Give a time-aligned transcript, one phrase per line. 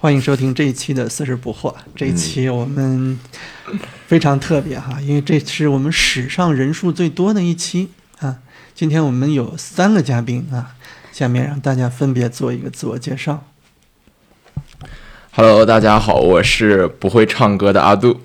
[0.00, 1.72] 欢迎收听这一期的《四十不惑》。
[1.96, 3.18] 这一期我们
[4.06, 7.88] 非常特别哈，因为这是我们史上人数最多的一期
[8.20, 8.36] 啊。
[8.76, 10.76] 今天我们有三个嘉宾啊，
[11.10, 13.42] 下面让大家分别做一个自我介绍。
[15.32, 18.20] Hello，大家好，我是不会唱歌的阿杜。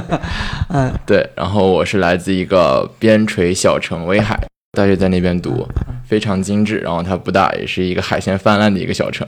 [0.68, 4.38] 嗯， 对，然后我是来自一个边陲小城威海，
[4.72, 5.66] 大学在那边读，
[6.06, 6.76] 非常精致。
[6.80, 9.26] 然后它不大，也是一个海鲜泛滥的一个小城。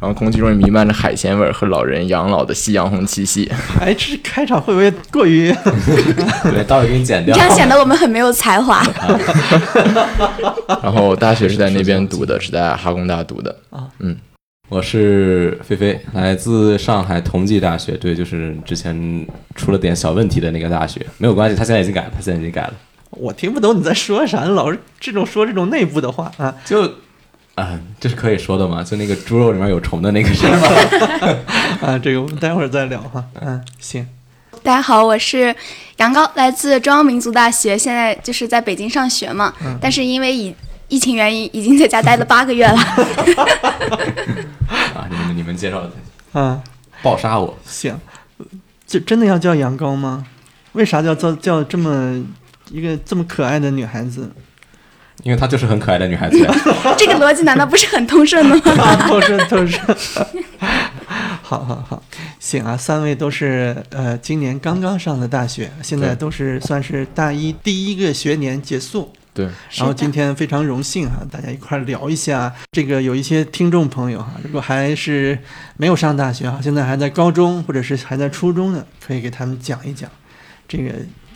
[0.00, 3.50] 然后空气中弥漫着海鲜味儿和老人养老的夕阳红气息。
[3.80, 5.50] 哎，这开场会不会过于？
[6.44, 7.34] 对，待会给你剪掉。
[7.34, 8.82] 这样显得我们很没有才华。
[10.82, 13.56] 然后大学是在那边读的，是在哈工大读的。
[13.70, 14.16] 啊，嗯
[14.68, 19.24] 我是菲菲，来自上海同济大学，对，就是之前
[19.54, 22.74] 出了点小问题的那个大学，没有关系，他现在已经改了，他现在已经改了，
[23.10, 26.52] 我听不懂你在说啥，老是这种说这种内部的话啊。
[26.64, 26.82] 就
[27.56, 28.82] 啊，这是可以说的吗？
[28.82, 30.58] 就那个猪肉里面有虫的那个是吗？
[31.80, 33.24] 啊，这个我们待会儿再聊哈。
[33.40, 34.06] 嗯，行。
[34.62, 35.54] 大家好，我是
[35.96, 39.54] 杨高，来自中央民族大学，现在就是在北京上学嘛。
[39.80, 40.54] 但是因为疫
[40.88, 42.74] 疫情原因，已经在家待了八个月了。
[44.94, 45.90] 啊，你们你们介绍的，
[46.38, 46.62] 啊，
[47.02, 47.56] 暴杀我！
[47.64, 47.98] 行，
[48.86, 50.26] 就真的要叫杨高吗？
[50.72, 52.22] 为啥叫叫叫这么
[52.70, 54.30] 一个这么可爱的女孩子？
[55.26, 56.54] 因为她就是很可爱的女孩子呀。
[56.96, 58.62] 这个逻辑难道不是很通顺的吗？
[58.80, 59.76] 啊，都是都是。
[61.42, 62.00] 好好好，
[62.38, 69.12] 行啊，三位都是呃今年刚刚上的大学，现在都是算是大一第一个学年结束。
[69.34, 73.02] 对，然后今天非常荣幸哈，大家一块儿聊一下这个。
[73.02, 75.36] 有一些听众朋友哈，如果还是
[75.76, 80.08] 没有上大学哈，现在还在高中或者是还在初中的，可以给他们讲一讲
[80.68, 80.92] 这个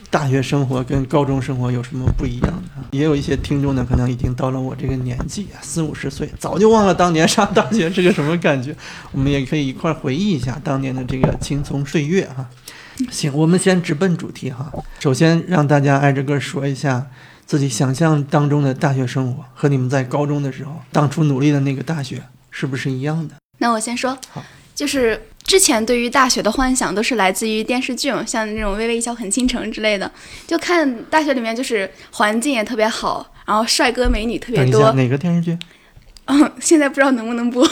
[0.09, 2.70] 大学生活跟高中生活有什么不一样的啊。
[2.91, 8.75] 也有一些听众呢，可能已经到了我这个年纪啊，四五十岁，早就忘了当年上大学是个什么感觉。
[9.11, 12.47] 我们也可以一块儿回忆一下当年的这个青葱岁月哈。
[13.09, 14.71] 行，我们先直奔主题哈。
[14.99, 17.07] 首先让大家挨着个说一下
[17.45, 22.21] 自己想象当中的大学生活和你们在高中的时候当初努力的那个大学
[22.51, 23.35] 是不是一样的？
[23.57, 24.43] 那我先说好，
[24.75, 25.19] 就是
[25.51, 30.09] 之前对于大学的幻想都是来自于电视剧嘛，像那种《微微一笑很倾城》之类的，
[30.47, 34.93] 就看大学里面就是环境也特别好，然后帅哥美女特别多。
[34.93, 35.57] 哪个电视剧？
[36.27, 37.67] 嗯，现在不知道能不能播。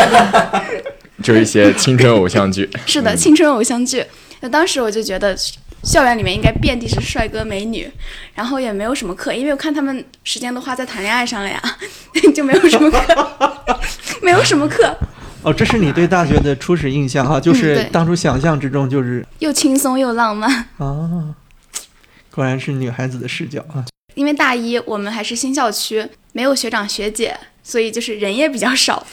[1.22, 2.70] 就是一些青春偶像剧。
[2.88, 4.02] 是的，青春偶像剧。
[4.40, 5.36] 那当时我就觉得
[5.82, 7.86] 校园里面应该遍地是帅哥美女，
[8.34, 11.60] 然后也没有什么课，因为我看他们时间都花在谈恋爱上了呀，
[12.34, 13.78] 就没有什么课，
[14.22, 14.96] 没有什么课，
[15.44, 20.50] 哦，这是你对大学的初始印象哈，就是当初想象之中就是又轻松又浪漫。
[20.78, 21.34] 啊，
[22.30, 23.84] 果然是女孩子的视角啊。
[24.14, 29.06] 因为大一我们还是新校区，没有学长学姐，所以就是人也比较少。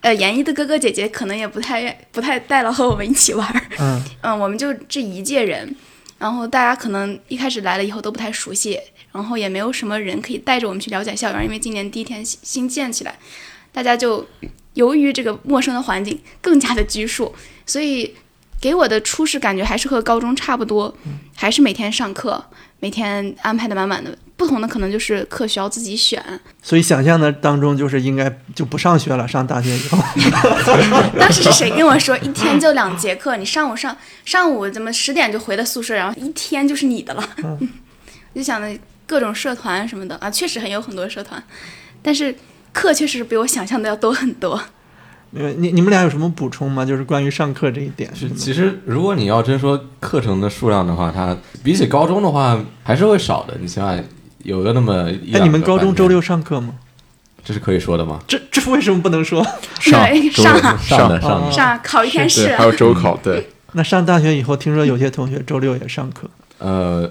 [0.00, 3.62] 呃，研一的哥哥姐姐可能也不太愿不太带了和我们一起玩儿。
[3.78, 5.74] 嗯， 嗯，我们就这一届人，
[6.18, 8.78] 然后大家可能一开始来了以后都不太熟悉，
[9.12, 13.18] 然后也没有什么人可以带着我们去了解校园，因为今年第一天新新建起来，
[13.72, 14.26] 大家就
[14.74, 17.34] 由于这个陌生的环境更加的拘束，
[17.66, 18.14] 所以
[18.60, 20.94] 给我的初始感觉还是和高中差不多，
[21.34, 22.44] 还是每天上课，
[22.80, 26.22] 每天安排的满满的，不同的可能就是课需要自己选。
[26.62, 29.98] 所以想象的当中就是应该就不上学了，上大学以后。
[31.18, 37.28] 当时是谁跟我说一天就两节课，你上午上上午怎么十点就回的宿舍，然后一天就是你的了。
[37.42, 37.58] 我
[38.34, 41.42] 就想着各种社团什么的啊，确实很有很多社团，
[42.02, 42.34] 但是
[42.74, 44.60] 课确实比我想象的要多很多。
[45.36, 46.84] 呃你你们俩有什么补充吗？
[46.84, 48.14] 就是关于上课这一点。
[48.14, 53.56] 是，其实如果你要真说课程的数量的话，它比起高中的话还是会少的。
[53.60, 54.04] 你想想，
[54.44, 56.74] 有个那么一哎，你们高中周六上课吗？
[57.44, 58.20] 这是可以说的吗？
[58.26, 59.44] 这这为什么不能说？
[59.80, 66.30] 上周上上上的，上考一天试，还有周考，对，那上大学以后，听说有些同学周六也上课。
[66.58, 67.10] 呃，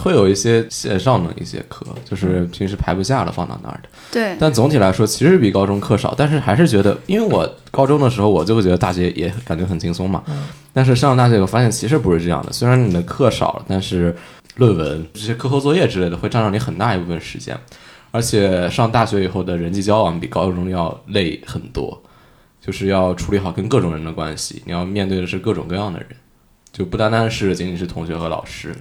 [0.00, 3.88] 会有一些线上的一些课，就是平时排不下了放到那儿的。
[4.10, 10.24] 对，但总体来说，其实比高中课少，但是还是觉得，因为我高中的时候，我就会觉得大学也感觉很轻松嘛。
[10.72, 12.52] 但是上了大学，我发现其实不是这样的。
[12.52, 14.16] 虽然你的课少了，但是
[14.56, 17.56] 论文这些课后作业之类的会占到你很大一部分时间，
[18.10, 22.02] 而且上大学以后的人际交往比高中要累很多，
[22.60, 26.08] 就是要处理好跟各种人的关系，你要面对的是各种各样的人，
[26.72, 28.74] 就不单单是仅仅是同学和老师。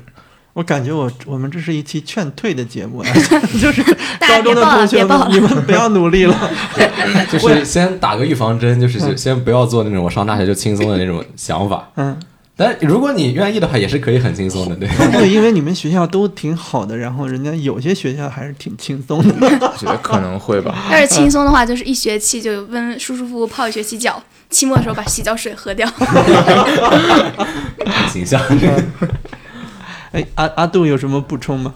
[0.59, 3.07] 我感觉我我们这是一期劝退的节目啊，
[3.61, 3.81] 就是
[4.19, 6.35] 大家高中的别报了同学们，别报了你们不要努力了。
[7.31, 11.89] 就是先打个预防针，就是先先不要做那种我上大学就轻松的那种想法。
[11.95, 12.19] 嗯，
[12.57, 14.89] 但如果你愿意的话，也是可以很轻松的，对。
[15.13, 19.33] 对，因为你们学校都挺好的，然后人家有些学校还是挺轻松的。
[19.39, 20.75] 我觉得可能会吧。
[20.91, 25.89] 要是轻松的话，就是一学期就温舒舒服服泡一学期脚，期末的时候把洗脚水喝掉。
[28.11, 28.41] 形象。
[30.11, 31.73] 哎，阿阿杜有什么补充吗？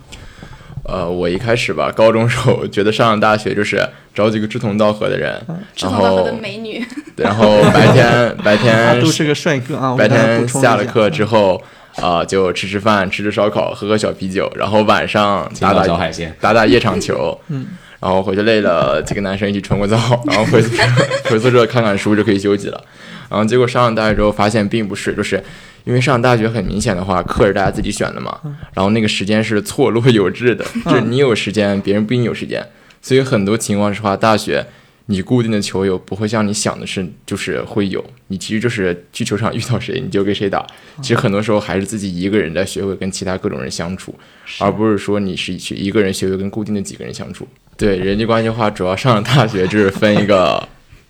[0.86, 6.86] 呃，我一开始吧，高中时候觉得上了大学就是找几个志同道合的人，然后志同道合的美女，
[7.16, 9.92] 然后白天 白阿天杜是个帅哥啊！
[9.92, 11.62] 我白天下下了课之后，
[12.02, 17.68] 啊、就吃吃饭，吃吃烧烤，喝喝小啤酒，然后晚上打打小海鲜打打夜场球，嗯，
[18.02, 20.62] 然后回去累了，几个男生一起冲个澡，然后回
[21.32, 22.84] 回宿舍看看书就可以休息了。
[23.30, 25.42] 然后结果上了大学之后发现并不是，就是
[25.84, 28.40] 因为上大学很明显的话，课是大家自己选的嘛，
[28.74, 32.66] 然后那个时间是错落有致的，就是你有时间，别人不一定有时间，
[33.02, 34.66] 所以很多情况是话，大学
[35.08, 40.66] 你固定的球友不会像你想的是，就是会有，你其实就是去球场遇到谁你就跟谁打。
[41.02, 44.16] 其实很多时候还是自己一个人在学会跟其他各种人相处，
[44.60, 47.46] 而不是说你是去一个人学会跟固定的几个人相处。
[47.76, 50.66] 对人际关系的话，主要上了大学就是分一个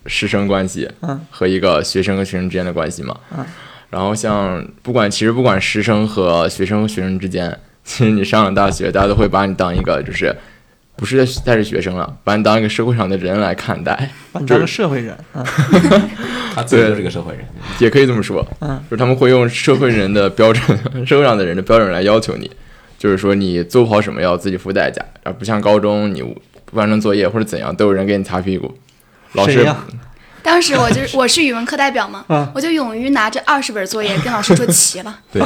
[0.07, 3.15] 师生关系嗯和一个学生和学生之间的关系嘛。
[3.94, 10.36] 嗯然后像不管其实不管师生和学生和学生之间，其实你上了大学，大家都会把你当一个就是。
[10.95, 15.44] 不是再是学生了，把你当一个社会上的人来看待，把你当个社会人啊。
[16.54, 17.44] 他自己就是个社会人。
[17.80, 22.50] 也可以这么说，嗯，就是他们会用社会人的标准，社会上的人的标准来要求你，
[23.00, 28.72] 就是说你做不好什么要自己付代价，而不像高中你不完成作业或者怎样都有人给你擦屁股，
[29.31, 29.68] 老师
[30.44, 35.19] 当时我就是我是语文课代表嘛，嗯我就勇于拿着二十本作业跟老师说 齐了。
[35.31, 35.42] 对，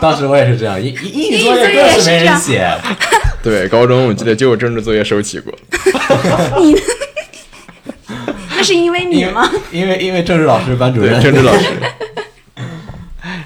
[0.00, 2.66] 当时我也是这样，英英英语作业也是这样人写。
[3.42, 5.52] 对高中我记得就有政治作业收齐过，
[6.60, 6.74] 你
[8.56, 9.48] 那是因为你因为吗？
[9.70, 11.66] 因为因为政治老师、班主任，政治老师。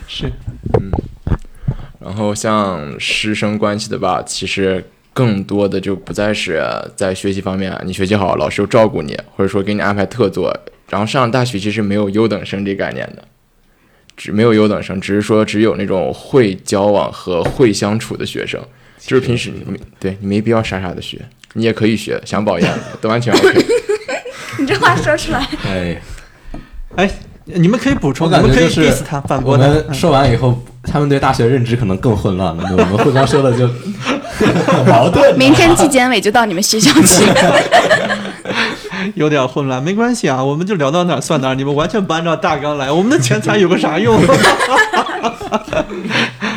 [0.09, 0.27] 是
[0.79, 0.91] 嗯
[2.01, 6.63] 然后像师生关系的吧，其实更多的就不再是
[6.97, 10.55] 在学习方面，你学习好，老师又照顾你，或者说给你安排特作。
[10.89, 13.23] 然后上大学其实没有优等生这概念的，
[14.17, 18.61] 只没有优等生，只是说只有那种会交往和会相处的学生。
[18.99, 21.21] 就是平时你没对你没必要傻傻的学，
[21.55, 23.67] 你也可以学，想保研都完全 OK。
[24.61, 26.03] 你这话说出来，哎，
[26.97, 27.11] 哎，
[27.45, 29.67] 你们可以补充，我你们可以感觉就是 diss 他，反我驳他。
[29.69, 32.69] 们说完以后，他们对大学认知可能更混乱了。
[32.71, 35.37] 我们互相说的就很 矛盾。
[35.37, 37.25] 明天纪检委就到你们学校去。
[39.17, 44.15] 有点混乱，没关系啊，我们就聊到哪算哪，你们完全不按照大纲来，我们的钱财有个啥用？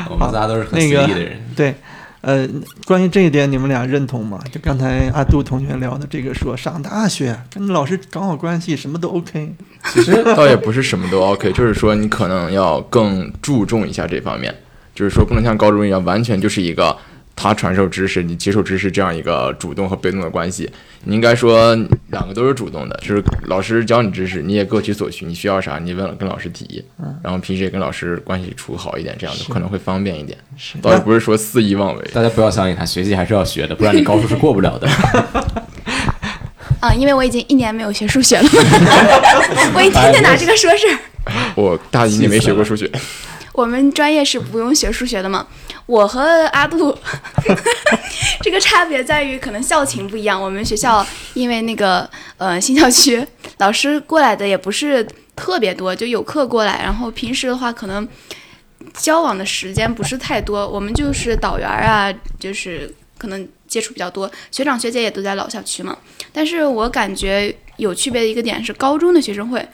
[0.10, 1.42] 我们仨都是很随意的人。
[1.56, 1.74] 对，
[2.26, 2.50] 呃，
[2.88, 4.42] 关于这一点，你们俩认同吗？
[4.52, 9.54] 就刚才阿杜同学聊的这个说，上大学跟老师搞好关系，什么都 OK。
[9.94, 14.52] 其实倒也不是什么都 OK， 就是说你可能要更注重一下这方面，
[14.96, 16.98] 就是说不能像高中一样完全就是一个
[17.36, 20.70] 他传授知识，你接受知识这样一个主动和被动的关系。
[21.04, 21.76] 你应该说
[22.10, 26.84] 两个都是主动的，就是老师教你知识，你也各取所需，你需要啥你问跟老师提，
[27.22, 30.38] 然后平时也跟老师关系处好一点，这样就可能会方便一点。
[30.58, 32.10] 是倒也不是说肆意妄为。
[32.14, 34.90] 大家不要相信他，学习还是要学的，不然你高数是过不了的。
[36.80, 38.50] 啊，因为我已经一年没有学数学了，
[39.76, 40.98] 我一天天拿这个说事儿。
[41.56, 42.90] 我大一也没学过数学，
[43.54, 45.46] 我们专业是不用学数学的嘛。
[45.86, 46.98] 我和阿杜
[48.42, 50.42] 这个差别在于，可能校情不一样。
[50.42, 53.26] 我们学校因为那个呃新校区
[53.60, 55.06] 老师过来的也不是
[55.36, 58.08] 特别多，就有课过来，然后平时的话可能
[58.94, 60.68] 交往的时间不是太多。
[60.68, 64.30] 我们就是导员啊，就是可能接触比较多。
[64.52, 65.96] 学长学姐也都在老校区嘛。
[66.34, 69.68] 但是我感觉有区别的一个点是，高中的学生会，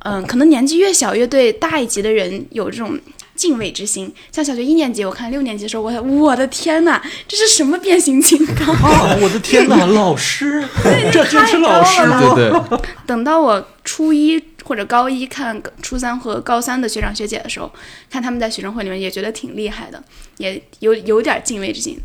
[0.00, 2.98] 嗯，可能年纪越小越对大一级的人有这种
[3.34, 4.12] 敬畏之心。
[4.30, 8.74] 像小学一年级，我看六年级的时候，我我的天呐，这是什么变形金刚？
[8.76, 10.64] 啊，我的天哪， 老师，
[11.12, 12.34] 这真是老师吗？
[12.34, 17.70] 对对，等到我初一或者高一看初三和高三的学长学姐的时候，
[18.10, 20.02] 看他们在学生会里面也觉得挺厉害的，
[20.38, 21.98] 也有有点敬畏之心。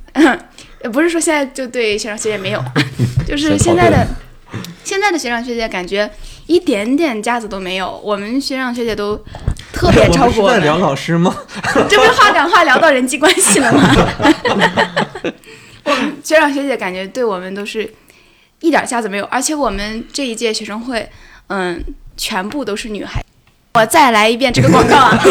[0.83, 2.63] 也 不是说现在就对学长学姐没有，
[3.27, 4.07] 就是 现在的
[4.83, 6.09] 现在的学长学姐感觉
[6.45, 7.99] 一点点架子都没有。
[8.03, 9.15] 我们学长学姐都
[9.73, 11.35] 特别 我照顾我们，在聊老师吗？
[11.89, 13.95] 这不是话赶话聊到人际关系了吗？
[15.83, 17.93] 我们学长学姐感觉对我们都是
[18.61, 21.09] 一点架子没有，而且我们这一届学生会，
[21.47, 21.83] 嗯，
[22.15, 23.23] 全部都是女孩。
[23.75, 25.23] 我再来一遍这个广告啊！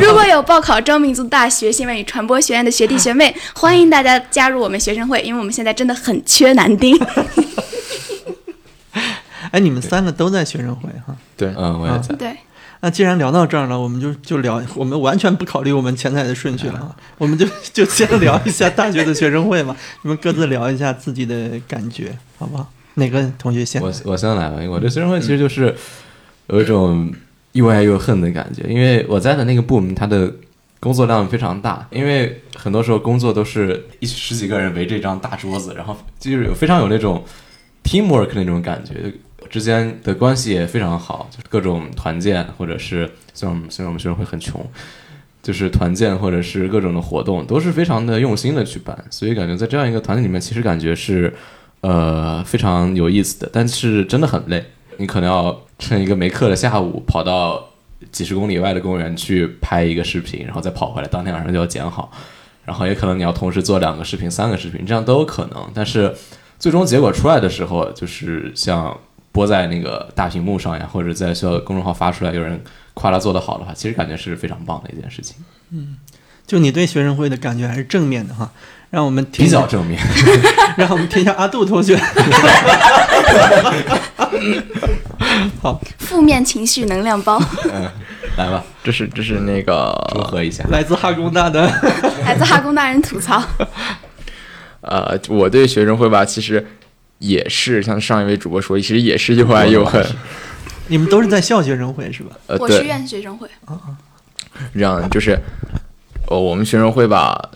[0.00, 6.98] 如果有报考中民族大学新闻与传播学院的学弟学妹，欢迎大家加入我们学生会，因为我们现在真的很缺男丁。
[9.52, 11.14] 哎，你们三个都在学生会哈。
[11.36, 12.14] 对，嗯，我也在。
[12.16, 12.36] 对，
[12.80, 22.68] 那既然聊到这儿了，我们就就聊，我们完全不考虑我们前台的顺序了啊，我们就就先聊一下大学的学生会吧，你们各自聊一下自己的感觉，好不好？
[22.94, 23.80] 哪个同学先？
[23.80, 25.74] 我我先来吧，我对学生会其实就是
[26.48, 27.12] 有一种
[27.52, 30.32] 又爱又恨的感觉，因为我在的那个部门，它的
[30.80, 37.22] 工作量非常大，因为很多时候工作都是一十几个人围着一张大桌子，然后就是有非常有那种
[37.84, 38.94] teamwork 那种感觉，
[39.52, 44.66] 之间的关系也非常好，就是各种团建，或者是虽然虽然我们学生会很穷。
[45.42, 51.34] 就是团建或者是各种的活动都是非常的用心的去办，所以感觉在这样一个团体里面，其实感觉是
[51.80, 54.64] 呃非常有意思的，但是真的很累。
[54.98, 57.60] 你可能要趁一个没课的下午，跑到
[58.12, 62.12] 几十公里外的公园去拍一个视频，然后再跑回来，当天晚上就要剪好。
[62.64, 65.68] 然后也可能你要同时做两个视频、三个视频，这样都有可能。
[65.74, 66.14] 但是
[66.56, 68.96] 最终结果出来的时候，就是像
[69.32, 72.62] 播在那个大屏幕上呀，或者在学校公众号发出来，有人
[72.94, 75.36] 夸他做得好的话，其实感觉是非常棒的一件事情，
[75.70, 75.96] 嗯
[76.46, 78.50] 就你对学生会的感觉还是正面的哈，
[78.90, 79.98] 让我们听比较正面。
[80.76, 81.96] 让我们听一下阿杜同学。
[85.62, 87.40] 好，负面情绪能量包，
[87.72, 87.88] 嗯，
[88.36, 90.64] 来吧， 这是这是那个祝贺一下。
[90.70, 91.62] 来自哈工大的，
[92.26, 93.42] 来自哈工大人吐槽。
[94.80, 96.66] 呃，我对学生会吧，其实
[97.22, 100.04] 也是像上一位主播说，其实也是又爱又恨。
[100.88, 102.36] 你们都是在校学生会是吧？
[102.48, 103.48] 呃，我是对，院学生会，
[104.74, 105.38] 这样就是，
[106.28, 107.50] 呃，我们学生会吧，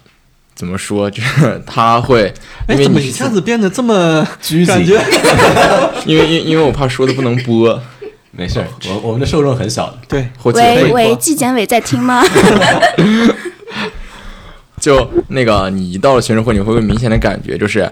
[0.54, 2.32] 怎么说，就是他会，
[2.68, 5.00] 哎，因为你怎么一下子变得这么拘谨 感觉？
[6.06, 7.82] 因为因因为我怕说的不能播，
[8.30, 12.22] 没事儿，我我们的受众很小的，对，喂喂，纪检委在听吗？
[14.80, 17.90] 就那个你一到了学生会，你会不会明显的感觉，就是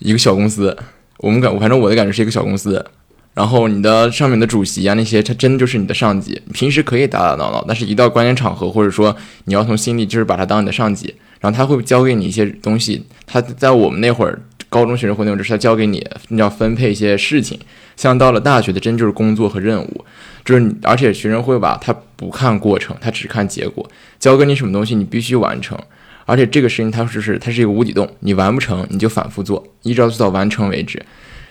[0.00, 0.76] 一个小公司。
[1.24, 2.84] 我们感，反正我的感觉是一个小公司。
[3.32, 6.38] 然后你的上面的主席啊那些，他真的就是你的上级。
[6.52, 9.16] 平时可以打打闹闹，但是一到关键场合，或者说
[9.46, 13.06] 你要从心里就是把他当你的上级，然后他会教给你一些东西。
[13.26, 14.38] 他在我们那会儿
[14.68, 17.58] 高中学生会那会儿，就是他教给你，你要分配一些事情。
[17.96, 20.04] 像到了大学的，真就是工作和任务，
[20.44, 23.88] 就是你，而且学生会吧，他不看过程，他只看结果，
[24.20, 25.78] 教给你什么东西，你必须完成。
[26.26, 31.00] 而且这个事情它就是它是一个无底洞，你完不成你就反复做，一直要做到完成为止。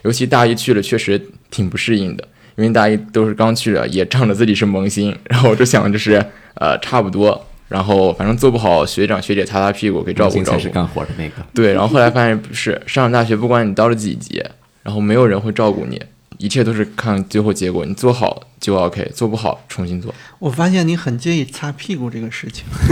[0.03, 2.27] 尤其大一去了，确实挺不适应的，
[2.57, 6.25] 因为大一都是刚去了，也仗着自己是萌新， 然后我就想就是
[6.55, 10.69] 呃差不多，然后反正做不好，学长学姐擦擦屁股给照顾照顾才是。
[10.69, 11.35] 干活的那个。
[11.53, 14.43] 对，然后后来发现不是，上了大学不管你到了几级，
[14.81, 16.01] 然后没有人会照顾你，
[16.37, 20.13] 一切都是看最后结果，你做好就 OK，做不好重新做。
[20.39, 22.63] 我发现你很介意擦屁股这个事情。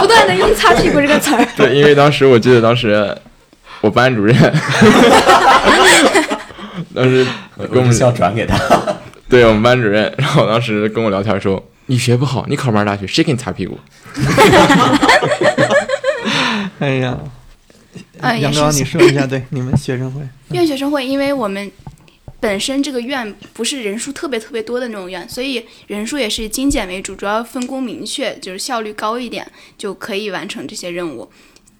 [0.00, 1.46] 不断的用“擦屁股”这个词儿。
[1.56, 3.16] 对，因为当时我记得当时
[3.80, 4.36] 我班主任，
[6.94, 7.26] 当时
[7.56, 8.58] 我我们需要转给他。
[9.28, 13.78] 对我们班主任，然后当时跟我聊天说：“你学不好，你考不上大学，谁给你擦屁股
[16.78, 17.16] 哎呀，
[18.38, 21.70] 杨高，是你说一下，对你们学生会，院学生会，因为我们
[22.42, 31.30] 本身这个院不是人数特别特别多的那种院，所以人数也是精简为主，主要分工明确，就是效率高一点就可以完成这些任务。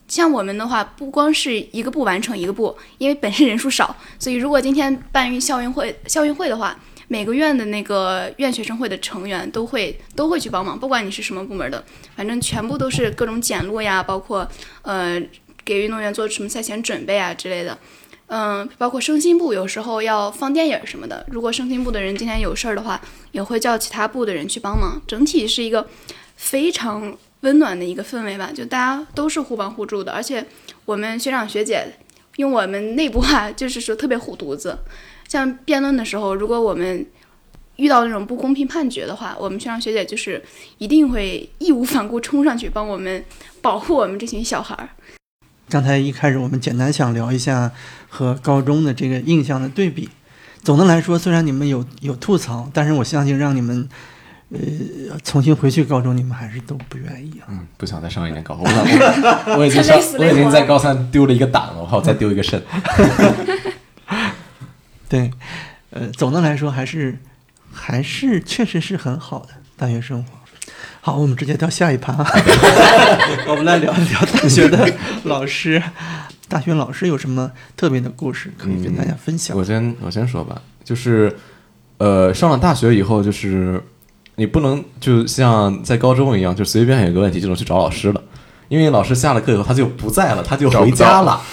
[0.06, 6.78] 像我们的话，不光是一个部完成一个部，因为本身人数少，所以如果今天办运校运会校运会的话，
[7.08, 14.48] 每个院的那个院学生会的成员都会都会去帮忙，不管你是什么部门的，反正全部都是各种检录呀，包括
[14.82, 15.20] 呃
[15.64, 17.76] 给运动员做什么赛前准备啊之类的。
[18.34, 22.98] 嗯，包括声信部有时候要放电影什么的，如果声信部的人今天有事儿的话，
[23.32, 24.98] 也会叫其他部的人去帮忙。
[25.06, 25.86] 整体是一个
[26.36, 30.42] 非常温暖的一个氛围吧，就大家都是互帮互助的，而且
[30.86, 31.86] 我们学长学姐
[32.36, 34.78] 用我们内部话就是说特别护犊子。
[35.28, 37.06] 像辩论的时候，如果我们
[37.76, 40.42] 遇到那种不公平判决的话，我们学长学姐就是
[40.78, 43.22] 一定会义无反顾冲上去帮我们
[43.60, 44.88] 保护我们这群小孩儿。
[45.72, 47.72] 刚才一开始我们简单想聊一下
[48.10, 50.10] 和高中的这个印象的对比。
[50.62, 53.88] 总的来说，虽然你们有有吐槽，但是我相信让你们
[54.50, 54.60] 呃
[55.24, 57.48] 重新回去高中，你们还是都不愿意啊。
[57.48, 58.68] 嗯，不想再上一年高考，我
[59.56, 62.62] 我我已经上我已经在高三丢了一个胆了，我怕我再丢一个肾。
[65.08, 65.30] 对，
[65.88, 67.18] 呃，总的来说还是
[67.72, 70.32] 还是确实是很好的大学生活。
[71.00, 72.24] 好，我们直接到下一盘啊，
[73.48, 74.88] 我们来聊一聊大学的
[75.24, 75.82] 老师。
[76.48, 79.56] 大学老师有什么特别的故事可以跟大家分享？
[79.56, 81.34] 我先我先说吧，就是
[81.96, 83.82] 呃，上了大学以后，就是
[84.36, 88.20] 你不能就像在高中一样，就随便有个问题就能去找老师了，
[88.68, 91.40] 因为老师下了课以后他就不在了，他就回家了。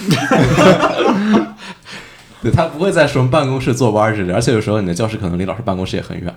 [2.44, 6.34] 对他不会在什么办公室坐班儿之类的，而且有时候你的教室可能离老师办公室也很远。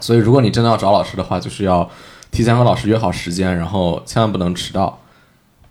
[0.00, 1.88] 所以如果你真的要找老师的话，就是要
[2.30, 5.00] 提前和老师约好时间，然后千万不能迟到。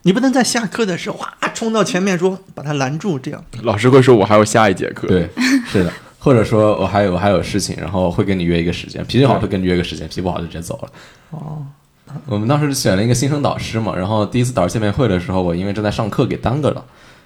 [0.03, 5.07] 你不能在下课的时候哇冲到前面说把他拦住，这样老师会说我还有下一节课。
[5.07, 5.29] 对，
[5.67, 5.91] 是的。
[6.19, 10.89] 或者说我还有我还有事情，然后会跟你约一个时间，脾气好会跟你约个时间，脾气不好就直接走了。
[11.29, 11.63] 哦，
[12.25, 16.83] 我们当时选了一个新生导师嘛，然后第一次导师见面会的时候，我因为正在上课给耽搁了，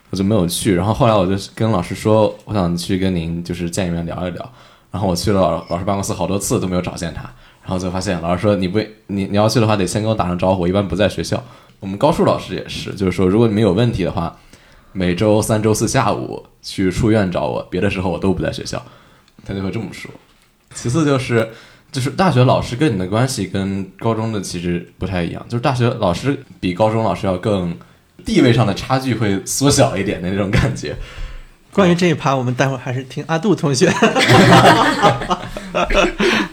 [0.10, 0.76] 我就没有去。
[0.76, 4.52] 然后后来我就跟老师说，我想去跟您就是见一面聊一聊。
[4.92, 7.24] 然后我去了老老师办公室好多次都没有找见他，
[7.62, 11.44] 然后就发现老师说你不你你要去的话得先跟我打声招呼，一般不在学校。
[11.80, 14.38] 我们高数老师也是，就是说如果你们有问题的话，
[14.92, 18.84] 每周三、周四下午去书院找我，别的时候我都不在学校，
[19.46, 20.12] 他就会这么说。
[20.74, 21.50] 其次就是
[21.92, 27.78] 就是大学老师跟你的关系跟高中的其实不太一样，就是大学老师比高中老师要更
[28.26, 30.96] 地位上的差距会缩小一点的那种感觉。
[31.74, 33.92] 关于这一趴，我们待会儿还是听阿杜同学。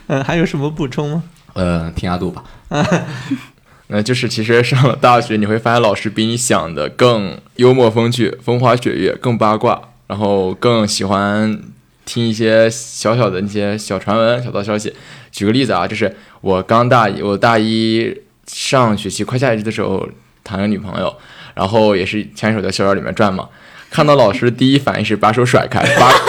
[0.08, 1.22] 嗯，还有什么补充吗？
[1.54, 2.44] 呃，听阿杜吧。
[3.88, 11.60] 那就是其实上了大学，你会发现老师比你想的更幽默风趣、风花雪月，更八卦，然后更喜欢
[12.04, 14.92] 听一些小小的那些小传闻、小道消息。
[15.30, 18.14] 举个例子啊，就是我刚大一，我大一
[18.46, 20.08] 上学期快下学期的时候
[20.42, 21.16] 谈个女朋友，
[21.54, 23.48] 然后也是牵手在校园里面转嘛，
[23.96, 26.12] 看到老师第一反应是把手甩开，把。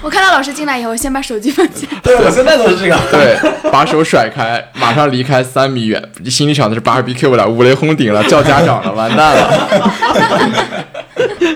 [0.00, 1.86] 我看到老师进来以后，先把手机放下。
[2.02, 2.98] 对，我现在都是这个。
[3.10, 3.36] 对，
[3.70, 6.02] 把手甩开，马上离开三米远。
[6.30, 9.68] 心里想的是八十 BQ 了，五雷轰顶了，叫家长了，完蛋了。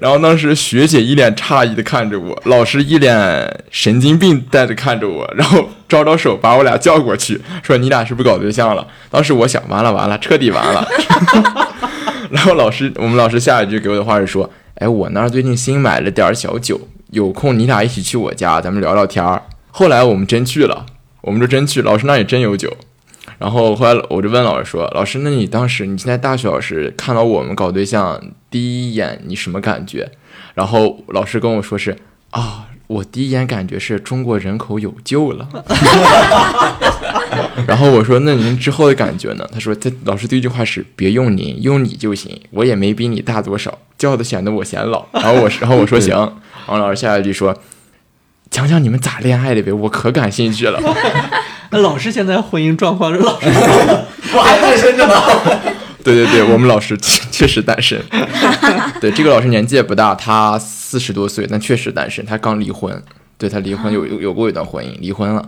[0.00, 8.86] 然后当时学姐一脸诧异的看着我，老师一脸神经病带着看着我，然后招招手把我俩叫过去，说你俩是不是搞对象了？
[9.10, 10.88] 当时我想，完了完了，彻底完了。
[12.30, 16.80] 然后老师，我们老师下一句给我的话是说，哎，我那儿最近新买了点小酒。
[17.10, 19.42] 有空你俩一起去我家，咱们聊聊天儿。
[19.70, 20.86] 后来我们真去了，
[21.22, 21.82] 我们就真去。
[21.82, 22.72] 老师那也真有酒。
[23.40, 28.20] 然后后来我就问老师说：“老师，那你当时你现在大学老师看到我们搞对象
[28.50, 30.12] 第一眼你什么感觉？”
[30.52, 31.96] 然后老师跟我说是
[32.32, 35.48] ：“啊，我第一眼感觉是中国人口有救了。
[37.66, 42.38] ”然后我说：“那您之后的感觉呢？”他说：“他老师第一句话是别用您，用你就行。
[42.50, 46.14] 我也没比你大多少，叫的显得我显老。”然后我然后我说行。
[46.14, 47.56] 然后老师下一句说
[48.50, 50.78] ：“讲讲你们咋恋爱的呗，我可感兴趣了。”
[51.70, 53.46] 那老师现在婚姻状况是老 师，
[54.34, 55.14] 我还单身着呢。
[56.02, 58.00] 对对对，我们老师确确实单身。
[59.00, 62.24] 对，这个老师年纪也不大，他四十多岁，但确实单身。
[62.24, 63.02] 他刚离婚，
[63.36, 65.44] 对他离婚有有有过一段婚姻，离婚了，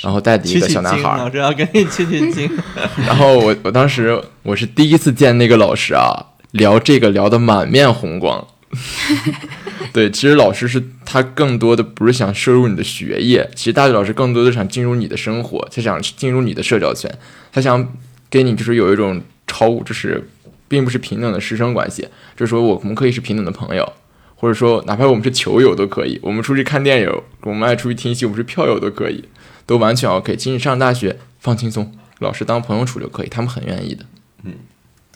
[0.00, 1.18] 然后带着一个小男孩。
[1.18, 2.48] 老师要跟你取取经。
[3.04, 8.46] 然后我我当时我是第一次见那个老师啊，聊这个聊得满面红光。
[9.92, 17.10] 对，其实老师是他更多的不是想摄入你的学业，其实大学老师更多的想进入你的生活，他想进入你的社交圈，
[17.50, 17.96] 他想
[18.28, 20.28] 跟你就是有一种超，就是
[20.68, 22.02] 并不是平等的师生关系，
[22.36, 23.90] 就是说我们可以是平等的朋友，
[24.36, 29.24] 或者说哪怕我们是球友都可以，我们出去看电影，我们爱出去听戏，我们是票友都可以，
[29.64, 30.36] 都完全 OK。
[30.36, 34.04] 其实上大学放轻松，老师当朋友处就可以，他们很愿意的。
[34.44, 34.52] 嗯，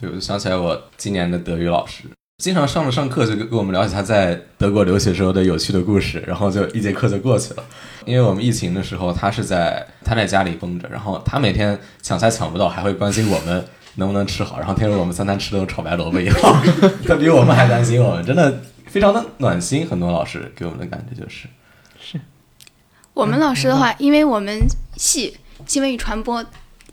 [0.01, 2.05] 对，我就想起来我今年的德语老师。
[2.43, 7.63] 经常上着上课就跟跟我们聊起他在德国留学时候的有趣的故事，然后就一节课就过去了。
[8.05, 16.35] 因为我们疫情的时候，他是在他在家里绷着，然后他每天抢菜抢不到，还会关心我们能不能吃好，然后听说我们三餐吃的都炒白萝卜一样，
[17.07, 19.87] 他比 我们还担心我们，真的非常的暖心。
[19.87, 21.47] 很多老师给我们的感觉就是，
[22.01, 22.21] 是
[23.15, 26.45] 我们老师的话，因为我们系新闻与传播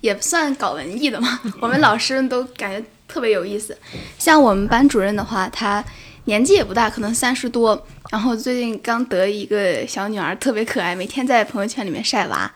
[0.01, 2.88] 也算搞文艺的嘛，我们老师都感觉。
[3.10, 3.76] 特别有意思，
[4.19, 5.84] 像我们班主任的话，他
[6.26, 12.50] 年纪也不大，可能三十多，然后最近刚得一个小女儿，特别可爱，每天在朋友圈里面晒娃。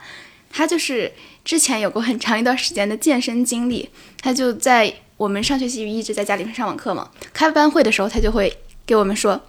[0.56, 1.12] 他就是
[1.44, 3.90] 之前有过很长一段时间的健身经历，
[4.22, 9.40] 他就在我们上学期一直在家里面上网课嘛，开班会的时候他就会给我们说，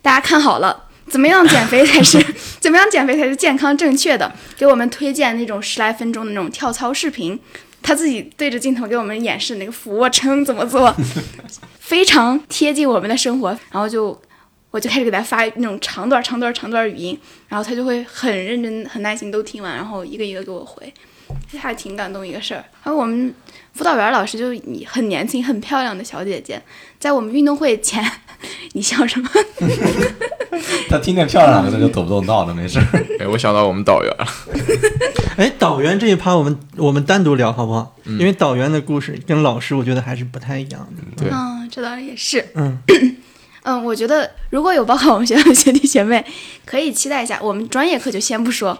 [0.00, 2.18] 大家看好了，怎么样减肥才是
[2.58, 7.38] 怎么样减肥才是健康正确的，给我们推荐那种十来分钟的那种跳操视频。
[7.84, 10.92] 他自己对着镜头给我们演示那个俯卧撑怎么做，
[11.78, 13.50] 非常贴近我们的生活。
[13.70, 14.18] 然后就
[14.70, 20.92] 我就开始给他发那种长段、长段、长段语音，然后他就会很认真、很耐心都听完，然后一个一个给我回，
[21.58, 22.64] 还挺感动一个事儿。
[22.82, 23.34] 然后我们
[23.74, 26.62] 辅导员老师就是你很年轻、很漂亮的小姐姐，
[26.98, 28.04] 在我们运动会前，
[28.72, 29.28] 你笑什么？
[30.88, 32.78] 他听见“漂亮”两个字就抖不动道了，没事。
[33.18, 34.26] 哎，我想到我们导员了。
[35.36, 37.96] 哎，导员这一趴我们我们单独聊好不好？
[38.04, 41.24] 因为导员的故事跟老师我觉得还是不太一样的。
[41.24, 42.46] 对，嗯，这倒也是。
[42.54, 42.78] 嗯，
[43.64, 46.24] 嗯，我觉得如果有报考我们学校的学弟学妹，
[46.64, 47.40] 可以期待一下。
[47.42, 48.78] 我们专业课就先不说，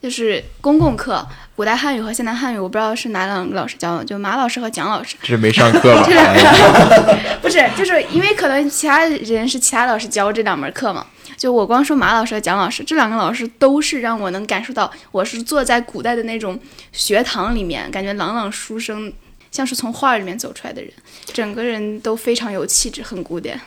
[0.00, 1.26] 就是公共课，
[1.58, 5.16] 古代汉语和现代汉语，我不知道是哪两个老师教的，就马老师和蒋老师。
[5.22, 6.06] 这是没上课吧？
[7.42, 11.04] 不是，就是因为可能其他人是其他老师教这两门课嘛。
[11.36, 16.56] 就我光说马老师和蒋老师这两个老师，都是让我能感受到我是坐在古代的那种
[16.92, 19.12] 学堂里面，感觉朗朗书声，
[19.50, 20.88] 像是从画里面走出来的人，
[21.32, 23.60] 整个人都非常有气质，很古典。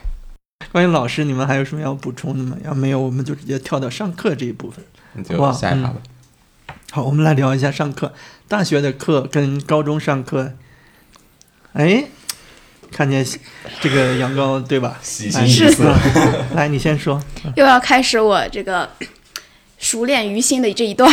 [0.71, 2.55] 关于老师，你们还有什么要补充的吗？
[2.63, 4.81] 要没有，我们就直接跳到上课这一部分。
[5.11, 5.97] 那就哇下一趴吧。
[6.93, 8.11] 好，我们来聊一下上课。
[8.49, 10.51] 大学的课跟高中上课，
[11.71, 12.03] 哎，
[12.91, 13.25] 看见
[13.79, 14.99] 这个羊羔对吧？
[15.01, 17.23] 喜哎是嗯 来，你先说。
[17.55, 18.89] 又要开始我这个
[19.79, 21.09] 熟练于心的这一段。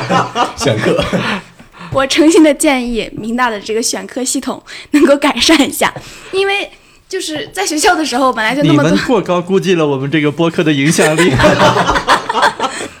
[0.58, 1.02] 选课，
[1.90, 5.90] 我诚心的建议明大的这个选课系统能够改善一下，
[6.32, 6.70] 因为
[7.08, 11.32] 就是在学校的时候本来就那么多们，过高估计了我们这个播客的影响力。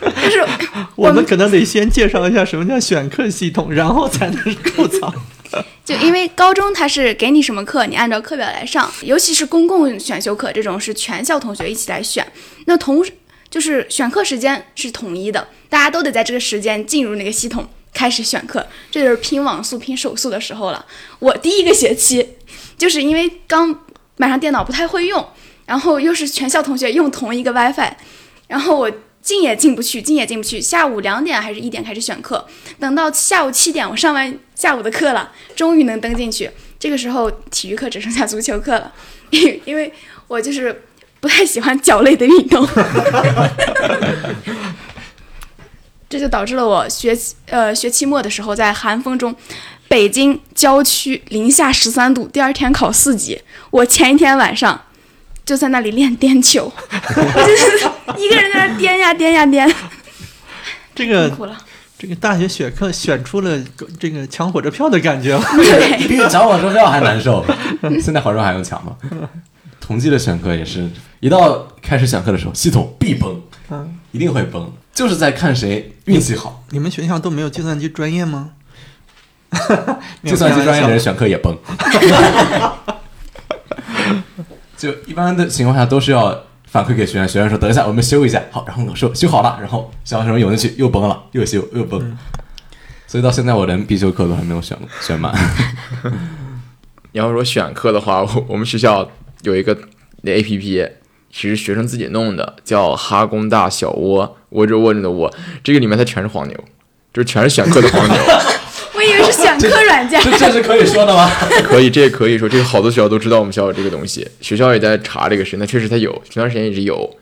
[0.04, 0.44] 就是
[0.96, 5.12] 我们可能得先介绍一下什么叫选课系统，然后才能吐槽。
[5.84, 12.26] 就因为高中它是给你什么课，你按照课表来上，尤其是公共选修课这种是全校同学一起来选，
[12.64, 13.04] 那同
[13.50, 20.84] 就是选课时间是统一的，大家都得在这个时间进入那个系统开始选课，这就是拼网速、拼手速的时候了。
[21.20, 22.30] 我第一个学期
[22.76, 23.84] 就是因为刚
[24.16, 25.24] 买上电脑不太会用，
[25.66, 27.92] 然后又是全校同学用同一个 WiFi，
[28.48, 28.90] 然后我
[29.24, 30.60] 进也进不去，进也进不去。
[30.60, 32.46] 下午两点还是一点开始选课，
[32.78, 36.50] 等到下午七点我上完下午的课了，终于能登进去。
[36.78, 38.92] 这个时候体育课只剩下足球课了，
[39.30, 39.90] 因 因为
[40.28, 40.84] 我就是
[41.20, 42.68] 不太喜欢脚类的运动，
[46.10, 49.34] 这就导致了我学呃学期末的时候在寒风中。
[49.86, 53.40] 北京郊区零下十三度，第二天考四级。
[53.70, 54.82] 我前一天晚上
[55.44, 59.70] 就在那里练颠球，我 就是一个人在那颠呀颠呀颠，
[60.94, 61.56] 这个苦了。
[61.96, 63.58] 这个大学选课选出了
[63.98, 65.38] 这个抢火车票的感觉。
[65.56, 67.44] 对，比抢火车票还难受。
[68.02, 68.96] 现在火车票还用抢吗？
[69.80, 76.64] 同济的选课也是一到开始选课的时候，系统必崩，嗯，一定会崩，就是在看谁运气好。
[76.70, 78.50] 你们学校都没有计算机专业吗？
[80.24, 81.56] 计算机专业的人人选课也崩。
[84.84, 92.18] 就一般的情况下都是要反馈给学员，学员说等一下我们修一下，好，然后老师说修好了，然后小学生涌进去又崩了，又修又崩。
[93.06, 95.32] 所以到现在我连必修课都还没有选选满。
[97.12, 99.08] 你要说选课的话，我我们学校
[99.42, 99.78] 有一个
[100.22, 100.86] 那 A P P，
[101.32, 106.56] 其实学生自己弄的，叫哈工大小窝，窝着窝着的窝，这个里面它全是黄牛，
[107.12, 108.16] 就是全是选课的黄牛。
[109.24, 110.20] 是选课软件。
[110.22, 111.30] 这这是可以说的吗？
[111.64, 117.16] 可以，这也可以说，这个好多学校都知道我们学校有这个东西，学校也在查这个事，那确实它有，前段时间一直有，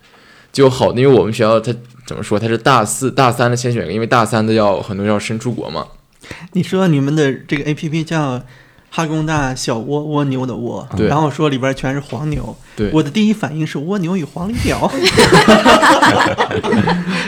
[0.52, 1.74] 就好，因为我们学校它
[2.06, 5.86] 怎么说，它是大四、大三的先选，因为大三的要很多要申出国嘛，
[6.52, 8.42] 你说你们的这个 A P P 叫
[8.94, 12.54] 哈工大小蜗蜗牛的蜗，对然后说里边全是黄牛。
[12.76, 14.92] 对我的第一反应是蜗牛与黄鹂鸟，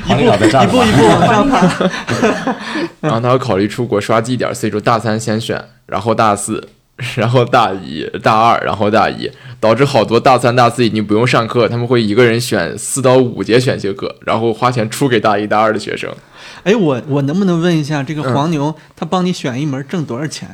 [0.06, 0.12] 一
[0.66, 1.56] 步一步往上爬。
[3.00, 6.68] 然后他要考虑出国刷绩点，所以说大三先选，然后大四，
[7.16, 16.10] 然后大一、大二，然后大一，导致好多大三、大四已经不用上课，他们会一个人选四到五节选修课，然后花钱出给大一、大二的学生。
[16.62, 20.48] 哎，我我能不能问一下，这个嗯黄牛他帮你选一门挣多少钱？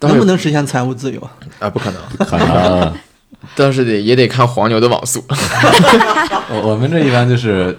[0.00, 1.20] 能不能实现财务自由？
[1.58, 1.70] 啊？
[1.70, 2.92] 不可能， 可能
[3.54, 5.24] 但是得也得看黄牛的网速。
[6.50, 7.76] 我我们这一般就是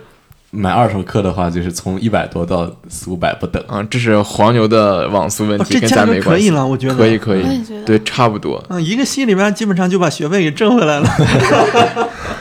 [0.51, 3.61] 买二手课的话，就是从一百多到四五百不等。
[3.67, 6.47] 啊，这是黄牛的网速问哦，题，这跟咱没关系。
[6.49, 7.17] 可以了，我觉得可以。
[7.17, 8.63] 可以我也觉得，对，差不多。
[8.69, 11.09] 嗯，一个系里边基本上就把学费给挣回来了。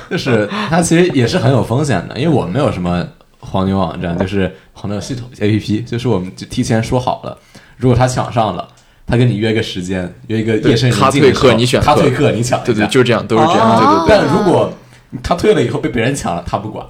[0.08, 3.04] 就是它其实也是很有风险的，因为我们没有什么
[3.40, 7.36] 黄牛网站，就是黄牛系统 APP，就是我们就提前说好了，
[7.76, 8.68] 如果他抢上了，
[9.06, 13.70] 他跟你约个时间，约一个夜深人他静的时候退课你选课他退课你抢，对对，就是这样，都是这样。
[13.70, 14.72] 哦对对但如果
[15.22, 16.84] 他退了以后被别人抢了，他不管。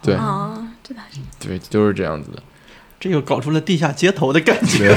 [0.00, 1.18] 对哦，这倒是。
[1.40, 2.42] 对对，都是这样子的。
[3.00, 4.96] 这又搞出了地下街头的感觉。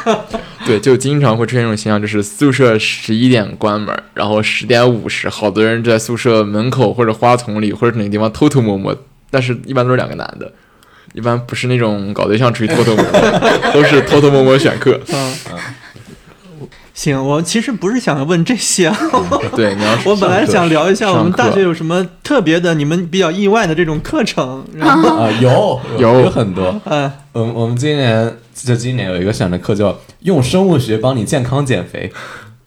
[0.64, 8.96] 对，就经常会出现这种现象，就是宿舍十一点关门，然后十点五十，好多人在宿舍门口或者花丛里或者哪个地方偷偷摸摸，
[9.30, 10.50] 但是一般都是两个男的，
[11.12, 13.40] 一般不是那种搞对象出去偷偷摸摸，
[13.72, 14.98] 都是偷偷摸摸选课。
[15.12, 15.34] 嗯，
[16.94, 18.96] 行，我其实不是想问这些啊，
[19.56, 24.64] 对，你要 我本来想聊一下我们大学有什么特别的、你们比较意外的这种课程。
[24.74, 26.80] 然后，啊、有 有有很多。
[26.84, 32.12] 嗯，我们我们今年就今年有一个选的课叫用生物学帮你健康减肥，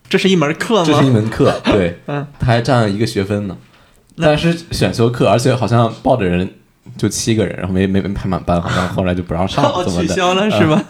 [0.09, 1.13] 这是一门课吗这是一吗？
[1.13, 3.55] 门课，对，嗯，它还占了一个学分呢。
[4.17, 6.49] 但是选修课，而且好像报的人
[6.97, 10.07] 就七个人，然后没没没排满班，好像后来就不让上 了，哦，怎么的？
[10.07, 10.83] 取消了是吧？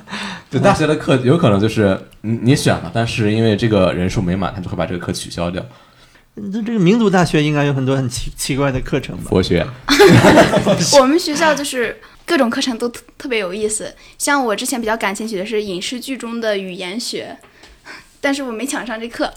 [0.49, 5.65] 就大学的课有可能就是你你选了，但是因为这个人数没满，他就会把这个课取消掉。
[6.36, 9.23] 那这个民族大学应该有很多很奇奇怪的课程吧？
[9.29, 9.65] 佛学，
[10.99, 13.93] 我们学校就是各种课程都特特别有意思。
[14.17, 17.38] 像我之前比较感兴趣的是影视剧中的语言学，
[18.19, 19.34] 但是我没抢上这课。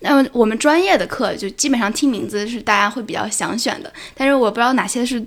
[0.00, 5.22] 那么我们专业的课就基本上听名字是大家会比较想选的，但是我不知道哪些是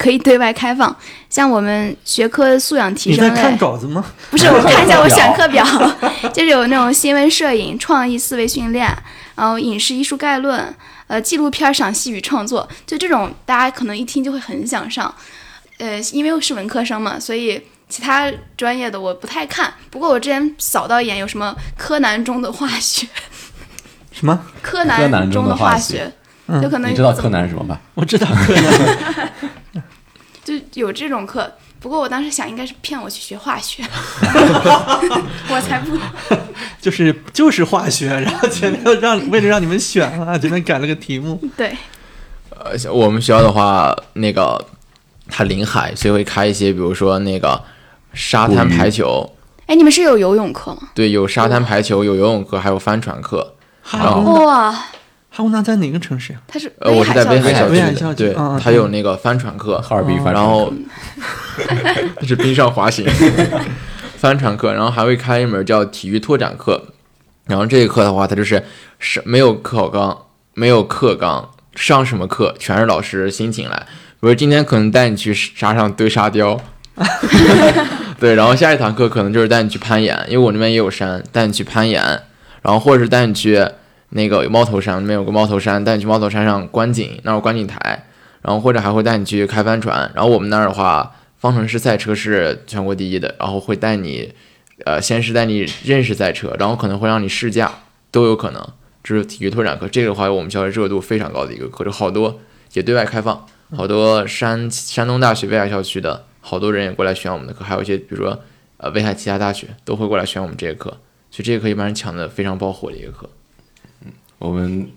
[0.00, 0.96] 可以对外开放。
[1.28, 4.02] 像我们学科素养提升类你在看，稿子吗？
[4.30, 5.62] 不是我看一下我选课表，
[6.32, 8.88] 就是有那种新闻摄影、创意思维训练，
[9.34, 10.74] 然后影视艺术概论，
[11.06, 15.14] 呃，纪录片赏析与创作，就这种大家可能一听就会很想上。
[15.78, 19.72] 呃，因为我是文科生嘛，所以其他专业的我不太看。
[19.90, 23.06] 不过我之前扫到一眼，有什么柯南中的化学，
[24.10, 24.40] 什么？
[24.62, 26.10] 柯柯南南中中的化化学
[26.52, 27.80] 嗯就可能你知道柯南是什么吧？
[27.94, 28.52] 我知道柯
[29.72, 29.82] 南，
[30.44, 31.50] 就有这种课。
[31.78, 33.82] 不过我当时想，应该是骗我去学化学，
[35.48, 35.96] 我才不。
[36.78, 41.40] 就是就是化学， 然后前面让为了让你们选啊，前面改了个题目。
[41.56, 41.74] 对，
[42.50, 44.62] 呃，像我们学校的话，那个
[45.30, 47.58] 它临海，所以会开一些，比如说那个
[48.12, 49.30] 沙滩排球，
[49.64, 50.88] 哎，你们是有游泳课吗？
[50.94, 53.54] 对，有沙滩排球，有游泳课，还有帆船课。
[53.82, 54.84] 哈工大，哇，
[55.40, 56.38] 哈工大在哪个城市呀？
[56.46, 57.72] 他是呃，我是在威海海校区。
[57.72, 60.70] 威海校区的，对他有那个帆船课，哈尔滨帆船然后
[62.26, 63.06] 是冰上滑行，
[64.18, 66.82] 帆船课，然后还会开一门叫体育拓展课，
[67.46, 68.62] 然后这一课的话，他就是
[68.98, 73.86] 是没有课纲，没有课纲，上什么课全是老师心情来，
[74.20, 76.60] 比如今天可能带你去沙上堆沙雕。
[78.20, 82.02] 对，然后下一堂课可能就是带你去攀岩，因为我那边也有山，带你去攀岩，
[82.60, 83.66] 然后或者是带你去
[84.10, 88.06] 那个有猫头山，那边有个猫头山，带你去猫头山上观景，那儿有观景台，
[88.42, 94.32] 然后或者还会带你去开帆船，然后我们那儿的话，方程式赛车是全国第一的，然后会带你，
[94.84, 97.72] 呃，先是带你认识赛车，然后可能会让你试驾，
[98.10, 98.66] 都有可能。
[99.02, 102.38] 这是体育拓展课，这个的话，我们学校热度非常高的一个课，就好多
[102.74, 108.38] 也对外开放，好多山山东大学威海校区的好多人也过来选我们的课，还有一些比如说
[108.76, 110.90] 呃威海其他大学都会过来选我们这个课，
[111.30, 113.30] 所以这个课一般是抢的非常爆火的一个课。
[114.40, 114.88] 我们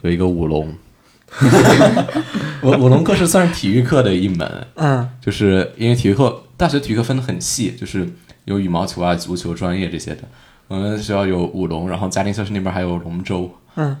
[0.00, 0.74] 有一个舞龙，
[2.62, 8.08] 舞舞龙课是算是体育课的一门，嗯，就是因为体育课大学体育课分的很细，就是
[8.46, 10.22] 有羽毛球啊、足球专业这些的。
[10.68, 13.54] 我们学校有舞龙，然后嘉定校区那边还有龙舟。
[13.76, 13.94] 嗯，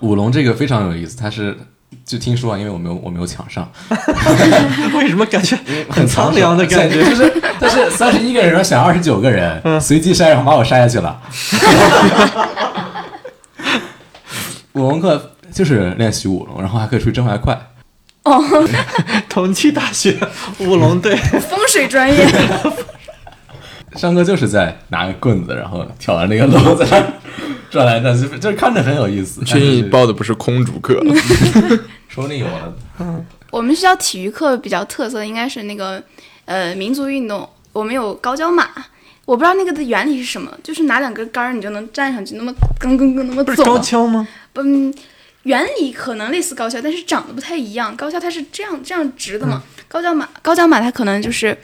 [0.00, 1.56] 舞龙这个非常有意思，它是
[2.04, 3.68] 就听说啊，因为我没有我没有抢上，
[4.94, 5.58] 为什么感觉
[5.90, 7.02] 很苍凉的感觉？
[7.02, 11.20] 就是但是三十一个人然后选二十九个人，随机筛，然后把我筛下去了。
[14.74, 17.58] 舞龙课就是练习舞龙，然后还可以出去挣外快。
[18.24, 18.40] 哦
[19.28, 20.16] 同济大学
[20.60, 22.24] 舞龙队，风水专业，
[23.96, 27.12] 上课就是在拿个棍子，然后挑完那个篓在那
[27.68, 29.44] 转来转去，就是看着很有意思。
[29.44, 31.02] 确定你报的不是空竹课？
[32.08, 32.74] 说不定有了。
[33.50, 36.02] 我们学校体育课比较特色的应该是那个
[36.44, 38.68] 呃民族运动，我们有高脚马。
[39.24, 43.82] 我不知道那个的原理是什么，就是拿两根杆儿你就能站上去，那么噔噔噔那么不是高走。
[43.82, 44.26] 跷吗？
[44.54, 44.92] 嗯，
[45.44, 47.96] 原理可能类似高跷，但是长得不太一样。
[47.96, 51.56] 高跷它是这样这样直的嘛，高跷马高跷马它可能就是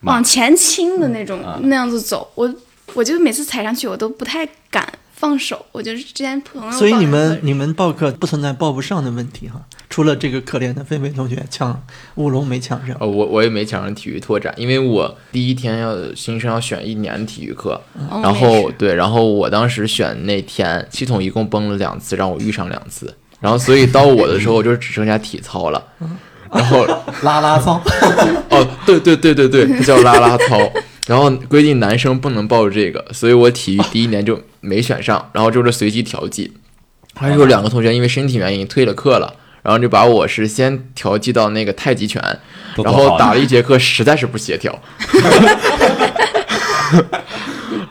[0.00, 2.30] 往前倾的那种、那样子走。
[2.34, 2.54] 我
[2.94, 4.86] 我就每次踩上去我都不太敢
[5.22, 5.64] 放手。
[5.70, 11.80] 我就是之前朋友所以你们你们报课不存在报不上的问题哈，除了这个可怜的菲菲同学抢
[12.16, 12.96] 乌龙没抢上。
[12.98, 17.80] 哦，我我也没抢上体育拓展，因为我第一天要新生要选一年体育课，
[18.20, 25.80] 然后对，然后我当时选那天系统一共崩了两次，让我遇上两次，然后所以到我的时候就只剩下体操了，
[26.50, 26.84] 然后
[27.22, 27.80] 拉拉操，
[28.50, 30.58] 哦，对对对对对，它叫拉拉操。
[31.12, 36.50] 然后规定男生不能报这个，所以我体育第一年就没选上，然后就是随机调剂。
[37.14, 42.22] 还有两个同学因为身体原因退了课了，然后就把我是先调剂到那个太极拳，
[42.82, 44.80] 然后打了一节课，实在是不协调。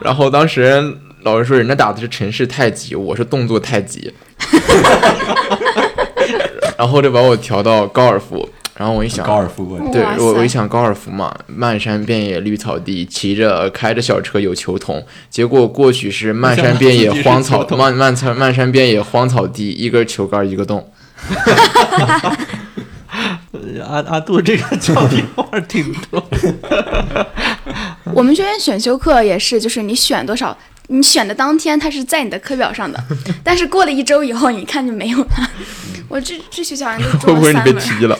[0.02, 4.12] 然后当时老师说人家打的是陈氏太极，我是动作太极，
[6.76, 8.48] 然后就把我调到高尔夫。
[8.76, 20.90] 然后我一想，高尔夫对我我一想高尔夫嘛，漫山遍野绿草地，骑着开着小车有球童，结果过去是漫山遍野荒草 漫漫草漫山遍野荒草地，一根球杆一个洞。
[23.52, 26.24] 呃 阿阿杜这个俏皮话挺多。
[28.14, 30.56] 我们学院选修课也是，就是你选多少，
[30.92, 33.02] 你选的当天它是在你的课表上的，
[33.42, 35.50] 但是过了一周以后，你看就没有了。
[36.08, 37.72] 我这这学期好像就会中不会你被。
[37.80, 38.18] 踢了？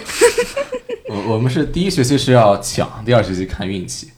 [1.11, 4.09] 我我们是第一学期是要抢，第二学期看运气。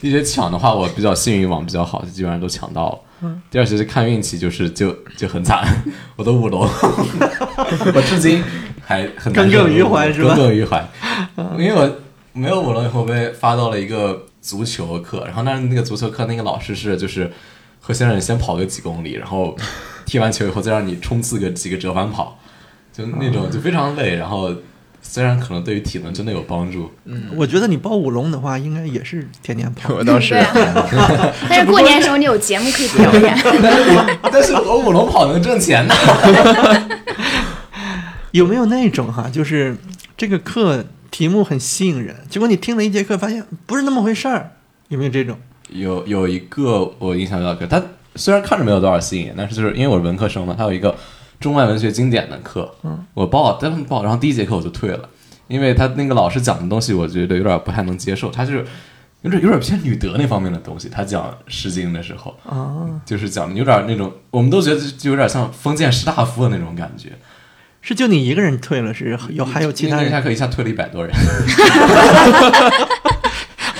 [0.00, 3.30] 第一学期抢的话，我比较幸运，网比较好，就基本上都抢到了。
[3.50, 5.62] 第二学期看运气，就是就就很惨，
[6.16, 6.60] 我的五楼，
[7.94, 8.42] 我至今
[8.82, 10.82] 还耿耿于怀是吧耿耿于怀，
[11.58, 11.98] 因为我
[12.32, 17.30] 没有五楼以后被发到了一个足球课，然后那那个足球课那个老师是就是
[17.82, 19.54] 会先让你先跑个几公里，然后
[20.06, 22.38] 踢完球以后再让你冲刺个几个折返跑，
[22.92, 24.54] 就那种就非常累，然后
[25.00, 29.92] 虽然可能对于体能真的有帮助，嗯我觉得你报舞龙的话，应该也是天天跑。
[29.98, 33.36] 我当时 对啊，但是过年的时候你有节目可以表演。
[34.30, 35.94] 但是我舞龙跑能挣钱呢。
[38.30, 39.76] 有没有那种哈，就是
[40.16, 44.52] 这个课题目很吸引人，结果你听了一节课，发现不是那么回事儿？
[44.88, 45.36] 有没有这种？
[45.74, 47.82] 有有一个我印象比较深，他
[48.14, 50.94] 虽然看着没有多少吸引，但是就是因为我是文科生嘛，他有一个
[51.40, 55.08] 中外文学经典的课，嗯，我报他们报，然后第一节课我就退了，
[55.48, 58.64] 因为他那个老师讲的东西，我觉得有点不太能接受，他就是
[59.22, 67.10] 有点有点偏女德那方面的东西，他讲《诗经》的时候，啊，就是讲的有点那种，我们都觉得就有点像封建士大夫的那种感觉。
[67.84, 70.08] 是就你一个人退了，是有还有其他人？
[70.08, 71.12] 下课一下退了一百多人，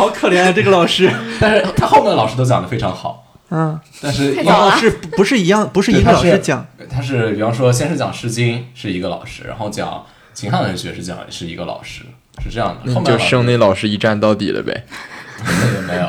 [0.02, 1.10] 好可怜啊，这个老师。
[1.40, 5.68] 但是他后面的老师都讲的非常好，嗯，但是太早了哦，是不是一样？
[5.72, 6.66] 不是一个对他是老师讲？
[6.90, 12.02] 他是比方说，先是讲《诗经》是一个老师，然后讲秦汉文学是讲是一个老师，
[12.42, 12.92] 是这样的。
[12.92, 14.84] 后面就剩那老师一站到底了呗。
[15.44, 16.08] 那个没有。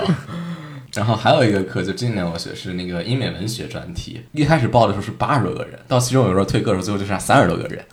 [0.93, 7.83] 然后还有一个课，就今年我学是那个英美文学专题，一开始报的时候是八十多个人，到其中有时候退课的时候，最后就剩三十多个人，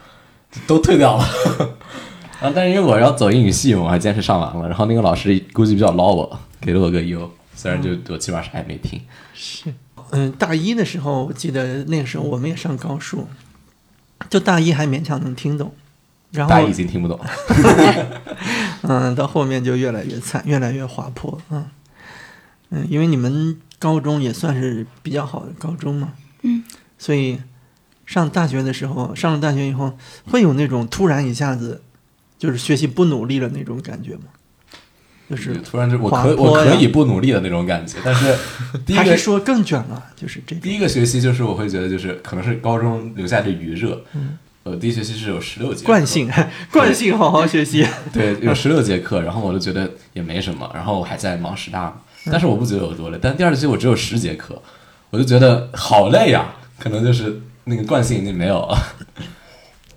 [0.67, 1.25] 都退掉了。
[2.41, 4.69] 然后但是因为我要走英语系嘛，我还坚持上完了。
[4.69, 9.01] 然后那个老师估计比较捞我，给了我个优，虽然就我基本上啥也没听。
[9.35, 9.73] 是
[10.11, 13.29] 嗯，大一的时候，我记得那个时候我们也上高数，
[14.29, 15.73] 就大一还勉强能听懂，
[16.33, 17.21] 然后大一已经听不懂，
[18.83, 21.67] 嗯，到后面就越来越惨，越来越滑坡，嗯
[22.71, 26.65] 嗯，因为你们高中也算是比较好的高中嘛，嗯，
[26.99, 27.39] 所以
[28.05, 29.97] 上大学的时候，上了大学以后，
[30.29, 31.83] 会有那种突然一下子
[32.41, 34.23] 就是学习不努力的那种感觉吗？
[35.31, 38.35] 就是突然就我可我可以不努力的那种感觉，但是
[38.85, 40.03] 第一个还是说更卷了？
[40.17, 46.29] 就是这第一个学期就是我会觉得就是可能是高中留下的余热，嗯呃，第一学期是有十六节课惯性，
[46.73, 47.87] 惯性好好学习。
[48.13, 51.95] 对，有十六节课，然后我就觉得也没什么，然后我还在忙师大嘛，
[52.27, 53.19] 但是我不觉得有多累。
[53.23, 54.61] 但第二学期我只有十节课，
[55.11, 58.77] 我就觉得好累呀、可能就是那个惯性已经没有了。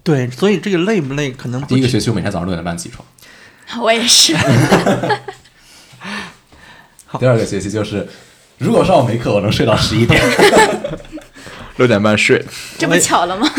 [0.03, 3.05] 对，所以这个累不累，可能第一个学期我每天早上六点半起床，
[3.81, 4.33] 我也是，
[7.19, 8.07] 第二个学期就是
[8.57, 10.21] 如果上午没课，我能睡到十一点。
[11.77, 12.45] 六点半睡，
[12.77, 13.49] 这不巧了吗？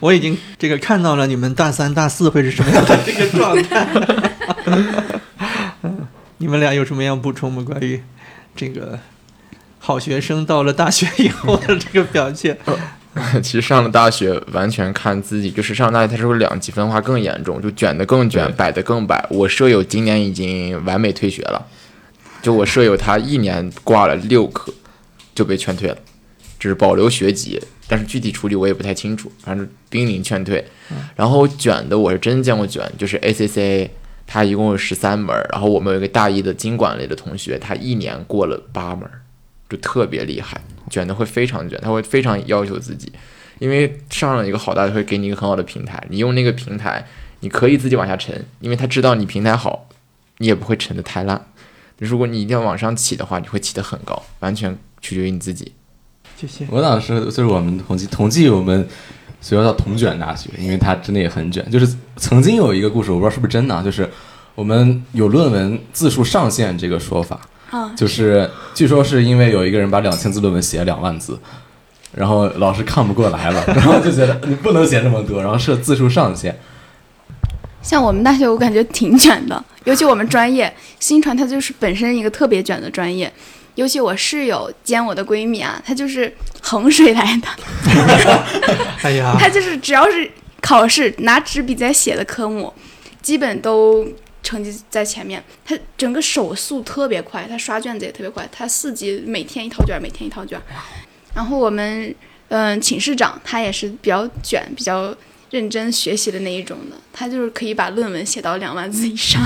[0.00, 3.86] 我已经这个看到了你们大三、大四会是什么样的这个状态。
[5.82, 7.62] 嗯你们俩有什么要补充吗？
[7.64, 8.02] 关于
[8.56, 8.98] 这个
[9.78, 12.58] 好学生到了大学以后的这个表现？
[13.42, 19.26] 其实上了大学完全看自己，就是上大学它是不是两极分化更严重，就卷得更卷，摆得更摆。
[19.30, 21.66] 我舍友今年已经完美退学了，
[22.40, 24.72] 就我舍友他一年挂了六科，
[25.34, 25.96] 就被劝退了，
[26.58, 30.64] 只是保留学籍，但是具体处理我也不太清楚，反正濒临劝退。
[31.16, 33.90] 然后卷的我是真见过卷，就是 ACCA，
[34.24, 39.20] 它一共有十三门，然后我们有一个大一的经管类的同学，他一年过了八门儿，
[39.70, 43.10] 就特别厉害，卷的会非常卷，他会非常要求自己，
[43.58, 47.06] 因为上了一个好大学会给你一个很好的平台，你用那个平台，
[47.40, 49.88] 你可以自己往下沉，因为他知道你平台好，
[50.38, 51.46] 你也不会沉得太烂。
[51.98, 55.72] 如果你一定要往上起的话，你会起得很高，完全取决于你自己。
[56.36, 56.66] 谢谢。
[56.70, 58.88] 我当时就是我们同济，同济我们
[59.42, 61.70] 学校叫同卷大学，因为它真的也很卷。
[61.70, 64.08] 就是曾经有一个故事，我不知道是不是真的啊，就是
[64.54, 67.38] 我们有论文字数上限这个说法，
[67.70, 71.38] 啊，就是据说是因为有一个人把两千字论文写了两万字，
[72.14, 76.58] 然后老师看不过来了，然后就觉得你不能写这么多，然后设字数上限。
[77.82, 83.32] 像我们大学，我感觉挺卷的，尤其我们专业新传，它就是本身一个特别卷的专业。
[83.76, 86.30] 尤其我室友兼我的闺蜜啊，她就是
[86.60, 87.48] 衡水来的，
[89.00, 90.30] 哎呀，她就是只要是
[90.60, 92.70] 考试拿纸笔在写的科目，
[93.22, 94.06] 基本都
[94.50, 95.42] 成绩在前面。
[95.64, 98.48] 他整个手速特别快，他刷卷子也特别快。
[98.50, 100.60] 他四级每天一套卷，每天一套卷。
[101.34, 102.14] 然后我们
[102.48, 105.14] 嗯、寝室长他也是比较卷、比较
[105.50, 109.40] 认真学习的那一种的，他就是可以把论文写到两万字以上。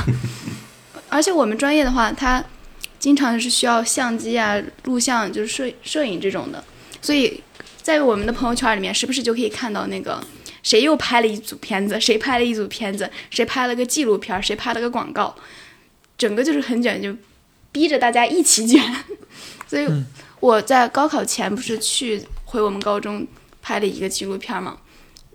[1.10, 2.42] 而且我们专业的话，他
[2.98, 6.64] 经常是需要相机啊、录像，就是摄摄影这种的，
[7.02, 7.42] 所以
[7.82, 10.24] 在我们的朋友圈里面，时不时就可以看到那个
[10.64, 15.36] 谁又拍了一组片子，谁拍了一组片子，谁拍了个纪录片，谁拍了个广告，
[16.18, 17.14] 整个就是很卷，就
[17.70, 18.82] 逼着大家一起卷。
[19.68, 19.86] 所以
[20.40, 23.26] 我在高考前不是去回我们高中
[23.62, 24.78] 拍了一个纪录片嘛，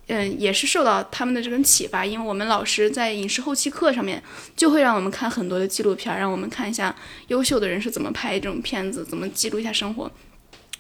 [0.07, 4.21] 嗯，也是受到他们的这种启发，因为我们老师在影视后期课上面
[4.55, 6.95] 就会让我们看很多的纪录片，让我们看一下
[7.27, 10.11] 优秀的人是怎么拍这种片子，怎么记录一下生活。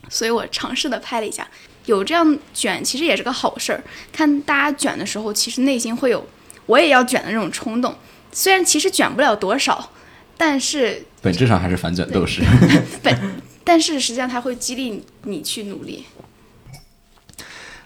[0.07, 1.47] 所以我尝试的拍了一下，
[1.85, 3.83] 有这样卷其实也是个好事儿。
[4.11, 6.25] 看大家卷的时候，其实内心会有
[6.65, 7.95] 我也要卷的那种冲动。
[8.31, 9.91] 虽然其实卷不了多少，
[10.37, 12.41] 但是本质上还是反卷斗士。
[13.01, 13.19] 本
[13.63, 16.05] 但是实际上它会激励你去努力。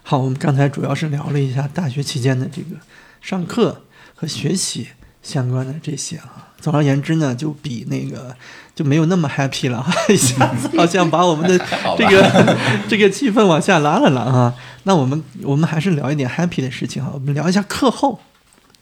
[0.02, 2.78] 好，我们刚才主要是聊了一下大学期间的这个
[3.22, 3.84] 上课
[4.16, 4.90] 和学习
[5.22, 6.54] 相关的这些啊。
[6.60, 8.36] 总而言之呢，就比那个
[8.76, 11.66] 就没有那么 happy 了， 一下子 好像把我们的
[11.98, 12.58] 这个
[12.90, 14.54] 这个气氛往下拉了拉啊。
[14.84, 18.20] 那我们我们还是聊一点 happy 的事情哈，我们聊一下课后。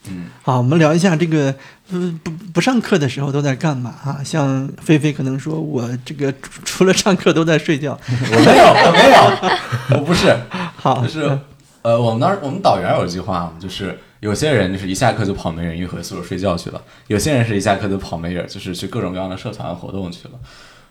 [0.10, 1.54] 嗯，好，我们聊一下这个，
[1.92, 4.18] 嗯，不不上课的时候都在干嘛啊？
[4.26, 7.96] 像菲菲可能说，我这个除除了上课都在睡觉。
[8.10, 10.36] 我没有，我没有，我不是。
[10.76, 11.38] 好，就是
[11.84, 20.34] 呃，我们当时我们导员有一句话嘛，就是有些人就是一下课就跑没人，一回宿舍睡觉去了；有些人是一下课就跑没人，就是去各种各样的社团活动去了。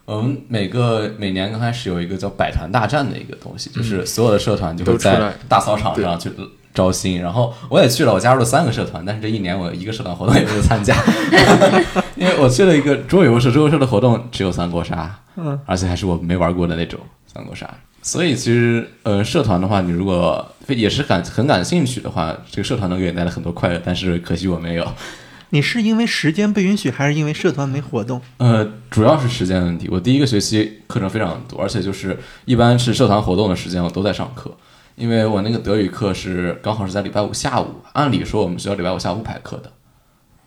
[0.04, 6.30] 我们每个每年刚开始有一个叫百团大战的一个东西，就是所有的社团就会在大操场上去
[6.74, 10.96] 招新，然后我也去了，我加入了三个社团，但是这一年我一个社团活动也没有参加，
[12.16, 16.98] 因为我去了一个桌游社，桌游社的活动只有三国杀，嗯，而且还是我没玩过的那种
[17.32, 17.68] 三国杀。
[18.02, 24.92] 所以其实呃，社团的话，你如果非也是感很感兴趣的话，这个社团能给你带来很多快乐，但是可惜我没有。
[25.52, 28.22] 你是因为时间不允许，还是因为社团没活动？
[28.38, 29.88] 呃，主要是时间问题。
[29.90, 34.56] 我第一个学期课程非常多，而且就是一般是社团活动的时间我都在上课，
[34.94, 39.70] 因为我那个德语课是刚好是在礼拜五下午，按理说我们学校礼拜五下午排课的，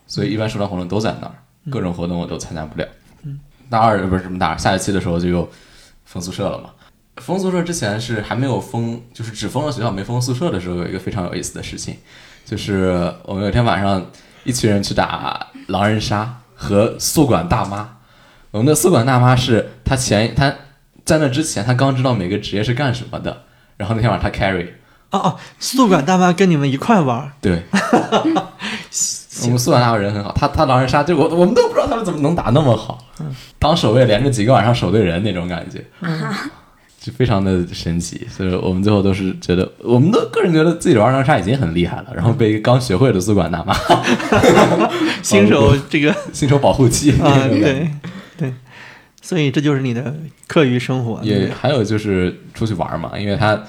[0.06, 1.34] 所以一般社团活动都在那儿，
[1.70, 2.88] 各种活动我都参加不了。
[3.68, 5.48] 大二不是什么大二，下学期的时候就又
[6.04, 6.70] 分宿舍了嘛。
[7.18, 11.96] 封宿舍之前是还没有封，就是只封了学校没封宿舍的时候，有一个非常有意思的事情，
[12.44, 14.04] 就是我们有一天晚上
[14.44, 17.90] 一群人去打狼人杀和宿管大妈。
[18.50, 20.54] 我们的宿管大妈是她前她
[21.04, 23.42] 在那之前她刚知道每个职业是干什么的，
[23.76, 24.68] 然后那天晚上她 carry，
[25.10, 27.62] 哦哦，宿管大妈跟你们一块玩儿，对，
[29.42, 32.98] 我们宿管大妈人很好，她她狼人杀就我我们都不知道他们怎么能打那么好，
[33.58, 35.84] 当守卫连着几个晚上守对人那种感觉，
[37.04, 38.26] 就非常的神奇。
[38.30, 43.74] 所以我们最后都是觉得，我们都个人觉得自己玩狼人杀已经很厉害了，然后被一个刚学会的宿管大妈
[45.22, 47.90] 新手这个新手保护期啊，对
[48.38, 48.54] 对，
[49.20, 51.20] 所以这就是你的课余生活。
[51.22, 53.62] 也还有就是出去玩嘛，因为他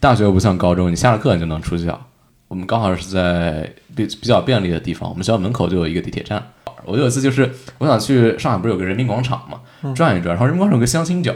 [0.00, 2.00] 大学又不像高中，你下了课你就能出去啊。
[2.48, 6.42] 我们刚好是在比比较便利的地方，我们学校门口就有一个地铁站。
[6.84, 9.60] 我有一次就是我想去上海，不是有个人民广场嘛，
[9.94, 11.32] 转一转，然后人民广场有个相亲角，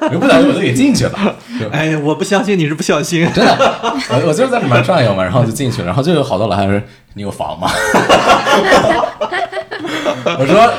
[0.00, 1.34] 我就不小心我就给进去了。
[1.58, 3.26] 就哎，我不相信你是不小心。
[3.32, 3.56] 真的，
[4.10, 6.80] 我我就是在里面转悠嘛，然后就进去了，然后就有好多老汉说
[7.14, 7.70] ：“你有房吗？”
[10.38, 10.70] 我说：“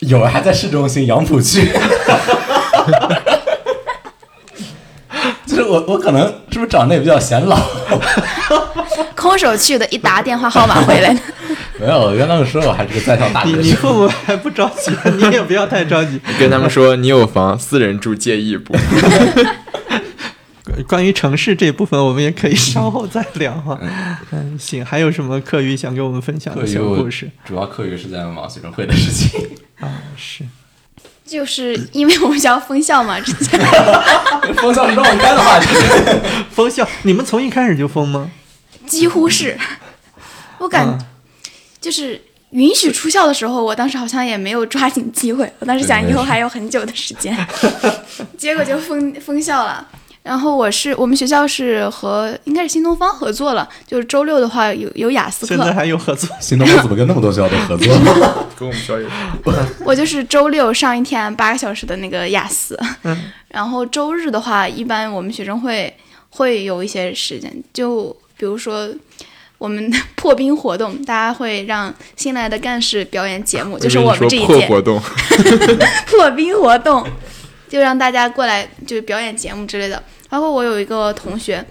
[0.00, 1.68] 有，还在市中心杨浦区。
[5.46, 7.58] ”就是我，我可能是不是长得也比较显老？
[9.16, 11.20] 空手去的，一打电话号码回来的。
[11.80, 13.62] 没有，我跟他们说我还是个在校大学生。
[13.62, 16.20] 你父母还不着急，你也不要太着急。
[16.38, 18.76] 跟他们说你有房，私人住介意不？
[20.88, 23.78] 关于城市这部分，我们也可以稍后再聊哈。
[24.30, 29.40] 嗯，行，还有什么课余想跟我们分享的小故事主要课余是在忙学生会的事情。
[29.80, 29.88] 啊？
[30.16, 30.44] 是
[31.24, 33.58] 就是因为我们学校封校嘛，之前
[34.56, 35.66] 封校是让我开的话题。
[36.50, 38.30] 封校，你们从一开始就封吗？
[38.86, 39.56] 几乎是，
[40.58, 40.98] 我感、啊
[41.84, 42.18] 就是
[42.52, 47.36] 允许出校的时候，我当时好像也没有抓紧机会，我当时想以后还有很久的时间，
[48.38, 49.86] 结果就封封校了。
[50.22, 56.26] 然后我是我们学校是和应该是新东方合作了，就是周六的话有有雅思课现在课，还有合作？
[56.40, 57.94] 新东方怎么跟那么多学校都合作？
[58.58, 59.06] 跟我们学校也
[59.84, 65.94] 我就是周六上一天八个小时的那个雅思，嗯然后周日的话，一般我们学生会
[66.30, 68.88] 会有一些时间，就比如说
[69.64, 75.00] 我们破冰活动，大家会让新来的干事表演节目，就是我们这一届破活动，
[76.06, 77.02] 破冰活动，
[77.66, 80.02] 就让大家过来就表演节目之类的。
[80.28, 81.64] 包括我有一个同学，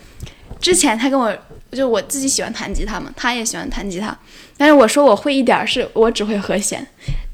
[0.59, 1.31] 之前他跟我
[1.71, 4.17] 就我自己喜欢弹吉他嘛，他也喜欢弹吉他，
[4.57, 6.83] 但是我说我会一点儿，是我只会和弦，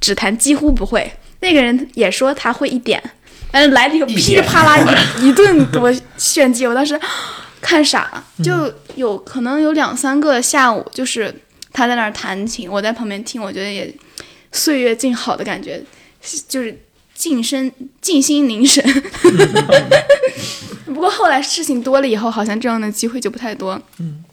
[0.01, 1.10] 只弹几乎不会。
[1.39, 3.01] 那个人也说他会一点，
[3.49, 4.78] 但是来了以后噼里啪啦
[5.22, 6.99] 一一顿给我炫技，我当时
[7.62, 11.34] 看傻了，就有可能有两三个下午，就是
[11.72, 13.93] 他在那儿弹琴，我在旁边听，我觉得也
[14.51, 15.84] 岁月静好的感觉，
[16.47, 16.78] 就是
[17.14, 18.84] 静身静心凝神。
[20.86, 23.80] 不过后来事情多了以后，好像这样的机会就不太多。
[23.99, 24.24] 嗯，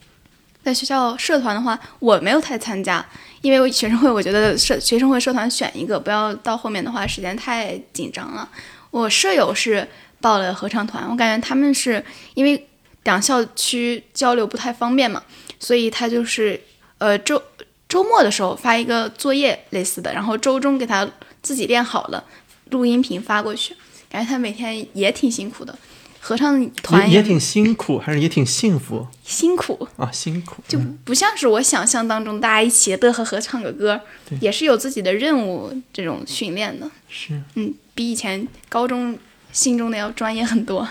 [0.64, 3.04] 在学校社团的话，我没有太参加，
[3.42, 8.48] 因为学生会，我觉得社学生会社团选一个，不要到后面的话时间太紧张了。
[8.90, 9.86] 我舍友是
[10.20, 12.02] 报了合唱团，我感觉他们是
[12.34, 12.66] 因为
[13.06, 15.22] 两校区交流不太方便嘛，
[15.58, 16.60] 所以他就是
[16.98, 17.40] 呃周
[17.88, 21.08] 周末的时候发一个作业类似的，然后周中给他
[21.40, 22.22] 自己练好了，
[22.70, 23.74] 录音频发过去，
[24.10, 25.78] 感觉他每天也挺辛苦的。
[26.18, 30.10] 合唱团也也挺辛苦，还是也挺幸福辛苦，啊？
[30.10, 34.00] 辛苦就不像是我想象当中大家一起乐呵呵唱个歌，
[34.40, 36.90] 也是有自己的任务这种训练的。
[37.08, 39.16] 是嗯，比以前高中
[39.52, 40.88] 心中的要专业很多。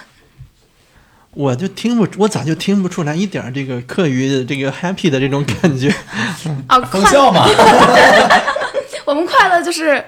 [1.36, 5.94] 我就听不，我咋就听不出来一点儿这个课余的这个 happy 的这种感觉？
[6.68, 7.46] 啊， 搞笑嘛，
[9.04, 10.04] 我们快乐就是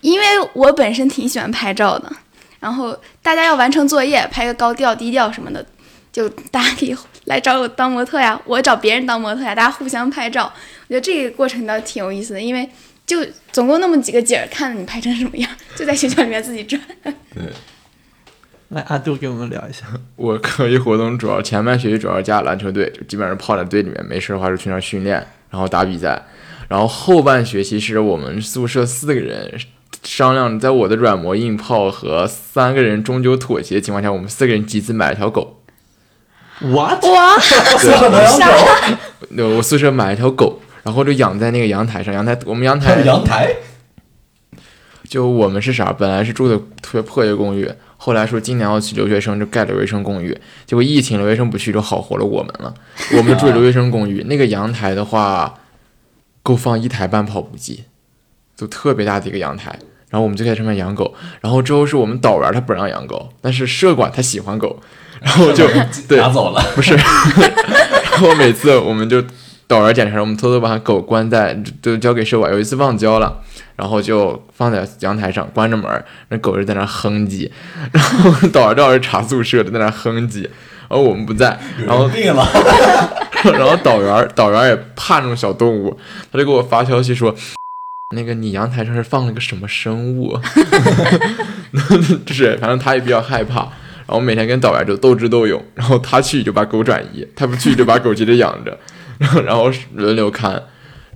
[0.00, 2.10] 因为我本身挺喜欢拍照的，
[2.58, 5.64] 然后大家要完成作业，拍个高调、低调什么的，
[6.10, 6.96] 就大家可以
[7.26, 10.50] 来找我当模特呀，我找别人当模特呀，大家互相拍照。
[10.88, 12.66] 我觉得这个过程倒挺有意思的，因为
[13.06, 13.18] 就
[13.52, 16.80] 总共那么几个景儿，看你拍成什么样，就在学校里面自己转。
[18.72, 19.84] 来，阿杜给我们聊一下。
[20.16, 26.22] 我课余活动主要前半学期主要加篮球队，就基本上泡在队里面，没事的话就去那儿训练，然后打比赛。
[26.68, 29.60] 然后后半学期是我们宿舍四个人
[30.02, 35.60] 商量，在我的软磨硬泡和三个人终究妥协的情况下，我们四个人集资买了条狗。
[36.60, 37.04] What？
[37.04, 37.36] 哇，
[39.36, 42.14] 对， 我宿舍买了一条狗，然后就养在那个阳台上。
[42.14, 43.54] 阳台我们阳台阳台
[45.12, 45.92] 就我们是啥？
[45.92, 50.34] 本来是住的特别破一个公寓，后来说今年要去留学生，就盖留学生公寓。
[50.64, 52.72] 结果疫情留学生不去，就好活了我们了。
[53.18, 55.52] 我们就住留学生公寓，那个阳台的话，
[56.42, 57.84] 够放一台半跑步机，
[58.56, 59.78] 就特别大的一个阳台。
[60.08, 64.80] 然后我们就在上面养狗，然后之后是我们导员他不让养狗，但是社管他喜欢狗，
[65.20, 65.68] 然后就
[66.08, 69.22] 对 拿走了，不是，然后每次我们就
[69.72, 72.52] 导员检查，我们偷偷把狗关在，就交给社管。
[72.52, 73.42] 有一次忘交了，
[73.76, 77.50] 然后就放在阳台上，关着门，那狗就在那哼唧，
[77.92, 80.42] 然后导员正好是查宿舍的，在那哼唧，
[80.88, 82.46] 然后我们不在，然后病了，
[83.44, 85.98] 然后导员导员也怕那种小动物，
[86.30, 87.34] 他就给我发消息说。
[88.14, 90.38] 那个你阳台上是放了个什么生物？
[92.26, 98.78] 就是反正他也比较害怕，然后每天跟导员就斗智斗勇，然后他去就把狗转移，他不去就把狗接着养着，
[99.22, 100.62] 然 后然后轮流看。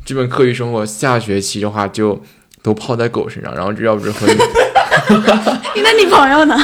[0.05, 2.23] 基本课余生活下学期的话就
[2.63, 4.35] 都泡在狗身上，然后这要不是和你
[5.83, 6.57] 的女朋友呢？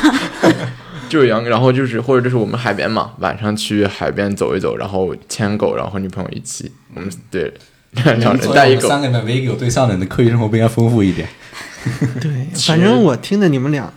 [1.11, 7.53] 就是养，然后就是或者就是我们海边嘛，晚上去海边走一走，然后牵狗，然后和女朋友一起，我们对
[7.91, 11.29] 两人带一狗三，个里面唯一有对象的，你的课余生活不应该丰富一点？
[12.21, 13.93] 对，反正我听的你们俩，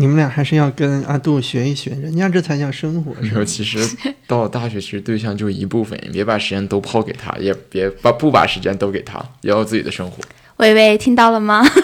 [0.00, 3.12] 你们俩还是要跟阿杜学一学，人家这才叫生活。
[3.20, 3.84] 没有，其实
[4.28, 10.18] 到了大学，其实对象就一部分，你别把时间都抛给他，也别把不把时间都给他，也要有自己的生活。
[10.58, 11.64] 微微听到了吗？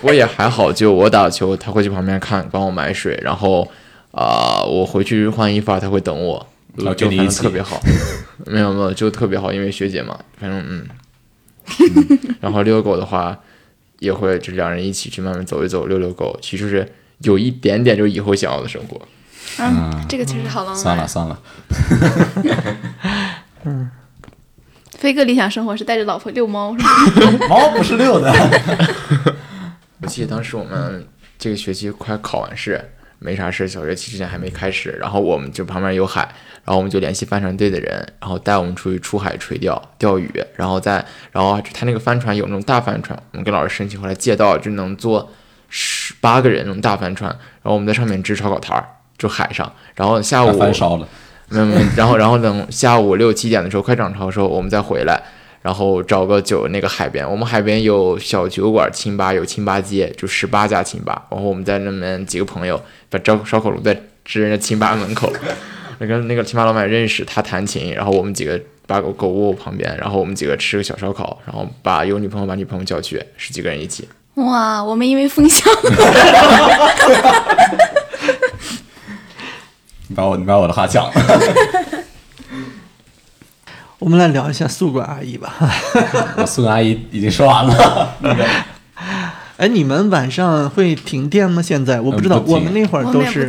[0.00, 3.68] 不过也还好，就我打球，他会去旁边看，帮我买水，然后
[4.12, 6.36] 啊、我回去换衣服啊，他会等我，
[6.86, 7.80] 啊就反正特别好。
[8.46, 10.86] 没有没有，就特别好，因为学姐嘛，反正嗯。
[12.40, 13.36] 然后遛狗的话，
[13.98, 16.86] 也会就两人一起去慢慢走一走，遛遛狗，其实是
[17.18, 19.00] 有一点点就以后想要的生活。
[19.58, 20.82] 嗯，这个其实好浪漫。
[20.82, 21.40] 算了，算了，
[23.64, 23.90] 嗯
[24.98, 27.46] 飞哥理想生活是带着老婆遛猫，是吗？
[27.48, 28.32] 猫不是遛的，
[30.02, 31.06] 我记得当时我们
[31.38, 32.84] 这个学期快考完试，
[33.20, 36.34] 没啥事，小学期之前还没开始，然后我们就旁边有海，
[36.68, 41.02] 然后我们就联系帆船队的人，然后带我们出去出海垂钓钓鱼，然后再
[41.32, 45.32] 然后他那个帆船有那种大帆船，我们跟老师申请，回来借到就能坐
[45.70, 47.30] 十八个人那种大帆船，
[47.62, 51.08] 然后我们在上面支烧烤摊儿，就海上，然后下午烧了，
[51.48, 55.22] 没有没有，然后然后等下午六七点的时候快涨潮的时候，我们再回来，
[55.62, 65.32] 然后找个酒那个海边，我们海边有小酒馆、清吧，有清吧街，就十八家清吧，然后我们在那边几个朋友把烧烧烤炉在支人家清吧门口，
[65.98, 75.68] 那个那个清吧老板认识，他弹琴，然后我们几个把狗狗窝旁边，然后我们几个吃个小烧烤，然后把有女朋友把女朋友叫去，十几个人一起，哇，我们因为风向，
[80.06, 81.12] 你把我你把我的话讲了，
[83.98, 85.54] 我们来聊一下宿管阿姨吧。
[86.36, 88.46] 我 宿管阿姨已经说完了，那 个
[89.58, 91.60] 哎，你们晚上会停电吗？
[91.60, 92.00] 现在？
[92.00, 93.44] 我不知道，嗯我们那会儿都是，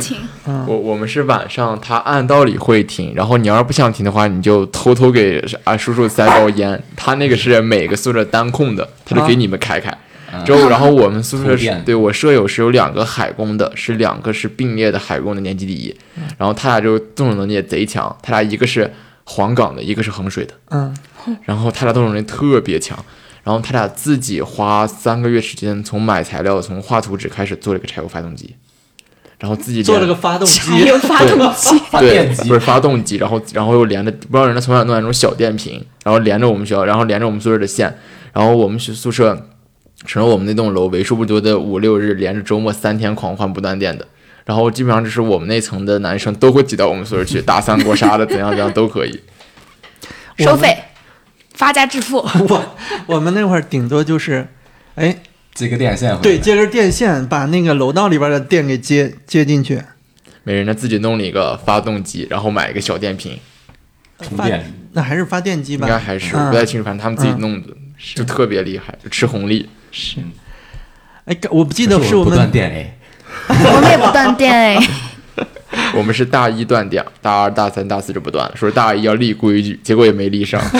[0.66, 6.82] 我我们是晚上，他按道理会停，然后你要是不想停的话，你就偷偷给啊叔叔塞包烟。
[6.96, 9.96] 他那个是每个宿舍单控的，他就给你们开开。
[10.44, 15.96] 之后，然后我们宿舍是对我舍友是有两个海工的，是两个是并列的海工的年级第一，
[16.36, 18.92] 然后他俩就动手能力也贼强，他俩一个是
[19.22, 20.92] 黄冈的，一个是衡水的，嗯，
[21.44, 22.98] 然后他俩动手能力特别强，
[23.42, 28.54] 然后他俩自己花三个月时间从买材料，从画图纸开始做了一个柴油发动机，
[29.38, 37.96] 然后自己做了个发动柴机，油发动机， 对不是发动机，然后然后又连着，不知道人家从哪弄来那种小电瓶，然后连着我们学校，然后连着我们宿舍的线，
[38.32, 39.46] 然后我们学宿舍
[40.06, 44.06] 成了我们那栋楼为数不多的五六日连着周末三天狂换不断电的，
[44.44, 49.20] 然后基本上就是我们那层的男生都会挤到我们宿舍去打三国杀的，怎样怎样都可以。
[50.38, 50.74] 收费，
[51.60, 52.16] 发家致富。
[52.48, 54.48] 我我们那会儿顶多就是，
[54.94, 55.14] 哎，
[55.52, 59.82] 接个电线，对，接根电线把那个楼道里边的电给接接进去，
[60.42, 63.38] 每人呢自己弄了一个发动机，然后买一个小电瓶，
[64.22, 64.72] 充电。
[64.92, 65.86] 那还是发电机吧？
[65.86, 67.68] 应该还是不太清楚，反正他们自己弄的，
[68.14, 69.68] 就特别厉害，就吃红利。
[69.92, 70.16] 是。
[71.26, 72.96] 哎，我不记得可我不是我们断电哎，
[73.76, 74.78] 我们也不断电哎，
[75.94, 80.60] 我们是大一断掉，大二、大三、大四就不断了，说大一要立规矩，结果也没立上。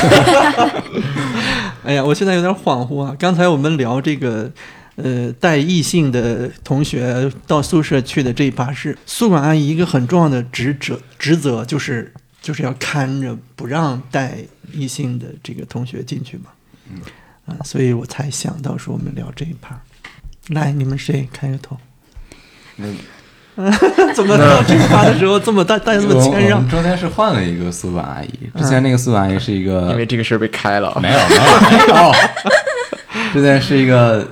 [1.84, 3.16] 哎呀，我现在有点恍惚啊！
[3.18, 4.51] 刚才我们聊这个，
[4.97, 12.12] 呃，带异性的同学到宿舍去的这一趴是宿管阿姨一个很重要的职责，职责就是
[12.43, 14.36] 就是要看着不让带
[14.72, 16.45] 异性的这个同学进去嘛。
[16.91, 17.01] 嗯，
[17.47, 19.80] 啊，所以我才想到说我们聊这一趴。
[20.49, 21.78] 来，你们谁开个头？
[24.14, 26.66] 怎么到这一趴的时候这么大大家这么谦让？
[26.68, 32.12] 中间是换了一个宿管阿姨，之前那个宿管阿姨是一个因为这个事儿被开了，没有没有没有，
[33.32, 34.26] 之前是一个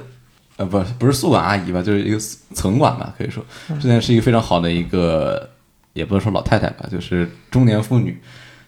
[0.57, 2.19] 呃不不是宿管阿姨吧，就是一个
[2.55, 3.45] 层管吧，可以说
[3.81, 5.51] 之前是一个非常好的一个，
[5.93, 8.21] 也不能说老太太吧，就是中年妇女，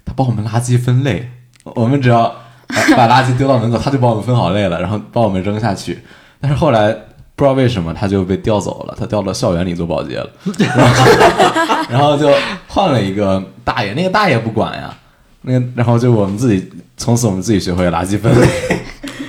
[0.04, 1.30] 她帮我们垃圾分类，
[1.64, 2.34] 我们只要
[2.68, 6.00] 把把垃圾丢到门口，她就帮我们分好类了，然后帮我们扔下去。
[6.40, 6.96] 但是后来
[7.40, 12.30] 不知道为什么，他就被调走了，他调到校园里做保洁了，然 后然后就
[12.68, 14.94] 换了一个大爷，那个大爷不管呀。
[15.40, 18.46] 那个，然后就我们自己，从此我们自己学会了垃圾分类。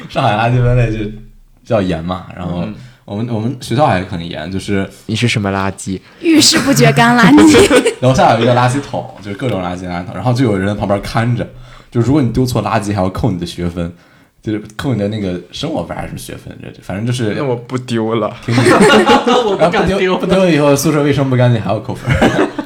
[0.09, 1.21] 上海垃圾分类就比
[1.63, 2.65] 较严嘛，然后
[3.05, 5.97] 我们我们学校还很严，就是你是什么垃圾？
[6.19, 7.83] 遇事不觉干垃圾。
[8.03, 11.47] 楼下有一个垃圾桶，就是各种垃圾垃圾桶，然后就有人在旁边看着，
[11.89, 13.93] 就如果你丢错垃圾，还要扣你的学分，
[14.41, 18.35] 就是扣你的那个生活分还是什么学分，这反正就是那我不丢了。
[18.47, 22.11] 我不丢不丢以后宿舍卫生不干净还要扣分。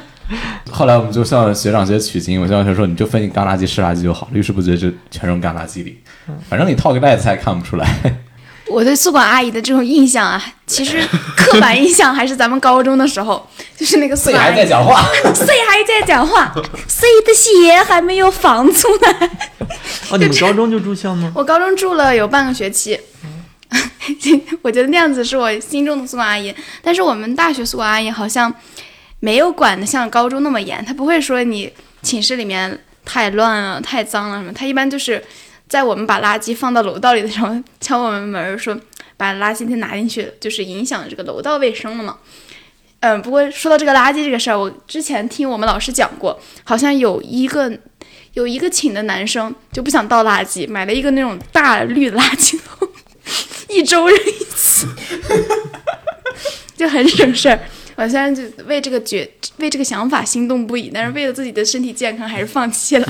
[0.71, 5.99] 后来我们就向学长学取经，我学长学说你就分你干垃圾湿垃圾就好，律师不觉就全扔干垃圾里，
[6.49, 7.87] 反正你套个袋子他也看不出来。
[8.67, 10.99] 我对宿管阿姨的这种印象啊，其实
[11.37, 13.47] 刻板印象还是咱们高中的时候，
[13.77, 16.53] 就是那个宿管阿姨，还在讲话，谁还在讲话，
[16.87, 19.29] 谁的鞋还没有放出来。
[20.09, 21.31] 哦，你们高中就住校吗？
[21.35, 22.99] 我高中住了有半个学期，
[24.61, 26.55] 我觉得那样子是我心中的宿管阿姨。
[26.81, 28.53] 但是我们大学宿管阿姨好像
[29.19, 31.71] 没有管的像高中那么严，她不会说你
[32.01, 35.21] 寝室里面太乱了、太脏了什么，她一般就是
[35.67, 38.77] 在我们把垃圾放到楼道里的时候 敲我们门说
[39.17, 42.17] 把垃圾先拿进去，就是影响这个楼道卫生了嘛。
[43.05, 47.71] 嗯，不过说到这个垃圾这个事儿，我之前听我们老师讲过，好像有一个
[48.33, 52.89] 有一个寝的男生就不想倒垃圾，买了一个那种大绿的垃圾桶，
[53.69, 54.87] 一周扔一次，
[56.75, 57.59] 就很省事儿。
[57.95, 63.07] 我虽然就为这个觉为这个想法心动不已，但是为了自己的身体健康，还是放弃了。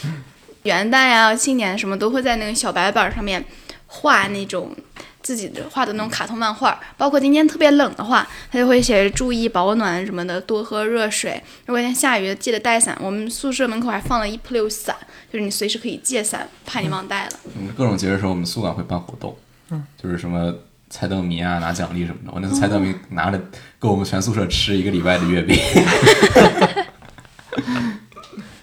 [0.64, 3.42] 元旦呀、新年什么都会在那个小白板上面
[3.86, 4.76] 画那种
[5.22, 11.42] 自己的画的那种卡通漫画，包括今天特别冷的话，他就会写着注意保暖什么的，多喝热水。
[11.66, 12.96] 如果天下雨，记得带伞。
[13.00, 14.96] 我们宿舍门口还放了一铺溜伞，
[15.32, 17.30] 就是你随时可以借伞，怕你忘带了。
[17.56, 19.36] 嗯，各种节日的时候，我们宿管会办活动，
[19.70, 20.54] 嗯，就是什么
[20.88, 22.32] 猜灯谜啊，拿奖励什么的。
[22.34, 23.40] 我那次猜灯谜拿着
[23.78, 25.58] 够我们全宿舍吃一个礼拜的月饼。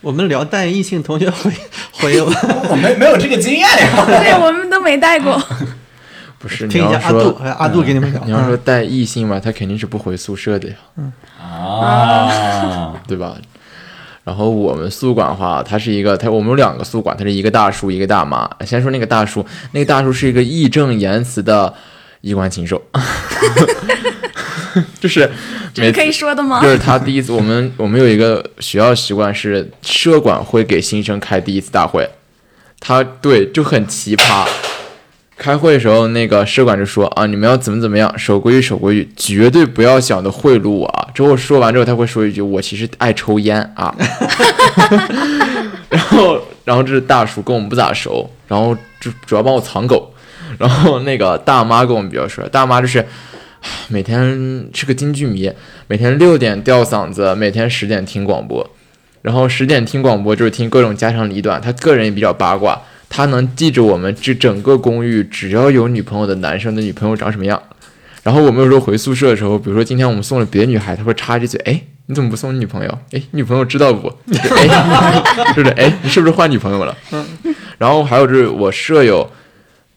[0.02, 1.52] 我们聊带异性同学回
[1.92, 2.22] 回
[2.70, 4.06] 我没没有这个经验呀。
[4.06, 5.38] 对我们都没带过。
[6.40, 8.22] 不是，你听一下要说阿杜，哎阿杜给你们聊。
[8.26, 10.76] 你要说嗯带异性吧，他肯定是不回宿舍的呀，
[11.42, 13.36] 啊， 对吧？
[14.24, 18.50] 然后我们宿管的话，他是一个，他我们有两个宿管，他是一个大叔，一个大妈。
[18.66, 21.74] 先说那个大叔，那个大叔是一个义正言辞的
[22.20, 22.82] 衣冠禽兽，
[25.00, 25.32] 就是
[25.74, 26.68] 这是可以说的吗就？
[26.70, 32.08] 是他第一次，我们我们有一个学校习惯是社管会给新生开第一次大会，
[32.82, 34.46] 他对就很奇葩，
[35.38, 41.08] 开会的时候，那个社管就说啊，你们要怎么怎么样，守规矩守规矩，绝对不要想着贿赂我啊。
[41.14, 43.94] 之后说完之后，他会说一句，我其实爱抽烟啊。
[45.90, 50.12] 然后，然后这是大叔，跟我们不咋熟，然后就主要帮我藏狗。
[50.58, 53.06] 然后那个大妈跟我们比较熟，大妈就是
[53.90, 55.52] 每天是个京剧迷，
[55.88, 58.68] 每天六点吊嗓子，每天十点听广播。
[59.22, 62.82] 然后十点听广播就是听各种家长里短，他个人也比较八卦。
[63.10, 67.62] 他能记着我们这整个公寓只要有女朋友的男生的女朋友长什么样，
[68.24, 73.00] 然后我们有时候回宿舍的时候，比如说今天我们送了别的女孩，他会插一嘴，哎，你怎么不送你女朋友？
[73.12, 74.12] 哎，女朋友知道不？
[74.34, 75.70] 哎，是不是？
[75.76, 76.96] 哎，你是不是换女朋友了？
[77.12, 77.26] 嗯。
[77.78, 79.28] 然后还有就是我舍友，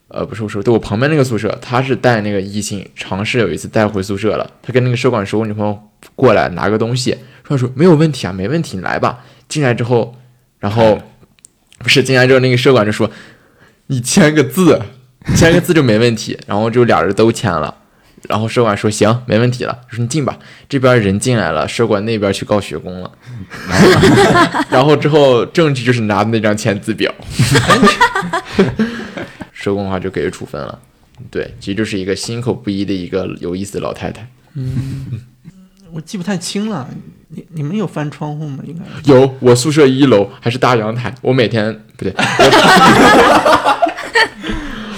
[0.09, 5.79] 呃，不是我舍友，对我旁边那个宿舍，他是带那个异性，尝试有一次带回宿舍了，他跟那个舍管说，我女朋友
[6.15, 9.25] 过来拿个东西，说说没有问题啊，没问题，你来吧。
[9.49, 10.15] 进来之后，
[10.61, 11.01] 然后。
[11.81, 13.11] 不是进来之后，那个社管就说
[13.89, 14.81] ：“你签个字，
[15.35, 17.75] 签个字就没问题。”然后就俩人都签了。
[18.29, 23.11] 然后社管说：“行，没问题了。”说：“你进吧。”这边人进来了，社管那边去告学工了。
[24.71, 27.13] 然后之后证据就是拿的那张签字表。
[29.53, 30.79] 社工的话就给予处分了。
[31.31, 34.27] 对，其实就是一个心口不一的一个有意思的老太太。
[34.55, 35.21] 嗯，
[35.93, 36.89] 我记不太清了。
[37.33, 38.59] 你你们有翻窗户吗？
[38.67, 39.33] 应该有。
[39.39, 42.13] 我宿舍一楼还是大阳台，我每天不对，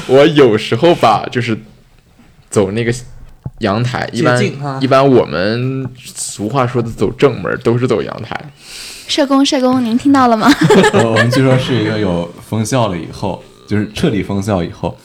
[0.09, 1.55] 我有时候吧，就是
[2.49, 2.95] 走那个
[3.59, 4.43] 阳台，一般
[4.81, 8.35] 一般我们俗话说的走正门都是走阳台。
[9.07, 10.51] 社工，社工，您听到了吗？
[10.95, 14.97] 我我们据说是一个有封校了以后，就是彻底封校以后，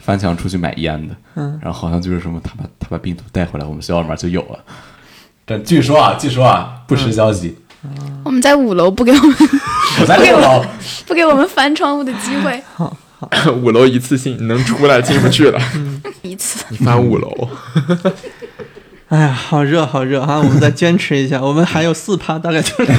[0.00, 4.58] 翻墙出去买烟的，嗯，然后好像就是什么，他把他把病毒带回来，我们学校里面就有了。
[5.48, 7.56] 但据说啊，据说啊，不实消息。
[8.24, 9.36] 我们在五楼，不给我们，
[10.00, 10.64] 我在六楼，
[11.06, 12.60] 不给我们翻窗户的机会。
[12.74, 12.96] 好，
[13.62, 15.60] 五楼一次性能出来，进不去了。
[16.22, 16.64] 一次。
[16.70, 17.48] 你翻五楼。
[19.06, 20.38] 哎呀，好热，好热啊！
[20.38, 22.96] 我们再坚持一下，我们还有四趴，大概就聊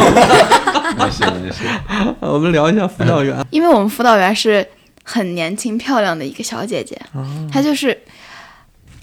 [0.97, 1.63] 没事没事。
[2.21, 4.65] 我们聊一下辅导员，因为我们辅导员是
[5.03, 6.97] 很年轻漂亮的一个小姐姐，
[7.51, 7.97] 她就是。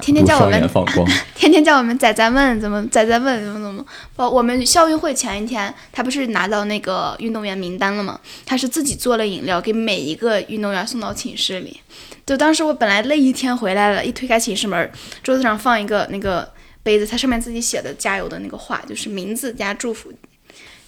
[0.01, 0.69] 天天叫我们，
[1.35, 3.85] 天天叫我们仔仔问怎么仔仔问怎么怎么。
[4.17, 8.19] 包我们校运会前一天，他不是拿到那个运动员名单了吗？
[8.45, 11.81] 他是自己做了饮料，给每一个运动员送到寝室里。
[12.27, 14.91] 就当时我本来累一天回来了，一推开寝室门，
[15.23, 16.51] 桌子上放一个那个
[16.83, 20.13] 杯子，它上面自己写的加油的那个话，就是名字加祝福。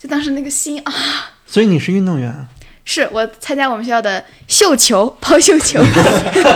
[0.01, 0.93] 就当时那个心啊！
[1.47, 2.47] 所以你是运动员？
[2.87, 5.85] 是我参加我们学校的绣球抛绣球，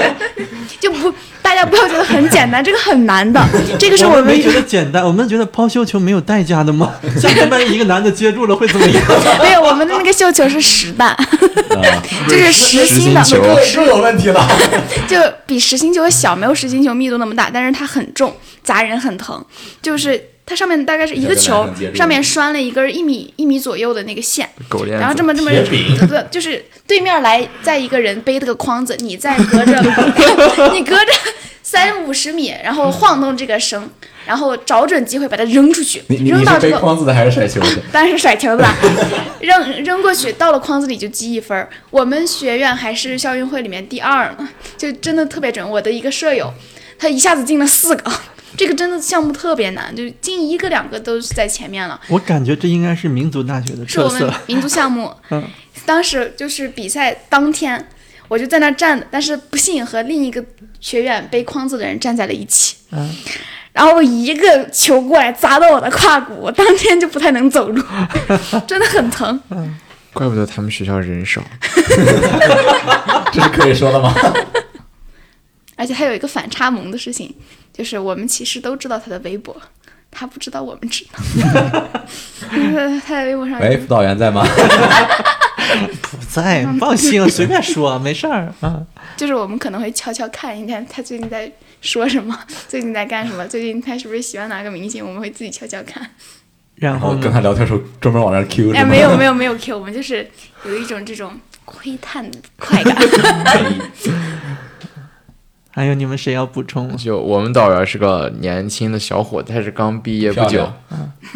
[0.80, 1.12] 就不。
[1.42, 3.44] 大家不要觉得很简单，这个很难的。
[3.76, 6.92] 这个是我们觉得简单，我们觉得抛绣球没有代价的吗？
[7.18, 9.02] 像后面一个男的接住了会怎么样？
[9.42, 11.16] 没有，我们的那个绣球是实弹，
[12.28, 14.46] 就是实心的，是有问题了。
[15.08, 19.44] 就比实心球小，没有实心球密度那么大，但是它很重，砸人很疼。
[19.82, 24.48] 就是它上面大概是一个球，上面拴了一根一米一米左右的那个线，
[24.98, 25.50] 然后这么这么
[26.08, 29.80] 不就是对面来再一个人背这个筐子，你再隔着
[30.74, 31.12] 你隔着。
[31.62, 33.88] 三五十米，然后晃动这个绳，
[34.26, 36.02] 然后找准机会把它扔出去。
[36.08, 37.76] 扔到这个筐子的还是甩球的？
[37.92, 38.66] 当然是甩球的。
[39.40, 41.68] 扔扔过去，到了筐子里就积一分。
[41.90, 45.70] 我们学院还是校运会里面第二呢，就真的特别准。
[45.70, 46.52] 我的一个舍友，
[46.98, 48.12] 他一下子进了四个，
[48.56, 52.00] 这个真的项目特别难，就进一个两个都是在前面了。
[52.08, 54.18] 我感觉这应该是民族大学的特色。
[54.18, 55.12] 是我们民族项目。
[55.30, 55.44] 嗯，
[55.86, 57.88] 当时就是比赛当天。
[58.28, 60.40] 我就在那站着，但是不幸和另一个
[60.78, 62.76] 学院背筐子的人站在了一起。
[62.92, 63.12] 嗯，
[63.72, 67.82] 然后一个球过来砸到我的胯骨，我当天就不太能走路，
[68.68, 69.40] 真的很疼。
[69.50, 69.76] 嗯，
[70.12, 71.42] 怪不得他们学校人少。
[73.32, 74.14] 这是可以说的吗？
[75.80, 77.34] 而且还有一个反差萌的事情，
[77.72, 79.56] 就是我们其实都知道他的微博，
[80.10, 81.18] 他不知道我们知道。
[82.50, 83.58] 他在微博上。
[83.60, 84.44] 喂，辅导员在吗？
[86.02, 88.84] 不在，放心，随便说，没事儿啊。
[89.16, 91.50] 就是我们可能会悄悄看一看他最近在
[91.80, 96.10] 说什么，最近在干什么，最近他是不是喜欢哪个明星，我们会自己悄悄看。
[96.74, 98.72] 然后跟他聊天时候专门往那 Q。
[98.74, 100.28] 哎，没有没有没有 Q，我们就是
[100.64, 102.96] 有一种这种窥探的快感。
[105.70, 106.96] 还有你们谁要补充？
[106.96, 110.70] 就我们导员是个年轻的小伙子，他是刚毕业不久。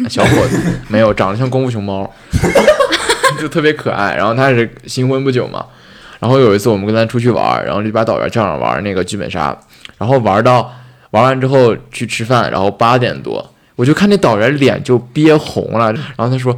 [0.09, 2.11] 小伙子没有长得像功夫熊猫。
[3.39, 5.65] 就特别可爱，然后他是新婚不久嘛，
[6.19, 9.55] 然后有一次我们跟他出去玩，然后就把导员叫上玩那个剧本杀，
[9.97, 10.73] 然后玩到
[11.11, 16.55] 玩完之后去吃饭，然后八点多，我就看那导员脸就憋红了，然后他说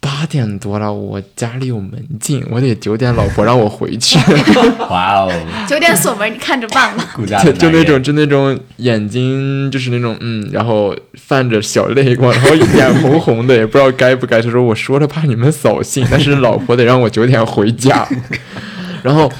[0.00, 4.18] 八点多了，我家里有门禁，我得九点老婆让我回去，
[4.88, 5.32] 哇哦，
[5.68, 7.04] 九点锁门，你看着办吧。
[7.42, 14.40] 就就那种就那种眼睛就是那种嗯，然后泛着小泪光，然后眼红红的，也不知道该不该。
[14.40, 18.08] 他说我说了怕你们扫兴，但是老婆得让我九点回家，
[19.02, 19.30] 然后，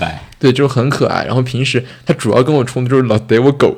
[0.41, 1.25] 对，就很可爱。
[1.25, 3.77] 然后平时他主要跟我冲突就是老逮我狗，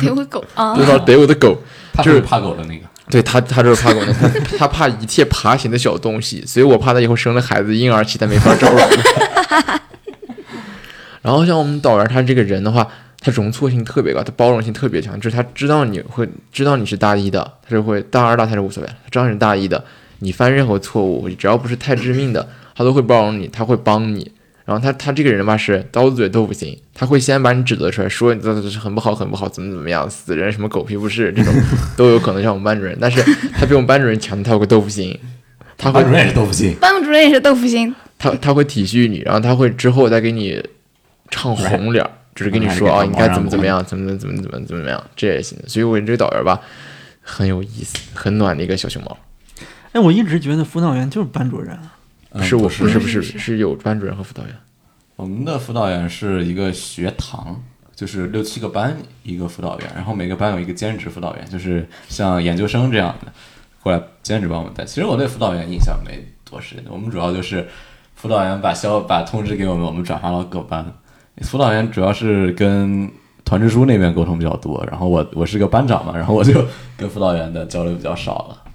[0.00, 0.84] 逮我狗啊就！
[0.84, 1.60] 老逮我的狗。
[2.02, 4.00] 就是怕狗的那个，对他，他就是怕狗，
[4.58, 8.78] 他怕一切爬行的小东西，所以我怕他以后生了孩子，婴儿期他没法照顾。
[11.20, 12.86] 然后像我们导员他这个人的话，
[13.20, 19.84] 他容错性特别高，他包容性特别强，就是他知道你会知道你是大一的，他就会大二大三是无所谓，他知道你是大一的，
[20.18, 24.32] 你犯任何错误，只要不是太致命的，他都会包容你，他会帮你。
[24.64, 31.52] 然后他他这个人吧是刀子嘴豆腐心，他会先把你指责出来，说你这这是很不好很不好，怎么怎么样，死人什么狗屁不是这种
[31.96, 35.18] 都有可能像我们班主任，但是他比我们班主任强，他有个豆腐心，
[35.76, 40.62] 他会班主任也是豆腐心，班主任也是豆腐心，他他会体恤你，然后他会之后再给你
[41.30, 45.58] 唱红脸儿，就是跟你说啊，你该怎么怎么样，怎么怎么怎么怎么怎么样，这也行。
[45.66, 46.58] 所以我这个导员吧，
[47.20, 49.18] 很有意思，很暖的一个小熊猫。
[49.92, 51.94] 哎，我一直觉得辅导员就是班主任啊。
[52.34, 54.54] 嗯是我不是不是是是有班主任和辅导员。
[55.16, 57.62] 我们的辅导员是一个学堂，
[57.94, 63.32] 就是六七个班一个辅导员，然后每个班有一个兼职辅导员，就是像研究生这样的
[63.80, 64.84] 过来兼职帮我们带。
[64.84, 67.68] 其实我对辅导员印象没多深，我们主要就是
[68.16, 70.84] 辅导员把消把通知给我们，我们转发到各班。
[71.42, 73.08] 辅导员主要是跟
[73.44, 76.64] 团支书那边沟通比较多，然后我我是个班长嘛，然后我就
[76.96, 78.72] 跟辅导员的交流比较少了。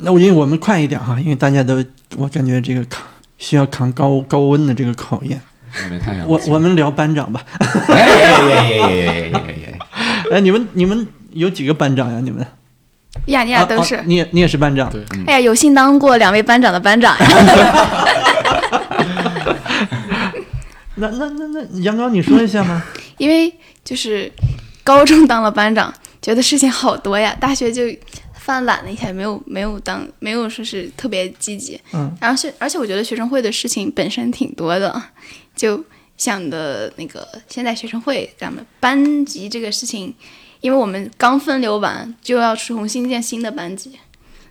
[0.00, 1.84] 那我因为我们快一点哈，因为大家都
[2.16, 3.02] 我感觉这个扛
[3.36, 5.40] 需要扛高高温的这个考验。
[6.26, 7.40] 我我们聊班长吧。
[10.30, 12.20] 哎你们你们有几个班长呀？
[12.20, 12.44] 你们
[13.26, 14.04] 呀，你俩都是啊啊。
[14.06, 14.90] 你也你也是班长。
[14.90, 17.26] 对哎呀，有幸当过两位班长的班长呀。
[20.96, 22.82] 那那那那杨刚，你说一下吗？
[23.18, 23.52] 因为
[23.84, 24.32] 就是
[24.82, 27.82] 高中当了班长，觉得事情好多呀，大学就
[28.48, 31.78] 犯懒了一下，没有没有当没有说是特别积极。
[31.92, 35.02] 嗯，然后是而且我觉得学生会的事情本身挺多的，
[35.54, 35.84] 就
[36.16, 40.14] 想的那个现在学生会咱们班级这个事情，
[40.62, 43.98] 因为我们刚分流完就要重新建新的班级，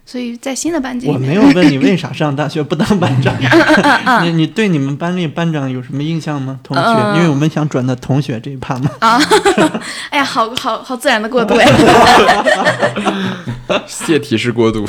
[0.09, 3.35] 所以在新的班级我没有问你为啥上大学不当班长。
[4.23, 6.57] 你你对你们班里班长有什么印象吗？
[6.63, 8.89] 同学，嗯因为我们想转到同学这一趴嘛。
[8.99, 9.19] 啊，
[10.09, 11.67] 哎呀，好好好自然的过渡 呀。
[13.85, 14.87] 泄题式过渡，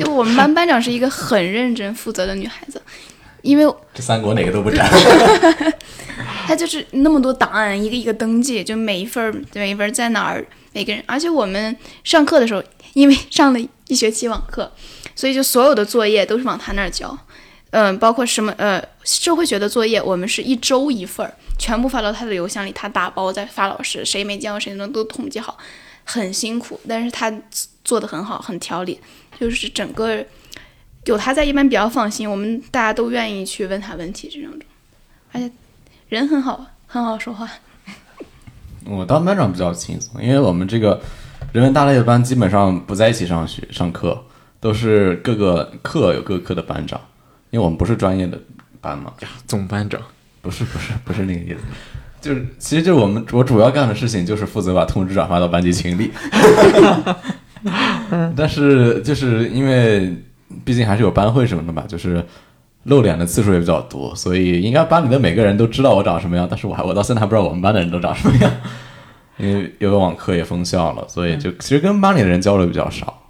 [0.00, 2.82] 就我们班班长是一个很认真负责的女孩子，
[3.42, 3.64] 因为
[3.94, 4.84] 这三国哪个都不沾。
[6.44, 11.00] 她就是那么多档案，一个一个登记，就每一份儿每一份儿在哪儿，每个人。
[11.06, 12.60] 而且我们上课的时候，
[12.92, 14.70] 因为 上了一学期网课，
[15.14, 17.16] 所以就所有的作业都是往他那儿交。
[17.72, 25.56] 嗯，包括什么呃社会学的作业，我们是一周一份儿，全部发到他的邮箱里，他打包再发老师，谁没交谁能都统计好，
[26.02, 27.32] 很辛苦，但是他
[27.84, 28.98] 做的很好，很条理，
[29.38, 30.24] 就是整个
[31.04, 34.50] 有他在一般比较放心，我们大家都愿意去问他问题这种，
[35.30, 35.48] 而且
[36.08, 37.48] 人很好，很好说话。
[38.84, 41.00] 我当班长比较轻松，因为我们这个
[41.52, 44.22] 人文大类的班基本上不在一起上学上课，
[44.60, 47.00] 都是各个课有各个课的班长，
[47.50, 48.38] 因为我们不是专业的
[48.80, 49.12] 班嘛。
[49.46, 50.00] 总班长。
[50.42, 51.58] 不是不是不是那个意思，
[52.18, 56.10] 就是其实就是我们我主要干的事情就是负责把通知转发到班级群里，
[58.34, 60.16] 但是就是因为
[60.64, 62.24] 毕竟还是有班会什么的吧，就是
[62.84, 68.50] 露脸的次数也比较多，所以应该班里的每个人都知道我长什么样，但是我还我到现在还不知道我们班的人都长什么样，
[69.40, 73.22] 因为有个网课也封校了，所以就其实跟班里的人交流比较少，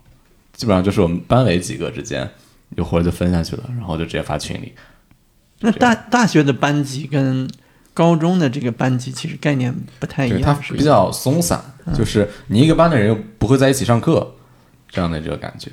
[0.53, 2.29] 基本上就是我们班委几个之间
[2.77, 4.75] 有活就分下去了，然后就直接发群里。
[5.61, 7.49] 那大大学的班级跟
[7.95, 11.61] 高中的这个班级其实概念不太一对，它样，比较松散，
[11.95, 14.35] 就是你一个班的人又不会在一起上课，
[14.89, 15.71] 这样的这个感觉。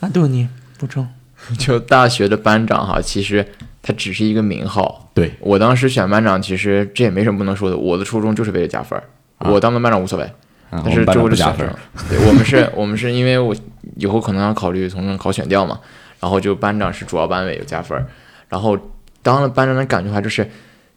[0.00, 1.08] 阿杜你补充。
[1.58, 3.46] 就大学的班长哈，其实
[3.84, 5.08] 他只是一个名号。
[5.14, 7.76] 对我当时选班长，其实这也没什么不能说的。
[7.76, 9.04] 我的初衷就是为了加分儿，
[9.52, 10.28] 我当的班长无所谓。
[10.70, 13.54] 但是最后长不加分是选上，，对我们是， 我们是因为我
[13.94, 15.78] 以后可能要考虑从中考选调嘛，
[16.18, 18.04] 然后就班长是主要班委有加分儿，
[18.48, 18.76] 然后
[19.22, 20.50] 当了班长的感觉的话就是，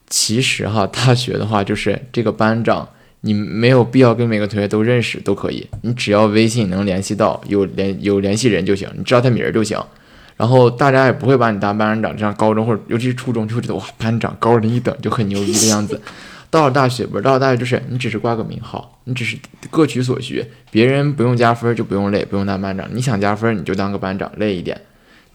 [0.09, 2.89] 其实哈大学的话就是这个班长
[3.21, 9.79] 你没有必要跟每个同学都认识都可以，你只要微信能联系到有联有联系人就行，你知道他名儿就行。
[10.37, 15.99] 然后大家也不会把你当班长，这样高中或者尤其是初中就会觉得哇班长高人一等就很牛逼的样子。
[16.49, 19.37] 到了大学不是到了大学就是你只是挂个名号，你只是
[19.69, 24.79] 各取所需，别人不用加分就不用累，不用当班长，你想加分你就当个班长，累一点，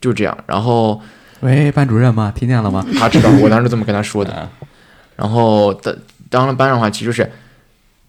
[0.01, 0.39] 就这样。
[0.47, 0.99] 然后
[1.41, 2.33] 喂，班主任吗？
[2.35, 2.87] 听见了吗？
[2.99, 4.33] 他知道，我当时这么跟他说的。
[4.33, 4.51] 啊
[5.15, 5.95] 然后当
[6.31, 7.31] 当了班长的话，其实就是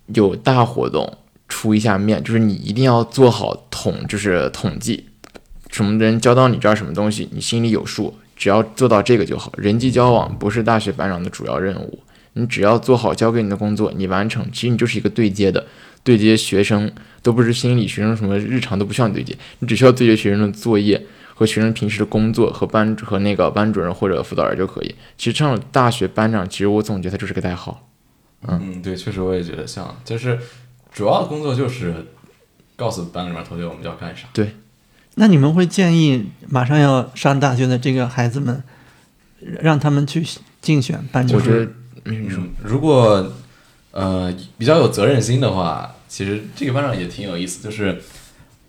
[0.08, 1.18] 有大活动
[1.50, 5.10] 出一下面，就是你一定要做好统，就是统计，
[5.74, 9.51] 什么人交到你这儿什么东西，你心里有数，只要做到这个就好。
[9.57, 11.99] 人际交往不是大学班长的主要任务，
[12.34, 15.65] 你只要做好交给你的工作，你完成，其实你就是一个对接的，
[16.03, 16.89] 对接学生
[17.21, 21.05] 都不是心理学生什么日常都不需要你对接，你只需要对接学生的作业。
[21.36, 24.95] 和学生平时的工作和班和那个班主任或者辅导员就可以。
[25.17, 27.89] 其实上了大学班长，其实我总结他就是个代号。
[28.47, 30.38] 嗯，对，确实我也觉得像，就是
[30.93, 32.05] 主要的工作就是
[32.76, 34.28] 告诉班里面同学我们要干啥。
[35.16, 38.64] 那你们会建议马上要上大学的这个孩子们，
[39.61, 40.26] 让他们去
[40.61, 41.39] 竞选班长？
[41.39, 41.72] 我觉得，
[42.05, 43.32] 嗯，如果
[43.91, 48.01] 呃比较有责任心的话，其实这个班长也挺有意思，就是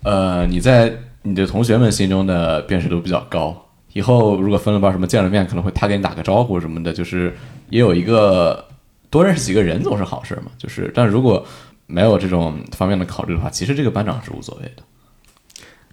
[0.03, 7.35] 呃你在你的同学们心中的辨识度比较高，以后如果分了班什么见了面，可能会他给你打个招呼什么的，就是
[7.71, 8.63] 也有一个
[9.09, 10.51] 多认识几个人总是好事嘛。
[10.59, 11.47] 就是但如果
[11.87, 14.83] 没有这种方面的考虑的话，其实这个班长是无所谓的。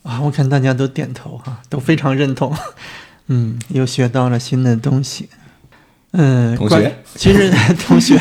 [0.04, 2.56] 啊，我看大家都点头哈、都非常认同。
[3.28, 5.30] 嗯，又学到了新的东西。
[6.14, 7.50] 嗯，同学，其实
[7.88, 8.20] 同学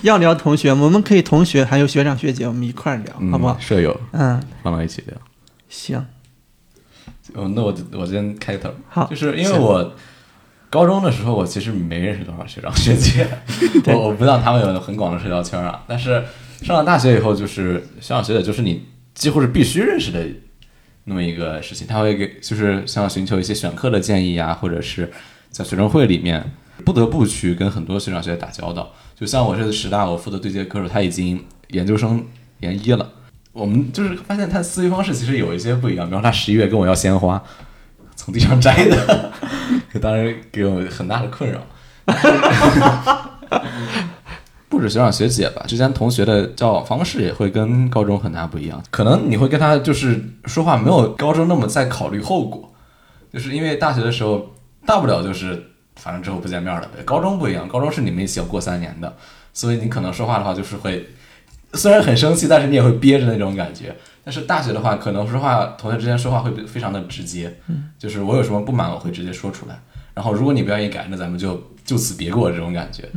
[0.00, 3.60] 要聊同学，我们可以同学还有学长学姐，我们一块儿聊，好不好嗯？？
[3.60, 5.14] 舍友嗯，放到一起聊。
[5.68, 5.98] 行，
[7.34, 9.94] 哦，那我我先开头，好就是因为我
[10.70, 13.28] 高中的时候，我其实没认识多少学长学姐，
[13.92, 15.82] 我我不像他们有很广的社交圈啊。
[15.86, 16.24] 但是
[16.62, 20.26] 上了大学以后，就是学长学姐就是你几乎是必须认识的
[21.04, 25.10] 那么一个事情，他会给就是像寻求一些选课的建议啊，或者是
[25.50, 26.52] 在学生会里面
[26.84, 28.92] 不得不去跟很多学长学姐打交道。
[29.14, 32.24] 就像我这次师大，我负责对接科的时候，他已经研究生
[32.60, 33.12] 研一了。
[33.52, 37.42] 我们就是发现他思维方式其实有一些不一样，比方他十一月跟我要鲜花，
[38.16, 39.32] 从地上摘的，
[40.00, 41.66] 当时给我很大的困扰。
[44.82, 48.82] 不止学长学姐吧，之间同学的交往方式也会跟高中很大不一样。
[48.90, 52.68] 可能你会跟他就是说话没有高中那么在考虑后果，
[53.32, 54.50] 就是因为大学的时候
[54.84, 55.62] 大不了就是
[55.94, 57.00] 反正之后不见面了呗。
[57.04, 59.14] 高中不一样，高中是你们一起要过三年的，
[59.54, 61.10] 所以你可能说话的话就是会
[61.74, 63.94] 虽然很生气，但是你也会憋着那种感觉。
[64.24, 67.56] 但是大学的话，可能说话同学之间说话会非常的直接，
[68.00, 69.80] 就是我有什么不满，我会直接说出来。
[70.12, 73.08] 然后如果你不愿意改，那咱们就就此别过这种感觉。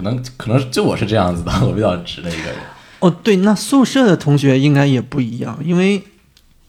[0.00, 2.54] 可能可能就我是这样子的， 我比较直的一个人。
[3.00, 6.02] 哦，对，那宿舍的同学应该也不一样，因为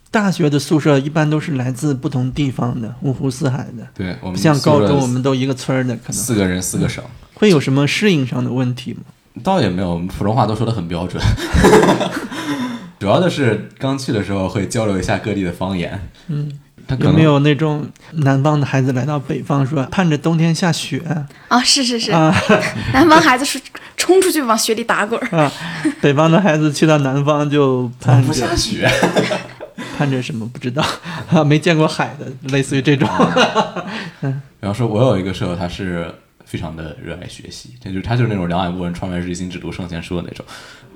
[0.10, 7.02] 大学的宿舍一般都是来自不同地方的，五湖四海的，对我们像高中我们都一个村儿的，可能四个人四个省，
[7.34, 9.02] 会有什么适应上的问题吗？
[9.42, 11.24] 倒也没有，我们普通话都说的很标准。
[13.00, 16.08] 主要的是刚去的时候会交流一下各地的方言。
[16.28, 16.52] 嗯，
[16.88, 21.02] 他可能有没有那种南方的孩子来到北方说盼着冬天下雪？
[21.48, 22.34] 啊，是是是，啊。
[22.94, 23.60] 南方孩子是
[23.98, 25.38] 冲出去往雪里打滚儿。
[25.38, 25.52] 啊，
[26.02, 28.90] 北方的孩子去到南方就盼不着下雪？
[29.98, 30.84] 盼着什么不知道
[31.30, 33.08] 啊， 没见过海的，类似于这种。
[34.60, 36.12] 比方说，我有一个舍友，他是
[36.46, 40.46] 非常的热爱学习，这就是他就是那种两眼无人，窗外日心，只读圣贤书的那种，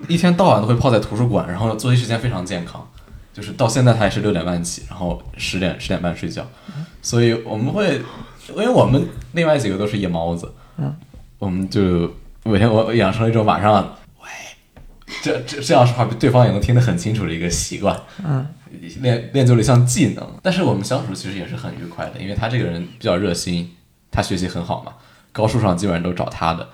[0.08, 2.88] 一天到晚都会泡在图书馆，然后作息时间非常健康，
[3.36, 6.48] 就是到现在他也是六点半起，然后十点十点半睡觉，
[7.02, 8.02] 所以我们会，
[8.48, 10.96] 因为我们另外几个都是夜猫子，嗯，
[11.38, 14.28] 我们就每天我养成了一种晚上喂，
[15.22, 18.48] 这这这样说话对方也能听得很清楚的一个习惯，嗯，
[19.02, 20.26] 练练就了一项技能。
[20.42, 23.76] 但是我们相处其实也是很愉快的，因为他这个人比较热心，
[24.10, 24.94] 他学习很好嘛，
[25.34, 26.70] 高数上基本上都找他的，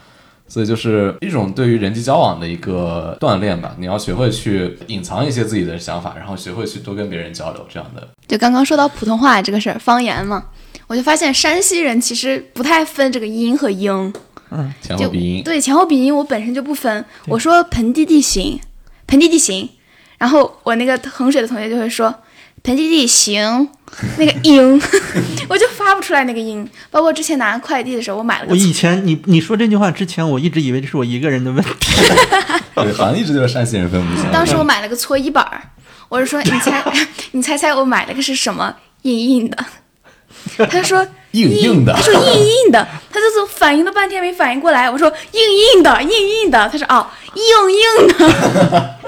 [0.51, 3.73] 所以就是一种对于人际交往的一个锻炼吧。
[3.79, 8.05] 你要学会去隐藏一些自己的想法，然后学会去多跟别人交流，这样的。
[8.27, 10.43] 就刚刚说到普通话这个事儿，方言嘛，
[10.87, 14.13] 我就发现山西人其实不太分这个音和音，
[14.49, 17.05] 嗯前后鼻音，对前后鼻音我本身就不分。
[17.27, 18.59] 我说盆地地形，
[19.07, 19.69] 盆地地形，
[20.17, 22.13] 然后我那个衡水的同学就会说
[22.63, 23.69] 盆地地形，
[24.17, 24.81] 那个音，
[25.47, 26.67] 我就发不出来那个音。
[26.89, 31.71] 包括之前拿快递的时候，我买了个我以前你你说这句话之前，我一直以为这是我一个人的问题。
[32.75, 34.31] 对，好像一直就是山西人分不清。
[34.31, 35.61] 当时我买了个搓衣板儿，
[36.09, 36.83] 我是说你猜，
[37.31, 38.73] 你猜猜我买了个是什么？
[39.03, 39.57] 硬硬的。
[40.69, 42.33] 他说硬硬的他说硬
[42.65, 44.89] 硬的，他就是反应了半天没反应过来。
[44.89, 45.41] 我说硬
[45.75, 46.67] 硬的，硬硬的。
[46.69, 48.99] 他说哦，硬硬的。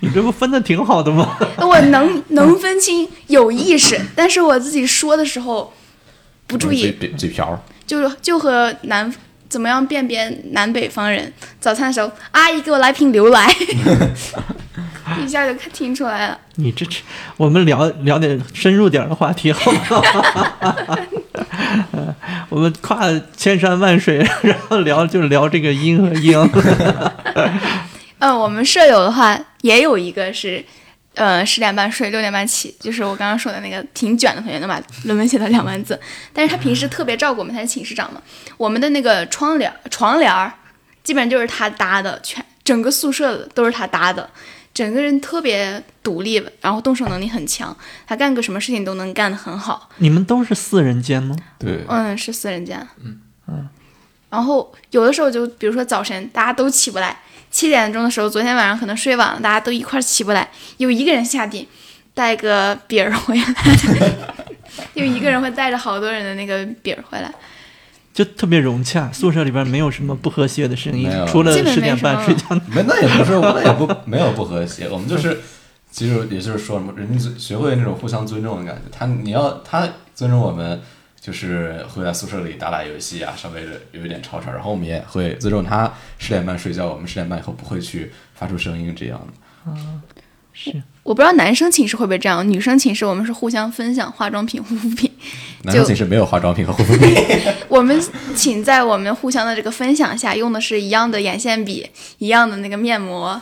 [0.00, 1.36] 你这不分的挺好的吗？
[1.60, 5.72] 我能能分清，有意识，但是我自己说的时候
[6.46, 9.12] 不注意，嘴嘴瓢儿，就就和南
[9.48, 11.32] 怎么样辨别南北方人？
[11.60, 13.54] 早餐的时候，阿姨给我来瓶牛奶，
[15.22, 16.38] 一下就看听出来了。
[16.54, 16.98] 你这这，
[17.36, 20.02] 我们聊聊点深入点的话题好吗？
[21.92, 22.14] 呃
[22.48, 26.48] 我们跨千山万水，然后聊就聊这个阴和阳。
[28.18, 30.64] 嗯，我们舍友的话也有一个是，
[31.14, 35.98] 呃，十点半睡，六点半起，就是我刚刚说的那个挺卷的同学，能把论文写到两万字。
[36.32, 38.22] 但是他平时特别照顾我们，他是寝室长嘛。
[38.56, 40.52] 我们的那个窗帘、床帘儿，
[41.02, 44.28] 基本上就是他搭的，全整个宿舍的都是他搭的。
[44.72, 49.90] 整个人特别独立，然后动手能力很强，他干个什么事情都能干得很好。
[49.96, 51.36] 你们都是四人间吗？
[51.58, 52.78] 对，嗯，是四人间。
[53.04, 53.68] 嗯嗯。
[54.30, 57.20] 然后有的时候就比如说早晨大家都起不来，
[57.50, 60.48] 七点钟的时候，昨天晚上可能睡晚了，大家都一块儿起不来，
[60.78, 61.68] 有一个人下地
[62.14, 63.44] 带个饼儿回来，
[64.94, 67.32] 有一个人会带着好多人的那个饼儿回来。
[68.12, 72.44] 就特别融洽，宿舍里边没有什么不和谐的声音，除了基本十点半睡觉。
[72.66, 75.40] 没那也不是，我那也不没有不和谐，我们就是
[75.90, 78.82] 其实也就是说什么，人家学会那种互相尊重的感觉。
[78.90, 80.82] 他你要他尊重我们，
[81.20, 89.72] 就是会在宿舍里打打游戏啊，稍微的有一点吵吵，然后我们也会尊重他十点半睡觉，我们十点半以后不会去发出声音这样的。
[90.52, 95.10] 是我不知道男生寝室会不会这样，女生寝室我们是互相分享化妆品、护肤品。
[95.62, 97.14] 男生寝室没有化妆品和护肤品，
[97.68, 98.02] 我们
[98.34, 103.40] 寝在我们互相的这个分享下，用的是一样的眼线笔，一样的那个面膜，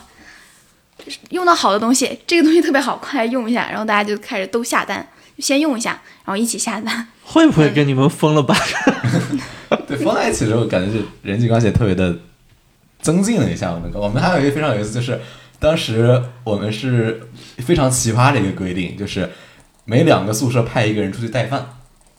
[1.31, 5.07] 用到好的东西，这个东西特别好，快来用一下，然后大家就开始都下单，
[5.39, 7.07] 先用一下，然后一起下单。
[7.25, 8.57] 会不会跟你们疯了吧？
[9.87, 12.17] 对，疯在一起之后，感觉就人际关系特别的
[13.01, 13.71] 增进了一下。
[13.73, 15.21] 我们我们还有一个非常有意思，就是
[15.59, 17.21] 当时我们是
[17.59, 19.29] 非常奇葩的一个规定，就是
[19.85, 21.67] 每两个宿舍派一个人出去带饭，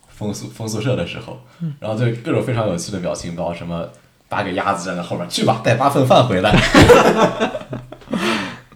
[0.07, 1.41] 封宿封宿舍的时候，
[1.79, 3.89] 然后就各种非常有趣的表情包，什么
[4.27, 6.55] 八个鸭子站在后面，去吧，带八份饭回来。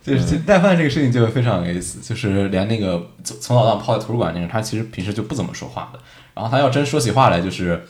[0.04, 6.00] 就是带饭这个事情就非常有意思，就是连那个从从早到晚泡在图书馆那个，他其实平时就不怎么说话的，
[6.34, 7.82] 然后他要真说起话来，就是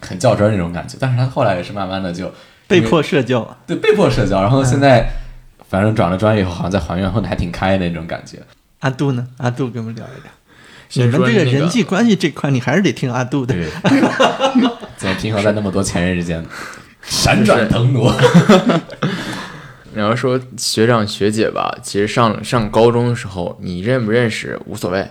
[0.00, 0.96] 很较真儿那种感觉。
[0.98, 2.32] 但是他后来也是慢慢的就
[2.66, 5.08] 被迫社交，对被迫社交，然后现在
[5.68, 8.38] 反正转了专业以后，好像在还原混的还挺开的那种感觉。
[8.80, 9.26] 阿杜呢？
[9.36, 10.32] 阿杜跟我们聊一聊。
[10.94, 13.54] 你们这个人际关系这块，你还是得听阿杜的。
[13.54, 13.68] 对，
[14.96, 16.42] 怎么平衡在那么多前任之间，
[17.02, 18.10] 闪转腾挪？
[19.98, 25.04] 你要说学长学姐吧，其实上上高中的时候，你认不认识无所谓，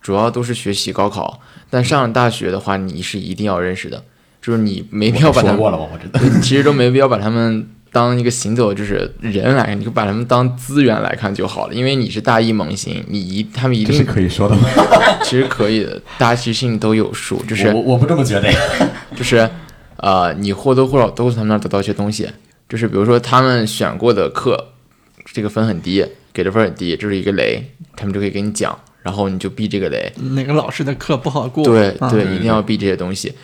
[0.00, 1.40] 主要都是学习高考。
[1.68, 4.04] 但上了大学的话，你是一定要认识的，
[4.40, 5.58] 就是你没必要把他们？
[5.60, 5.90] 我。
[6.40, 11.74] 其实都没必要把他们当一个行走就是人来看，你就把他们当资源来看就好了。
[11.74, 14.68] 因为你是大一萌新，你一他们一定是可以说的吗？
[15.24, 18.48] 其实可以的，大家其实心里都有数，就是我我不这么觉得。
[19.16, 19.50] 就是，
[19.96, 22.28] 呃，你或多或少都从他们那儿得到一些东西。
[22.70, 24.68] 就是比如说他们选过的课，
[25.34, 27.60] 这个分很低，给的分很低，这是一个雷，
[27.96, 30.12] 他们就可以给你讲，然后你就避这个雷。
[30.34, 31.64] 哪个老师的课不好过？
[31.98, 33.34] 啊对对，一定要避这些东西。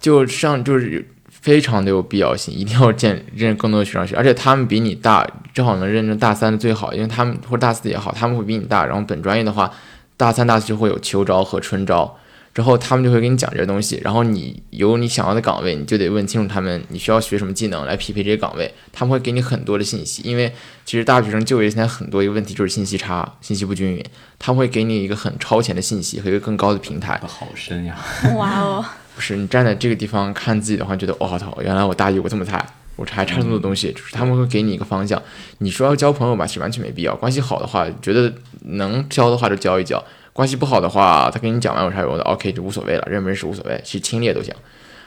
[0.00, 8.86] 就上就是非常的有必要性，一定要见认更多的学生学，而且他们比你大，正好能认证大三的最好，因为他们或者大四也好，他们会比你大。
[8.86, 9.68] 然后本专业的话，
[10.16, 12.16] 大三、大四就会有秋招和春招。
[12.56, 20.50] 之后他们就会给你讲这些东西，然后你有你想要的岗位，你就得问清楚他们你需要学什么技能来匹配这些岗位，他们会给你很多的信息，因为
[20.86, 24.02] 其实大学生就业现在很多一个问题就是信息差、 信息不均匀，
[24.38, 27.94] 他们会给你一个很超前的信息和一个更高的平台，好深呀！
[28.34, 28.82] 哇哦，
[29.14, 32.64] 不是你站在这个地方看自己的话，觉得我、操，原来我大一我这么菜，
[32.96, 35.22] 我还差这么多东西，就是他们会给你一个方向。
[35.58, 37.14] 你说要交朋友吧，其实完全没必要。
[37.14, 38.32] 关系好的话，觉得
[38.62, 39.98] 能交的话就交一交；
[40.36, 44.54] 关系不好的话，他跟你讲完有啥用的？OK 就无所谓了，认不认识无所谓，其实亲烈都行。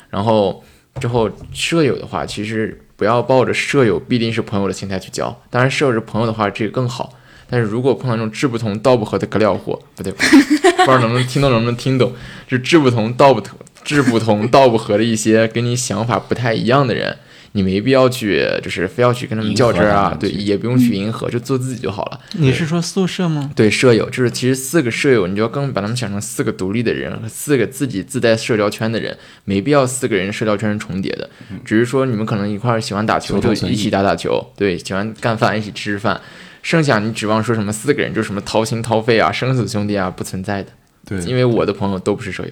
[0.10, 0.64] 然后
[1.00, 7.14] 之后舍友的话，其实不要抱着舍友必定是朋友的心态去交，当然舍友是朋友的话，这个更好。
[7.48, 12.12] 但是如果碰到那种志不同道不合的隔料货，不对， 不知道能不能听懂，能不能听懂，
[12.48, 17.18] 就志不同道不同、志不同道不合的一些跟你想法不太一样的人，
[17.54, 22.20] 你没必要去，就是非要去跟他们较真儿啊，对，也不用去迎合，就做自己就好了。
[22.34, 23.52] 你是说宿舍吗？
[23.56, 31.30] 对，舍友就是其实四个舍友，你就要更把他们想成四个独立的人和四个自己自带社交圈的人，没必要四个人社交圈是重叠的，
[31.66, 36.20] 只是说你们可能一块儿喜欢打球，就一起打打球，对，喜欢干饭一起吃吃饭，
[36.62, 40.70] 剩下你指望说什么四个人就是什么掏心掏肺啊、生死兄弟啊，不存在的，
[41.06, 42.52] 对，因为我的朋友都不是舍友。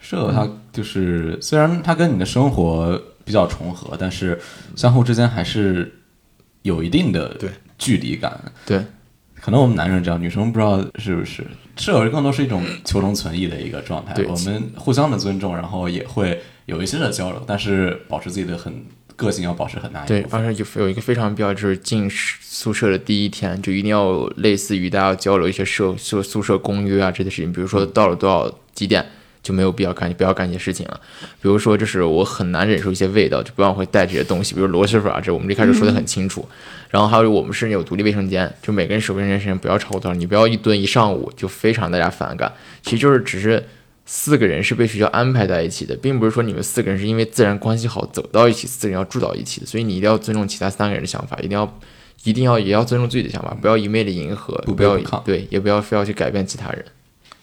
[0.00, 4.40] 舍友他就是虽然他跟你的生活比较重合，但是
[4.74, 6.00] 相互之间还是
[6.62, 8.40] 有一定的对距离感。
[8.64, 8.82] 对，
[9.34, 11.46] 可能我们男生这样，女生不知道是不是。
[11.76, 18.82] 舍友更多是一种求同存异的一个状态对，我们互相的尊重，然后也会有一些的交流，但是保持自己的很
[19.14, 29.04] 个性要保持很大对，部分而且有有一个非常必要，就是进宿舍的第一天，就一定要类似于大家交流一些社宿宿舍公约啊这些事情，比如说到了多少几点
[29.42, 31.00] 就没有必要干，不要干一些事情了。
[31.40, 36.46] 比如说，就是我很难忍受一些味道，就不要会带这些东西，比如螺蛳粉啊，这我们一开始说的很清楚。
[36.90, 42.52] 然后还有我们是有独立卫生间，就每个人使用卫生间时间不要超过多少，你不要一蹲一上午，就非常大家反感。
[42.82, 43.64] 其实就是只是。
[44.10, 49.66] 四个人是被学校安排在一起的，并不是说你们四个人是因为自然关系好走到一起，四个人要住到一起的。
[49.66, 51.78] 所以你一定要尊重其他三个人的想法，一定要，
[52.24, 54.96] 一定要也要尊重自己的想法，不要一昧的迎合，不不要
[55.26, 56.82] 对，也不要非要去改变其他人，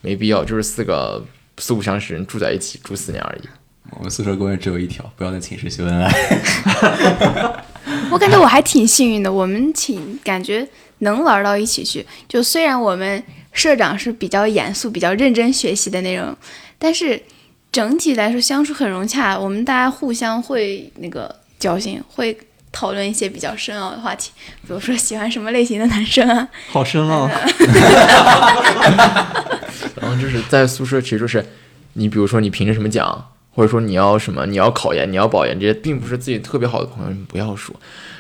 [0.02, 0.44] 没必要。
[0.44, 1.24] 就是四个
[1.58, 3.48] 素不相识人住在一起住四年而已。
[3.92, 6.12] 我们宿舍公约只有一条，不要在寝室秀恩爱。
[8.12, 10.68] 我感觉我还挺幸运的，我们寝感觉
[11.00, 12.06] 能玩到一起去。
[12.28, 16.36] 就虽然我们社长是比较严肃、比较认真学习的那种，
[16.80, 17.22] 但是
[17.72, 19.38] 整体来说相处很融洽。
[19.38, 22.36] 我们大家互相会那个交心，会
[22.76, 24.32] 讨论一些比较深奥的话题，
[24.64, 26.46] 比如说喜欢什么类型的男生啊。
[26.70, 27.26] 好深奥。
[29.96, 31.46] 然后就是在宿舍，其实就是
[31.94, 37.74] 你比如说你凭着什么讲，或者说你要什么，你要考研，你要保研，这些并不是自己特别好的朋友，你不要说。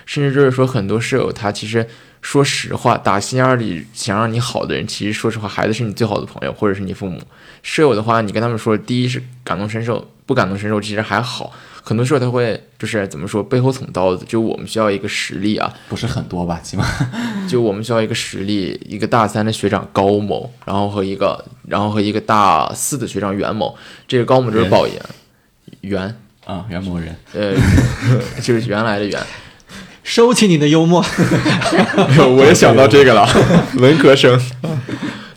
[0.05, 1.85] 甚至就是说，很多舍友他其实
[2.21, 7.19] 说实话，打心眼里想让你好的人，其实说实话，孩子是你最好的朋友，或者是你父母。
[7.61, 11.51] 舍友的话，你跟他们说，第一是感同身受，不感同身受其实还好。
[11.87, 14.25] 很多时候他会就是怎么说，背后捅刀子。
[14.27, 16.83] 就我们需要一个实力啊，不是很多吧，起码
[17.47, 23.77] 就我们需要一个实力，一个大三的学长高某，然后和一个，然后和一个大四的学长袁某。
[24.07, 24.99] 这个高某就是袁保研，
[25.81, 27.53] 袁，啊，袁某人呃，
[28.41, 29.21] 就是原来的袁。
[30.03, 31.03] 收起你的幽默。
[32.09, 33.27] 没有，我也想到这个了，
[33.77, 34.39] 文科生。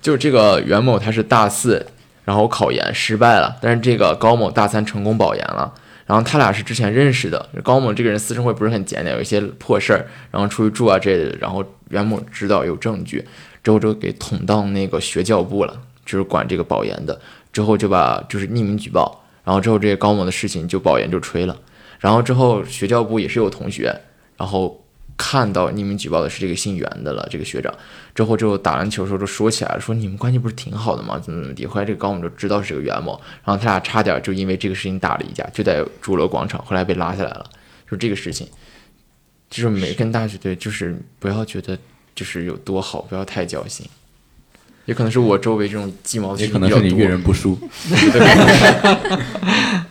[0.01, 1.87] 就这个袁某他是大四，
[2.25, 5.73] 然后考研失败了，但是这个高某大三成功保研了。
[6.09, 11.37] 然后他俩是之前认识的，高某这个人私生活不是很检点，有一些破事儿，然后出去住啊之类的。
[11.39, 13.23] 然后袁某知道有证据，
[13.63, 17.21] 之后就给捅到那个学教部了，就是管这个保研的。
[17.53, 21.55] 之后就把就是匿名举报，然后之后这个高某的事情就保研就吹了。
[21.99, 23.95] 然后之后学教部也是有同学，
[24.39, 24.83] 然后
[25.19, 27.73] 看到匿名举报的是这个姓袁的了，这个学长。
[28.15, 31.19] 之后就打篮球的时候就说起来了，说你们关系不是挺好的吗？
[31.19, 31.67] 怎么怎么地。
[31.67, 37.45] 后来这个高某就知道是个袁某，然后他俩差点就因为这个事情打了一架，就在主楼广场，后来被拉下来了。
[37.91, 38.47] 就这个事情，
[39.51, 41.77] 就是每跟大学对，就是不要觉得
[42.15, 43.87] 就是有多好，不要太侥幸。
[44.85, 47.59] 也可能是我周围这种鸡毛也蒜皮比较多可能是你遇人不淑。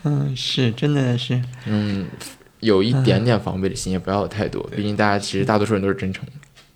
[0.03, 1.39] 嗯，是，真的是。
[1.65, 2.07] 嗯，
[2.59, 4.61] 有一点点防备的心，也不要有太多。
[4.75, 6.31] 毕竟大家其实大多数人都是真诚的。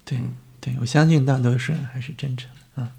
[0.05, 0.17] 对
[0.59, 2.91] 对，我相信大多数人还是真诚啊。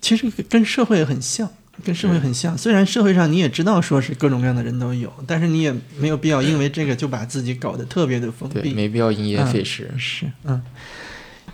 [0.00, 1.48] 其实跟社会很像，
[1.84, 2.58] 跟社会很像。
[2.58, 8.74] 虽然社会上你也知道说是各种各样的人都有，但是你也没有必要因为这个就把自己搞得特别的封对，闭。
[8.74, 9.88] 没必要因噎废食。
[9.96, 10.60] 是，嗯，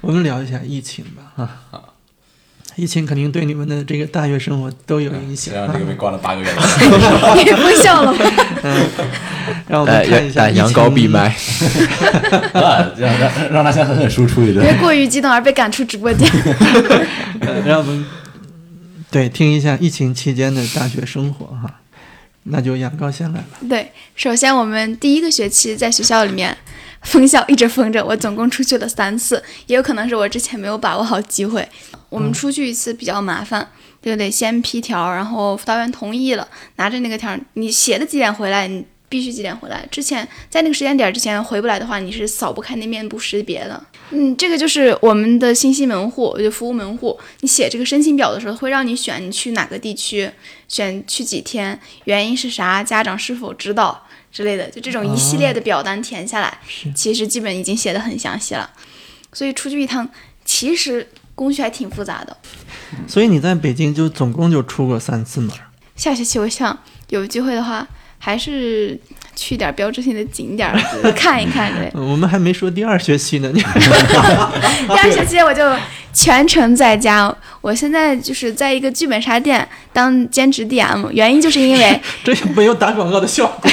[0.00, 1.32] 我们聊一下疫情吧，
[1.70, 1.93] 啊，
[2.76, 5.78] 疫情肯定对你们的这个大学生活都有影响啊谁让这。
[5.78, 6.62] 个被关了八个月了？
[7.36, 8.18] 你不笑了吗？
[9.68, 11.28] 让我们哎看一下哎，羊羔闭麦。
[12.54, 14.60] 啊，让让让大家狠狠输出一顿。
[14.64, 14.74] 别。
[14.78, 16.28] 过于激动而被赶出直播间。
[17.40, 18.04] 呃让我们
[19.10, 21.80] 对听一下疫情期间的大学生活哈。
[22.44, 23.58] 那就羊羔先来吧。
[23.68, 26.54] 对，首先我们第一个学期在学校里面
[27.04, 31.66] 封校一直封着，我总共出去了三次，也有可能是我之前没有把握好机会。
[32.08, 33.68] 我们出去一次比较麻烦，
[34.02, 39.86] 就得先批条，然后辅导员同意了，拿着那个条，你写的几点回来，你必须几点回来。
[39.90, 43.82] 之前在那个时间点之前回不来的话，你是扫不开那面部识别的。
[44.10, 47.18] 嗯，这个就是我们的信息门户，就服务门户。
[47.40, 50.30] 你写这个申请表的时候，会让你选你去哪个地区，
[50.68, 58.68] 选去几天，原因是啥，家长是否知道之类的，就这种一系列的表单填下来，是其实基本已经写的很详细了。
[59.32, 60.06] 所以出去一趟，
[60.44, 62.36] 其实工序还挺复杂的。
[63.06, 65.50] 所以你在北京就总共就出过三次门。
[65.94, 66.76] 下学期我想
[67.10, 67.86] 有机会的话，
[68.24, 68.98] 还是
[69.36, 71.98] 去点标志性的景点儿看一看之类的。
[71.98, 73.60] 呃 我们还没说第二学期呢，你
[74.88, 75.62] 第二学期我就
[76.14, 77.30] 全程在家，
[77.60, 83.70] 我现在就是在一个剧本杀店当兼职 DM，原因就是因为 这也没有打广告的效果。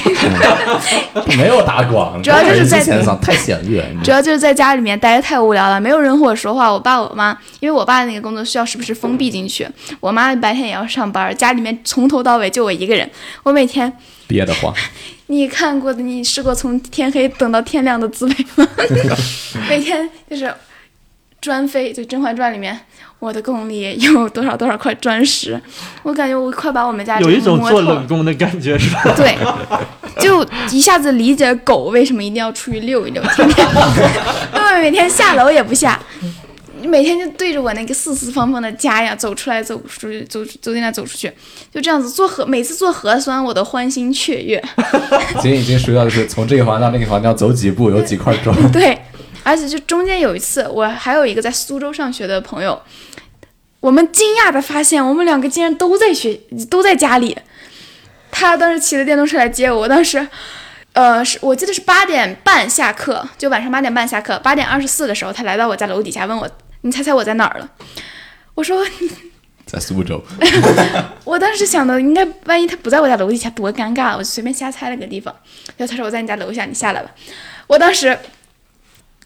[1.38, 2.84] 没有打广，主要就是在
[3.22, 3.86] 太显略。
[4.04, 6.70] 主要就是在家里面待着太无聊了，没有人和我说话。
[6.70, 9.66] 我爸我妈，因为我爸那个工作需要时不时封闭进去，
[10.02, 13.10] 我妈白天也要上班，家里面从头到尾就我一个人。
[13.44, 13.92] 我每天，
[14.32, 14.74] 憋得慌，
[15.28, 18.66] 你看过的，你试过从天黑等到天亮的滋味吗？
[19.68, 20.52] 每天就是
[21.42, 22.80] 砖飞，就《甄嬛传》里面，
[23.20, 25.60] 我的宫里有多少多少块砖石，
[26.04, 29.04] 我感觉我快把我们家有一种做这个摸透冷宫的感觉是吧？
[29.18, 29.38] 对，
[30.20, 33.68] 就一下子理解狗为什么一定要出去遛一遛，天天，
[34.56, 36.00] 因为每天下楼也不下，
[36.88, 41.32] 每天就对着我那个四四方方的家呀，走出来走出去，走走进来走出去，
[41.74, 44.62] 就这样子做核，每次做核酸我都欢欣雀跃，
[45.42, 48.56] 今天已经熟到就是从这个房到那个房要走几步，有几块砖。
[48.72, 48.98] 对，
[49.44, 52.82] 而且就中间有一次，我还有一个在苏州上学的朋友，
[53.80, 56.40] 我们惊讶的发现，我们两个竟然都在学，
[56.70, 57.38] 都在家里。
[58.32, 60.26] 他当时骑着电动车来接我，我当时，
[60.94, 66.50] 呃，是我记得是八点半下课，就晚上八点半下课，八点二十四的时候，他来到我家楼底下问我，
[66.82, 67.70] 你猜猜我在哪儿了？
[68.56, 68.86] 我说，
[69.66, 70.24] 在苏州，
[71.24, 75.34] 我当时想的应该，万一他不在我家楼底下多尴尬，我就随便瞎猜了个地方。
[75.78, 77.12] 然后他说我在你家楼下，你下来吧。
[77.68, 78.18] 我当时，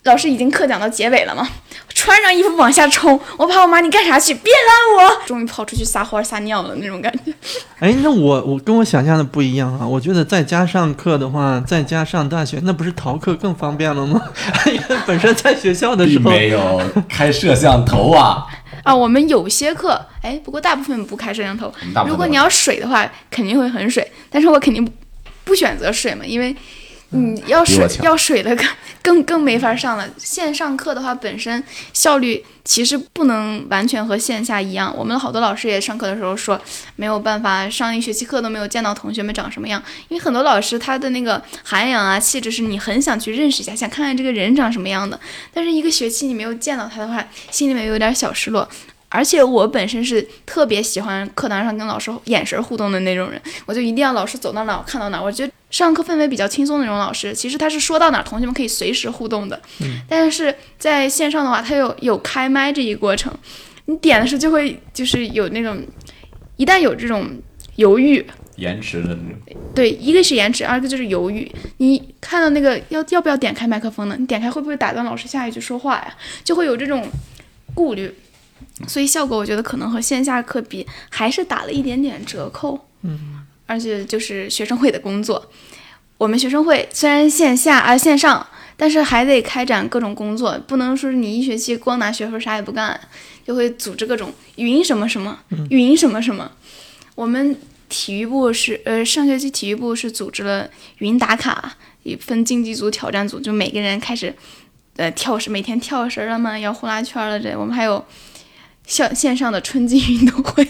[0.05, 1.47] 老师已经课讲到结尾了嘛，
[1.89, 4.35] 穿上衣服往下冲，我怕我妈你干啥去？
[4.35, 5.25] 别拦我！
[5.25, 7.33] 终于跑出去撒欢撒尿了那种感觉。
[7.79, 9.85] 哎，那我我跟我想象的不一样啊！
[9.85, 14.21] 我觉得在家上课的话，在家上大学，那不是逃课更方便了吗？
[14.67, 16.79] 因 为本身在学校的时候，没有
[17.09, 18.45] 开摄像头啊。
[18.83, 21.73] 啊，我们有些课，哎，不过大部分不开摄像头。
[22.07, 24.91] 如果你要水的话，肯定会很水，但是我肯定不
[25.43, 26.55] 不选择水嘛，因为
[27.15, 28.67] 你要水要水的更
[29.01, 30.07] 更更没法上了。
[30.17, 31.63] 线上课的话，本身
[31.93, 34.93] 效率其实不能完全和线下一样。
[34.97, 36.59] 我们好多老师也上课的时候说，
[36.95, 45.19] 没有办法上一学期课都没有见到同学们长什么样，因为很多老师他的那个涵养啊、气质是你很想去认识一下，想看看这个人长什么样的。
[45.53, 48.67] 但是一个学期你没有见到他的话，心里面有点小失落。
[49.15, 55.21] 而且我本身是特别喜欢课堂上跟老师眼神互动的那种人，我就一定要老师走到哪我看到哪。
[55.21, 59.59] 我觉得上课氛围比较轻松的那种老师，其实他是说到哪儿同学们可以随时互动的。
[60.07, 63.33] 但是在线上的话，他有有开麦这一过程，
[63.85, 65.81] 你点的时候就会就是有那种，
[66.57, 67.29] 一旦有这种
[67.77, 68.25] 犹豫，
[68.57, 71.51] 延迟的那种，对，一个是延迟，二个就是犹豫。
[71.77, 74.15] 你看到那个要要不要点开麦克风呢？
[74.19, 76.13] 你点开会不会打断老师下一句说话呀？
[76.43, 77.07] 就会有这种
[77.73, 78.13] 顾虑，
[78.87, 82.87] 所以效果我觉得可能和线下课比还是打了一点点折扣。
[83.01, 85.49] 嗯，而且就是学生会的工作，
[86.17, 88.45] 我们学生会虽然线下啊线上，
[88.75, 92.99] 但是还得开展各种工作，不能说是你一学期光拿学分啥也不干，
[93.45, 95.39] 就会组织各种云什么什么，
[95.69, 96.51] 云什么什么。
[97.15, 97.55] 我们
[97.87, 104.33] 体育部是呃上学期体育部是组织了云打卡，也分竞技组、挑战组，就每个人开始
[104.97, 107.55] 呃跳绳，每天跳绳了嘛，摇呼啦圈了这。
[107.55, 108.03] 我们还有
[108.85, 110.67] 线线上的春季运动会，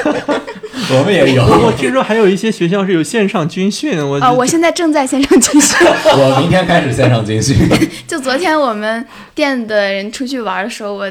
[0.92, 1.42] 我们也有。
[1.44, 5.86] 我听说还有一些学校是有线上军训，我啊，我现在正在线上军训。
[6.16, 7.56] 我明天开始线上军训。
[8.06, 9.04] 就昨天我们
[9.34, 11.10] 店的人出去玩的时候，我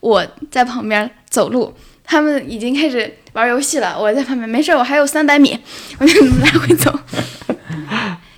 [0.00, 1.72] 我在旁边走路，
[2.04, 5.58] 他们已经开始玩游戏了，我在旁边没事儿，我还有三百米，
[5.98, 6.92] 我就来回走。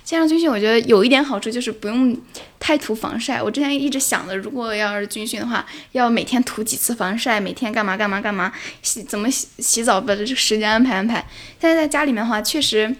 [0.05, 2.15] 线上军训我觉得有一点好处就是不用
[2.59, 3.41] 太涂防晒。
[3.41, 8.53] 我之前一直想的，如果要是军训的话，要每天涂几次防晒，每天干嘛干嘛干嘛，
[8.83, 11.27] 洗怎么洗洗澡把这个时间安排安排。
[11.59, 12.95] 现在在家里面的话，确实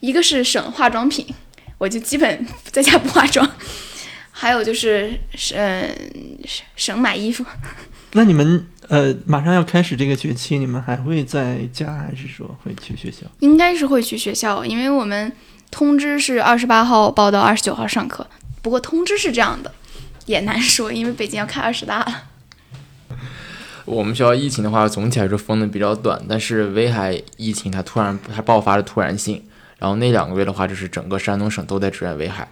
[0.00, 1.26] 一个是省化妆品，
[1.78, 3.50] 我就基本在家不 化妆。
[4.36, 5.18] 还有就是，
[5.54, 5.88] 嗯、
[6.44, 7.44] 省省买衣服。
[8.12, 13.20] 那你们呃马上要开始这个学期，你们还会在家，还是说会去学校？
[13.38, 15.32] 应该是会去学校，因为我们
[15.74, 18.24] 通知是二十八号报到二十九号上课。
[18.62, 19.72] 不过通知是这样的，
[20.24, 22.22] 也难说，因为北京要开二十大了。
[23.84, 29.42] 我们学校疫情的话，总体来说封的比较短，但是威海疫情它突然它爆发的突然性，
[29.80, 32.48] 然后那两个月的话，就是整个山东省都在支援威海，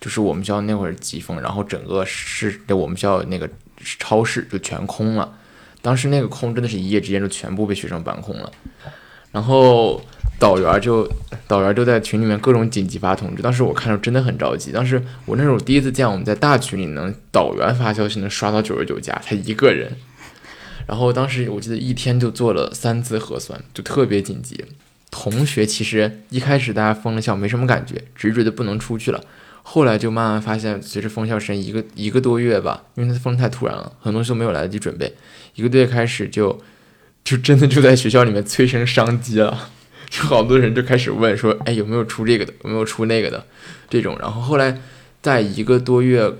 [0.00, 3.50] 就是我们学校那会儿急封，然后整个市我们学校那个
[3.98, 5.28] 超市就全空了，
[5.82, 8.52] 当时那个空真的是一夜之间就全部被学生搬空了，
[9.32, 10.00] 然后
[10.40, 11.08] 导员就
[11.46, 19.92] 导员就在群里面各种紧急发通知，当时我看着真的很着急，当时我那时候第一次见我们在大群里能导员发消息能刷到九十九加，他一个人。
[20.86, 24.64] 然后当时我记得一天就做了三次核酸，就特别紧急。
[25.10, 29.22] 同学其实一开始大家封了校没什么感觉，只觉得不能出去了。
[29.62, 35.14] 后来就慢慢发现，随着封校时间一个一个多月吧，因为它封太突然了，很多都没有来得及准备。
[35.54, 36.58] 一个多月开始就
[37.22, 39.70] 就真的就在学校里面催生商机了，
[40.10, 43.42] 就好多人就开始问说，哎有没有出这个的，有没有出那个的
[43.88, 44.16] 这种。
[44.20, 44.78] 然后后来
[45.22, 46.30] 在一个多月、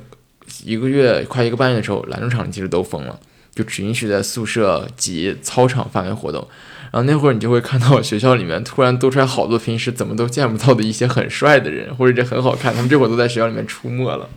[0.64, 3.18] 一个月快一个半月的时候，篮球场其实都封了。
[3.52, 6.46] 就只允许在宿舍及操场范围活动，
[6.92, 14.28] 然后那会儿你就会看到学校里面突然多出来好多平时怎么都见不到的一些很帅的人，或者这很好看，他们这会儿都在学校里面出没了。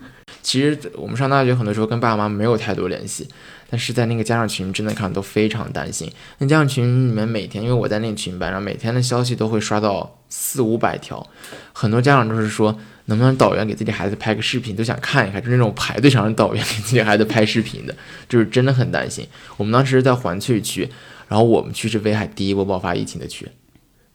[0.43, 3.27] 其实我们上大学很多时候跟爸爸妈妈没有太多联系，
[3.69, 6.11] 但是在那个家长群真的看都非常担心。
[6.39, 11.25] 那家长群里面每天，因为我在那个群班上，每天的消息都会刷到四五百条，
[11.71, 17.95] 很多家长都是说能不能导员给自己孩子拍个视频，都想看一看，就是那种排队想让导员给自己孩子拍视频的，
[18.27, 19.25] 就是真的很担心。
[19.55, 20.89] 我们当时在环翠区，
[21.29, 23.47] 然后我们区是威海第一波爆发疫情的区。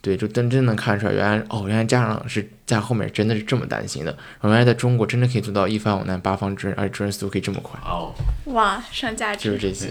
[0.01, 4.13] 对，就真真能看出来，原来哦，原来家长是在后面真的是这么担心的。
[4.13, 8.15] 然后原来在中国真的可以做到一方有难八方支援，而且支援速度可以这么快，哦，
[8.53, 9.51] 哇，上价值。
[9.51, 9.89] 就是这些。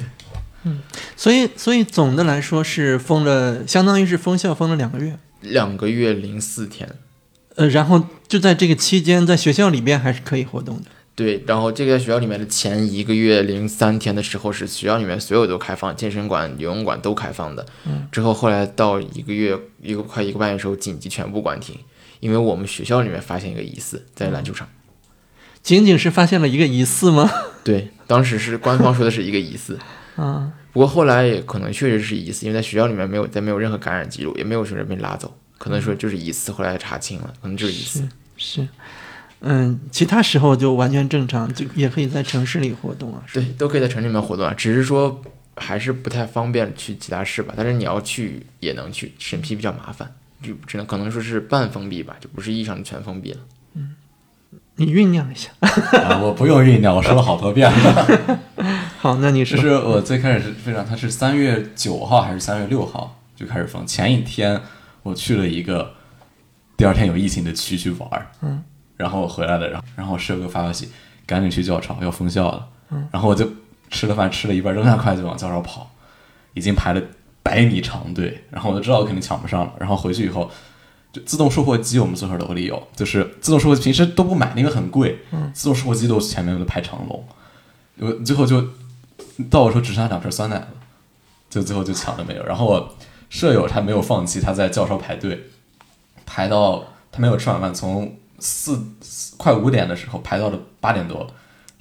[0.64, 0.80] 嗯
[1.16, 5.18] 所以所以总的来说是封了，相当于是封校封了两个月。
[5.42, 6.90] 两个月零四天，
[7.56, 10.86] 呃，然后就在这个期间，在学校里边还是可以活动的。
[11.18, 17.66] 对，然后这个在学校里面的前一个月零三天的时候，是学校里面所有都开放，健身馆、游泳馆都开放的。
[17.88, 21.76] 嗯，之后后来到一个月一个快一个半月的时候，紧急全部关停，
[22.20, 24.70] 因为我们学校里面发现一个疑似在篮球场。
[25.64, 27.28] 仅仅是发现了一个疑似吗？
[27.66, 29.80] 对，当时是官方说的是一个疑似，
[30.16, 38.08] 啊，不过后来也可能确实是疑似，因为在学校里面没有再没有任何感染记录，也没有说人被拉走，可能说就是疑似，后来查清了，可能就是疑似。
[38.40, 38.68] 是，
[39.42, 43.24] 嗯，其他时候就完全正常，就也可以在城市里活动啊。
[43.34, 45.22] 对，都可以在城里面活动啊，只是说
[45.56, 47.54] 还是不太方便去其他市吧。
[47.56, 50.12] 但是你要去也能去，审批比较麻烦，
[50.42, 53.40] 就只能可能说是半封闭吧，就不是意义上的全封闭了。
[54.80, 55.50] 你酝酿一下。
[56.04, 58.40] 啊，我不用酝酿，我说了好多遍了。
[59.00, 64.62] 好，那你说就是我最开始是非常，他是三月九号还是三月六号就开始封，前一天
[65.02, 65.94] 我去了一个
[66.76, 68.64] 第二天有疫情的区去玩儿，嗯，
[68.98, 70.90] 然后我回来了，然后然后舍友给我发消息，
[71.26, 73.50] 赶紧去教场要封校了，嗯，然后我就
[73.90, 75.90] 吃了饭吃了一半，扔下筷子往教场跑，
[76.54, 77.02] 已经排了
[77.42, 80.52] 百米长队，然后我就知道我肯定抢不上了，然后回去以后。
[81.14, 85.18] 就自动售货机，我们宿舍楼里有，就是自动售货机平时都不买，那个很贵。
[85.32, 87.26] 嗯，自动售货机都前面都排长龙，
[88.00, 88.62] 我最后就
[89.50, 90.68] 到我说只剩下两瓶酸奶了，
[91.50, 92.44] 就最后就抢了没有。
[92.44, 92.98] 然后我
[93.30, 95.46] 舍友他没有放弃，他在教室排队，
[96.26, 98.80] 排到他没有吃晚饭，从四
[99.38, 101.26] 快五点的时候排到了八点多，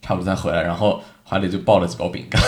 [0.01, 2.43] 差不多才回来，然后怀里就抱了几包饼干。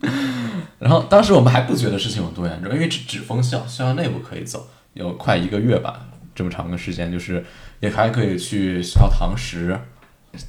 [0.78, 4.68] 然后当时我们还不觉得事情有多严重，因为只只封校，校内部可以走。
[4.92, 7.44] 有快一个月吧，这么长的时间，就是
[7.80, 9.78] 也还可以去学校堂食、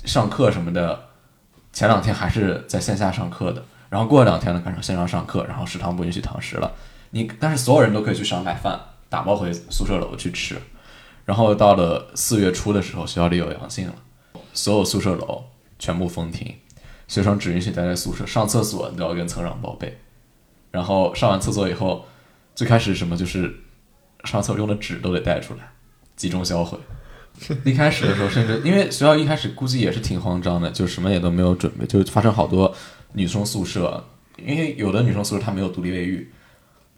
[0.04, 1.08] 上课什么的。
[1.72, 6.72] 前两天还是在线下上课的，然后过了两天呢，改成线上上课，然后食堂不允许堂食了。
[7.10, 8.80] 你但是所有人都可以去食堂买饭，
[9.10, 10.56] 打包回宿舍楼去吃。
[11.26, 13.96] 然后到了四月初的时候，学校里有阳性了，
[14.54, 15.44] 所有宿舍楼
[15.78, 16.56] 全部封停，
[17.08, 20.00] 学生只允许待在宿舍，上厕所都要跟层长报备。
[20.72, 22.06] 然后上完厕所以后，
[22.56, 23.62] 最开始什么就是。
[24.24, 25.60] 上厕所用的纸都得带出来，
[26.16, 26.80] 集中销毁。
[27.64, 32.74] 一开始的时候，甚至因为学校一开始估计也是挺慌张的，就什么也都没有准备，就发生好多
[33.14, 34.04] 女生宿舍，
[34.44, 36.34] 因为有的女生宿舍她没有独立卫浴，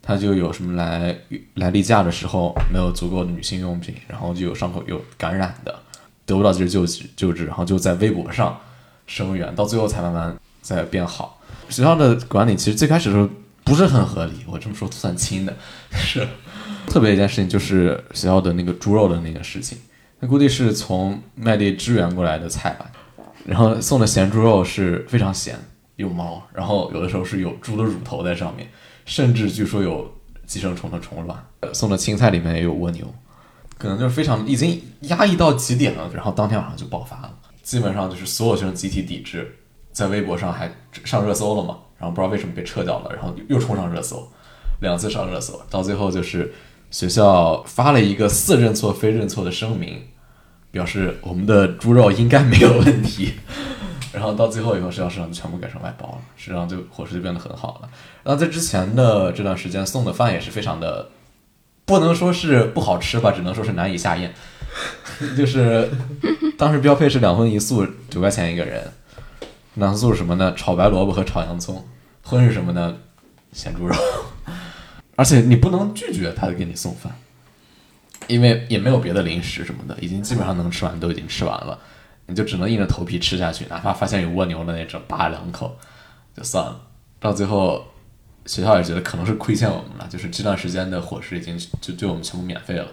[0.02, 1.16] 他就有什么来
[1.54, 5.78] 来例假的时候没有足够的女性用品，然后就有伤口有感染的，
[6.24, 8.58] 得不到及时救治救治，然后就在微博上
[9.06, 11.40] 声援，到最后才慢慢在变好。
[11.68, 13.28] 学校的管理其实最开始的时候
[13.64, 15.54] 不是很合理，我这么说算轻的，
[15.92, 16.26] 是。
[16.86, 19.76] 特别一件事情就是学校的那个猪肉的那个事情，
[20.20, 22.90] 那估计是从外地支援过来的菜吧，
[23.44, 25.54] 然后送的咸猪肉是非常咸，
[25.96, 28.66] 有毛，然后有的时候是有猪的乳头在上面，
[29.08, 30.08] 甚至据说有
[30.46, 31.36] 寄生虫的虫卵。
[31.72, 33.12] 送的青菜里面也有蜗牛，
[33.76, 39.56] 可能就是非常已经压抑到极点了，然后当天晚上就爆发了，基本上就是所有学生集体抵制，
[39.90, 40.70] 在微博上还
[41.04, 44.30] 上热搜了嘛，然后不知道为什么被撤掉了，然后又冲上热搜，
[44.80, 46.52] 两次上热搜，到最后就是。
[46.90, 50.04] 学校发了一个似认错非认错的声明，
[50.70, 53.34] 表示我们的猪肉应该没有问题。
[54.12, 57.88] 然后到最后以后，学校食堂就全部改成外包了，实际上就伙食就变得很好了。
[58.22, 61.10] 然后在之前的这段时间送的饭也是非常的，
[61.84, 64.32] 不能说是不好吃吧，只能说是难以下咽。
[65.36, 65.90] 就是
[66.56, 68.92] 当时标配是两荤一素，九块钱一个人。
[69.74, 70.52] 两素是什么呢？
[70.54, 71.86] 炒白萝卜和炒洋葱。
[72.22, 72.96] 荤是什么呢？
[73.52, 73.94] 咸猪肉。
[75.16, 77.12] 而且你不能拒绝他给你送饭，
[78.28, 81.78] 因为也没有别的零食什么的，已经基本上能吃完都已经吃完了，
[82.28, 85.76] 你就只能硬着头皮吃下去，哪怕发现有蜗牛的那种扒两口
[86.36, 86.80] 就算了。
[87.18, 87.82] 到最后
[88.46, 92.86] 学校也觉得可能是亏欠我们了，就是这段时间的伙食已经就对我们全部免费了，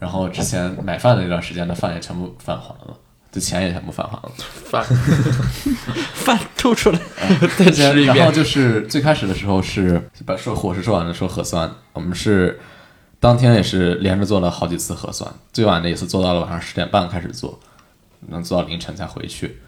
[0.00, 2.96] 然后之前买饭的那段时间的饭也全部返还了。
[3.32, 4.32] 这钱也全部返还了，
[4.64, 4.84] 饭
[6.14, 6.98] 饭吐出来，
[7.56, 8.16] 再吃一遍。
[8.16, 12.58] 然后就是最开始的时候是把说伙食说完了，说核酸，我们是
[13.20, 17.56] 当天也是连着做了好几次核酸，最晚的一次做到了晚上十点半开始做，
[18.28, 19.58] 能做到凌晨才回去。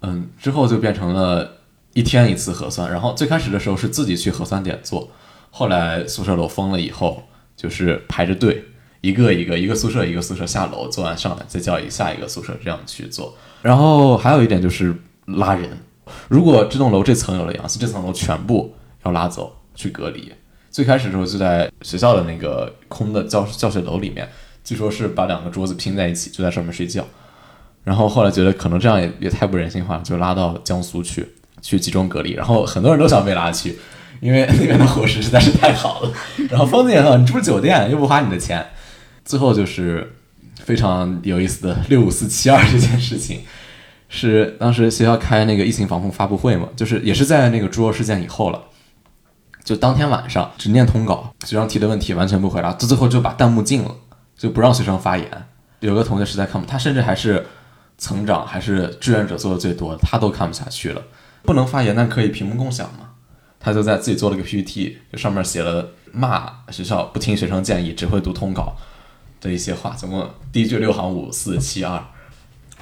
[0.00, 1.58] 嗯，之后就变成了
[1.92, 5.08] 一天一次核酸，然后最开始的时候是自己去核酸点做，
[5.50, 7.22] 后来宿舍楼封了以后，
[7.56, 8.64] 就是排着队，
[9.00, 13.36] 一个一个一个宿舍一个宿舍下楼，做完上来再叫一下一个宿舍这样去做。
[13.62, 14.92] 然后还有一点就是
[15.26, 15.70] 拉人，
[16.28, 18.74] 如果这栋楼这层有了阳性，这层楼全部
[19.04, 20.32] 要拉走去隔离。
[20.70, 24.28] 最开始的时候就在学校的那个空的教教学楼里面，
[24.64, 27.06] 据说是把两个桌子拼在一起，就在上面睡觉。
[27.84, 31.26] 然后后来觉得可能这样也也太不人性化，就拉到江苏去
[31.60, 32.32] 去集中隔离。
[32.32, 33.78] 然后很多人都想被拉去，
[34.20, 36.12] 因为那边的伙食实在是太好了。
[36.50, 38.64] 然后风景也很好，你住酒店又不花你的钱。
[39.24, 40.14] 最后就是
[40.56, 43.40] 非常有意思的六五四七二这件事情，
[44.08, 48.60] 是当时学校开那个疫情防控发布会嘛，就是也是在那个猪肉事件以后了。
[49.64, 53.94] 就当天晚上只念通稿，学生提的问题完全不回答，到最后就把弹幕禁了，
[54.36, 55.28] 就不让学生发言。
[55.78, 57.46] 有个同学实在看不，他甚至还是
[58.02, 61.00] 成长，还是志愿者做的最多，他都看不下去了。
[61.44, 63.10] 不能发言，但可以屏幕共享嘛？
[63.60, 68.74] 他就在自己做了个 PPT，就上面写了骂学校不听学生建议，只会读通稿
[69.40, 69.94] 的一些话。
[69.96, 72.02] 总共第一句六行五四七二，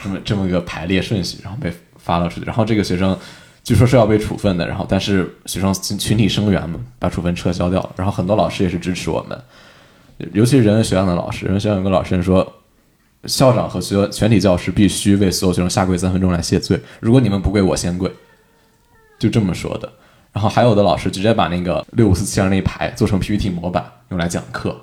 [0.03, 2.47] 这么这么个排列顺序，然后被发了出去。
[2.47, 3.17] 然后这个学生。
[3.63, 7.91] 据说是要被处分的，然后但是学生群体声援嘛，把处分撤销掉了。
[7.95, 9.39] 然后很多老师也是支持我们，
[10.33, 11.45] 尤其是人文学院的老师。
[11.45, 12.60] 人文学院有个老师说，
[13.25, 16.81] 校长和学全体教师必须为所有学生下跪三分钟来谢罪。
[17.01, 18.11] 如果你们不跪，我先跪。
[19.19, 19.93] 就这么说的。
[20.33, 24.77] 然后还有的老师直接把那个六五四七二那一排做成 PPT 模板用来讲课，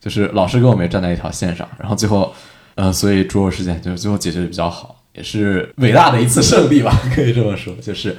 [0.00, 1.68] 就是老师跟我们也站在一条线上。
[1.78, 2.34] 然后最后，
[2.74, 4.96] 呃，所以猪肉事件就是最后解决的比较好。
[5.14, 8.16] 也是伟大的一次胜利吧， 可以这么说，就是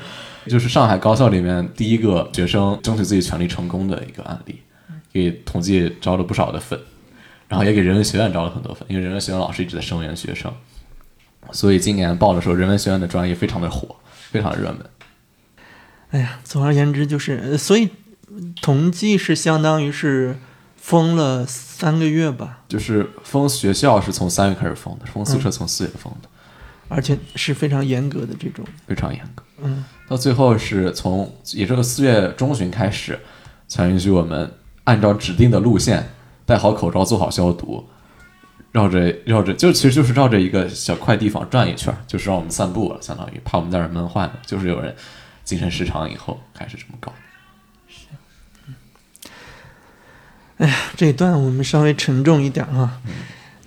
[0.47, 4.59] 就是上海高校里面第一个学生争取自己权利成功的一个案例，
[5.13, 6.77] 给统计招了不少的粉，
[7.49, 10.53] 然后也给人文学院招了很多分，因为人文学院老师一直在声援学生，
[11.51, 13.95] 所以今年报的时候，人文学院的专业非常的火，
[14.31, 14.79] 非常的热门。
[16.11, 17.89] 哎呀，总而言之就是，所以
[18.61, 20.37] 同济是相当于是
[20.77, 26.29] 封了三个月吧，就是封学校是从三月开始封的，封宿舍从四月封的。
[26.91, 29.43] 而且是非常严格的这种，非常严格。
[29.61, 33.19] 嗯，到最后是从也就是四月中旬开始，
[33.67, 34.51] 才允许我们
[34.85, 36.09] 按照指定的路线
[36.49, 37.87] 戴好口罩、做好消毒，
[38.71, 44.33] 绕着绕着，就其实就是绕着一个小块地方转一圈，就是让我们散步了，相当于怕我们在这闷坏了。
[44.47, 44.95] 就是有人
[45.43, 47.13] 精神失常以后开始这么搞。
[50.57, 52.99] 哎呀，这一段我们稍微沉重一点啊。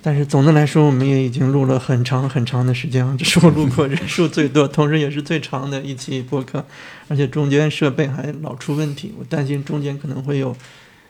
[0.02, 6.66] 但是总的来说，我们也已经录了很长很长的时间了，这是我录过人数最多，同时也是最长的一期播客，
[7.06, 10.56] 而且中间设备还老出问题，我担心中间可能会有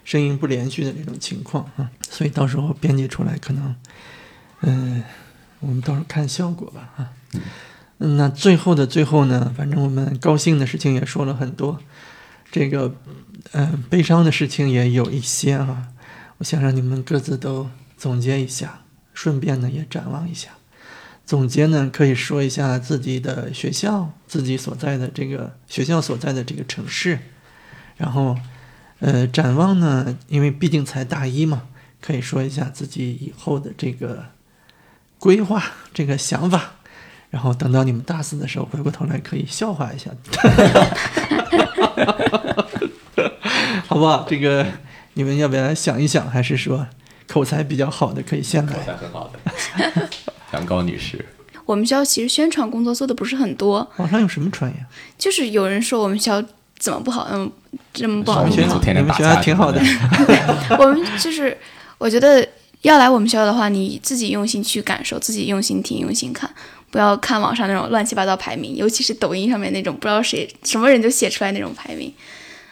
[0.04, 3.76] 声音不连续的这种情况啊，所以到时候编辑出来可能，
[4.60, 5.02] 嗯，
[5.60, 7.12] 我们到时候看效果吧啊。
[7.98, 11.78] 那最后的最后呢，反正我们高兴的事情也说了很多，
[12.50, 12.94] 这个
[13.52, 15.88] 嗯悲伤的事情也有一些啊，
[16.38, 18.80] 我想让你们各自都总结一下。
[19.14, 20.48] 顺便呢，也展望一下。
[21.26, 27.18] 总结呢，可以说一下自己的学校，自己所在的这个学校所在的这个城市。
[27.98, 28.34] 然后，
[29.02, 31.62] 呃，展望呢，因为毕竟才大一嘛，
[32.00, 34.26] 可以说一下自己以后的这个
[35.18, 35.60] 规划、
[35.92, 36.74] 这个想法。
[37.28, 40.08] 然后等到你们大四的时候，回过头来可以笑话一下，
[43.88, 44.24] 好不好？
[44.30, 44.64] 这个
[45.14, 46.30] 你们要不要想一想？
[46.30, 46.86] 还是说？
[47.26, 48.72] 口才比较好的可以先来。
[48.72, 50.08] 口才很好的，
[50.52, 51.26] 杨高女士。
[51.66, 53.90] 我们学校其实宣传工作做的不是很多。
[53.96, 54.86] 网上有什么传呀？
[55.18, 56.44] 就是有人说我们学校
[56.82, 57.48] 怎么不好，嗯，
[57.94, 58.40] 这么不好。
[58.40, 59.80] 我们学校你们学校挺好的。
[60.80, 61.56] 我们就是，
[61.96, 62.44] 我觉得
[62.80, 66.50] 要来我们学校的话，你自己用心去感受，自己用心听，用心看，
[66.90, 72.12] 不要看网上那种乱七八糟排名，尤其是抖音上面那种不知道谁什么人就写出来那种排名。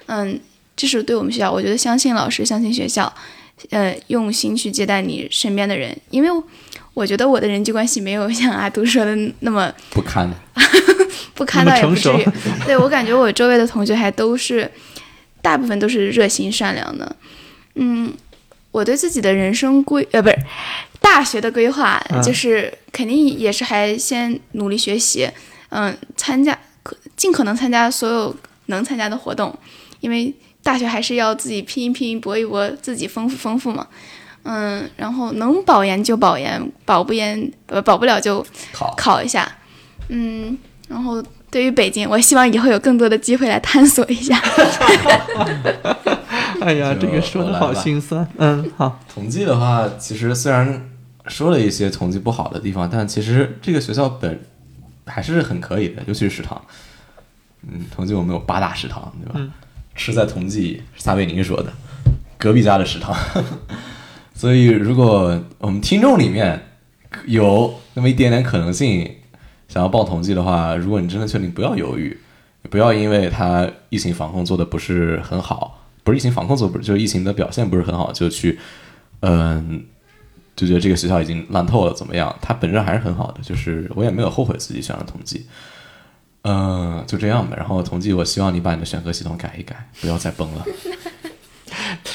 [0.07, 0.41] 嗯，
[0.77, 3.13] 这是对我们学校，我觉得相信老师，相信学校。
[3.69, 6.31] 呃，用心去接待你身边的人，因为
[6.95, 10.27] 我觉得我的人际关系没有像阿杜说的那么不堪，
[11.41, 12.27] 不堪倒也不至于。
[12.67, 14.71] 对我感觉我周围的同学还都是，
[15.41, 17.17] 大部分都是热心善良的。
[17.77, 18.13] 嗯，
[18.71, 20.39] 我对自己的人生规呃不是
[21.01, 25.31] 大学的规划，就是肯定也是还先努力学习，
[25.71, 28.37] 嗯，参加可尽可能参加所有
[28.67, 29.59] 能参加的活动，
[30.01, 30.35] 因为。
[30.63, 33.87] 大学还是要自己拼一拼搏一搏，自己丰富丰富嘛。
[34.43, 39.51] 嗯，然后能保研就保研，保不研呃保不了就考考一下。
[40.09, 40.59] 嗯，
[40.91, 44.37] 然后对于北京，我希望以后有更多的机会来探索一下。
[46.61, 48.27] 哎呀，这个说的好心酸。
[48.37, 48.99] 嗯，好。
[49.09, 50.91] 统计的话，其实虽然
[51.29, 54.41] 说了一些统计不好的地方，但其实这个学校本
[55.07, 56.61] 还是很可以的，尤其是食堂。
[57.63, 59.35] 嗯，同济我们有八大食堂，对吧？
[59.37, 59.53] 嗯
[59.97, 61.71] 吃在同济，撒贝宁说的，
[62.39, 63.15] 隔壁家的食堂。
[64.35, 66.69] 所以，如果我们听众里面
[67.27, 69.17] 有那么一点点可能性
[69.71, 72.19] 想要报同济的话，如果你真的确定，不要犹豫，
[72.69, 78.59] 不要因为它疫情防控做的不是很好，不是疫情防控做不是，就是疫情的表现不是很好，就去
[79.21, 79.85] 嗯。
[80.57, 82.37] 就觉得这个学校已经烂透了，怎么样？
[82.43, 85.47] 它本质还是很好的，就是我也没有后悔自己选了统计，
[86.43, 87.57] 嗯、就这样吧。
[87.57, 90.67] 然后统计，我希望你把你的选课系统改一改，不要再崩了。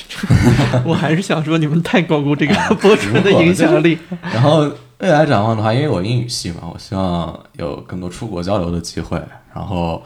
[0.86, 3.98] 我还是想说，你们太高估这个博主的影响力。
[4.22, 9.22] 然后未来展望的话，因为我英语系嘛，我希望有更多出国交流的机会，
[9.53, 10.01] 然后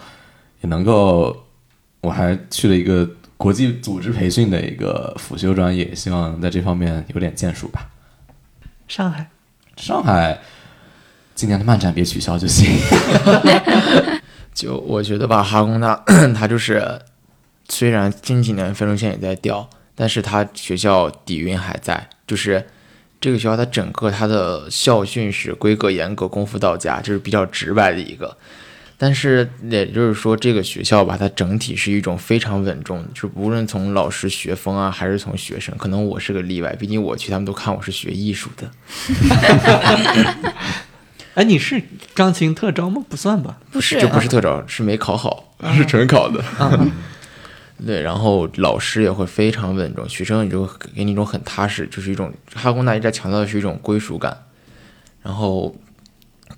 [0.62, 1.46] 也能够，
[2.02, 3.08] 我还去了一个
[3.38, 7.88] 国际组织培训的一个辅修专业，希望在这方面有点建树吧。
[8.88, 9.30] 上海，
[9.78, 10.40] 上海
[11.36, 12.68] 今年的漫展别取消就行。
[14.54, 16.04] 就我觉得吧，哈工大
[16.36, 17.00] 它就是
[17.70, 22.68] 虽然近几年分数线也在掉，但是它学校底蕴还在，就是
[23.22, 28.38] 这个学校它整个它的校训是规格严格，功夫到家，这是比较直白的一个。
[29.02, 38.70] 但是也就是说，这个学校吧，它整体是一种非常稳重的，就无论从老师学风啊，还是从学生，可能我是个例外，毕竟我去他们都看我是学艺术的。
[41.36, 41.82] 哎，你是
[42.14, 43.02] 钢琴特招吗？
[43.08, 43.58] 不算吧。
[43.72, 46.44] 不是这不是特招，是没考好，是纯考的。
[47.86, 54.38] 对，然后老师也会非常稳重，学生也就给你一种很踏实，就是一种哈工大一直在强调的是一种归属感。
[55.22, 55.76] 然后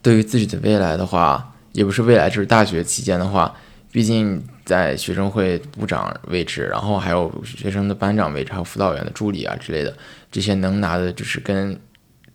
[0.01, 3.53] 对于自己的未来的话，也不是未来，就是大学期间的话，
[3.91, 9.95] 毕竟在学生会部长位置，然后还有学生的班长位置，还有辅导员的助理啊之类的，
[10.31, 11.79] 这些能拿的就是跟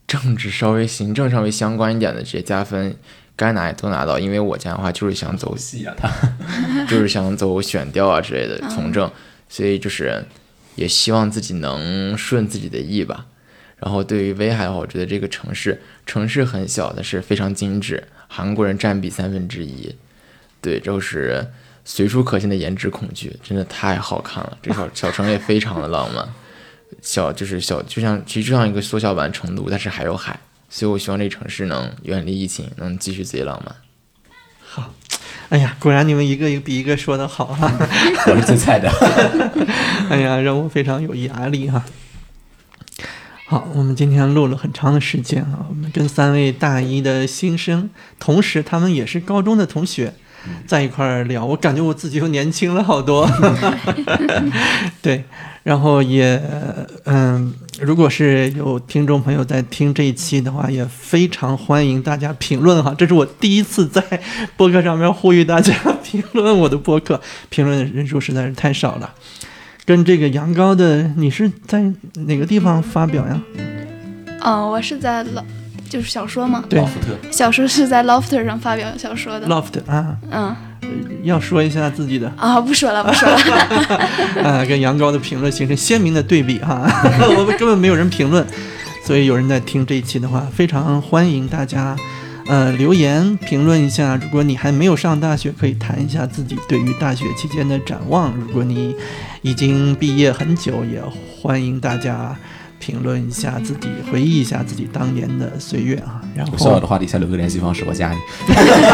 [0.06, 2.96] 政治稍微行政稍微相关一点的这些加分，
[3.36, 4.18] 该拿也都拿到。
[4.18, 6.10] 因为我家的话就是想走戏啊，他
[6.88, 9.10] 就是想走选调啊之类的从政，
[9.48, 10.24] 所以就是
[10.74, 13.26] 也希望自己能顺自己的意吧。
[13.78, 19.94] 然后对于威海的话，我觉得这个城市城市很小，但是非常精致，韩国人占比三分之一，
[20.62, 21.46] 对，就是
[21.84, 24.56] 随处可见的颜值恐惧，真的太好看了。
[24.62, 26.26] 这小小城也非常的浪漫，
[27.02, 33.74] 小就是小，就像其实就像一个缩小版成都，但是还有海，所以我希望这个城市能远离疫情，能继续自己浪漫。
[34.64, 34.92] 好
[35.48, 37.72] 哎呀，果然你们一个一个比一个说的好哈、
[38.26, 38.90] 我是最菜的。
[40.10, 41.84] 哎呀，让我非常有压力哈、
[43.46, 47.88] 好，我们今天录了很长的时间啊，我们跟三位大一的新生，
[48.18, 50.14] 同时他们也是高中的同学，
[50.66, 53.30] 在一块儿聊，我感觉我自己又年轻了好多。
[55.00, 55.24] 对，
[55.66, 56.40] 然后也
[57.06, 62.94] 嗯，如果是有听众朋友在听这一期的话，也非常欢迎大家评论哈。
[62.96, 64.00] 这是我第一次在
[64.56, 65.74] 播客上面呼吁大家
[66.04, 69.12] 评论我的播客，评论的人数实在是太少了。
[69.84, 71.82] 跟这个羊羔的，你是在
[72.14, 73.42] 哪个地方发表呀？
[74.42, 75.44] 嗯，我是在老
[75.90, 76.80] 就是小说嘛，对
[77.32, 79.48] 小说是在 Lofter 上发表小说的。
[79.48, 80.54] ，Loft 啊，嗯
[81.22, 83.36] 要说一下自己的啊，不说了不说了。
[84.44, 86.86] 啊，跟羊羔的评论形成鲜明的对比哈。
[87.36, 88.46] 我们根本没有人评论，
[89.04, 91.96] 所以有人在听这一期的话，非常欢迎大家。
[92.48, 94.14] 呃，留言评论一下。
[94.22, 98.32] 如果你还没有上大学，可以谈一下自己对于大学期间的展望。
[98.36, 98.94] 如果你
[99.42, 101.02] 已经毕业很久，也
[101.42, 102.36] 欢迎大家
[102.78, 106.20] 评论一下自己，回忆一下自己当年的岁月啊。
[106.34, 108.18] 然后有校友的话，底下留个联系方式，我加你。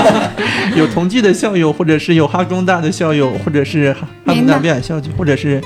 [0.79, 5.61] 有同济的校友，或者是有哈工大的校友，或者是哈哈工大表演校区，或者是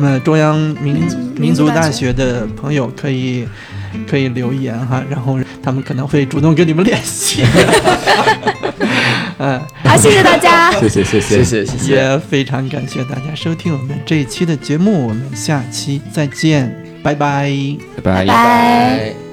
[0.00, 3.46] 嗯中央民民族民族大大学的朋友，可以
[4.08, 7.42] 可以留言哈，然后他们可能会主动跟你们联系。
[9.38, 10.72] 嗯， 好，谢谢大家。
[10.78, 11.94] 谢谢谢谢谢谢谢谢。
[11.94, 17.78] 也非常感谢大家收听我们这一期的节目，我们下期再见，拜拜。
[17.96, 19.23] 拜拜拜。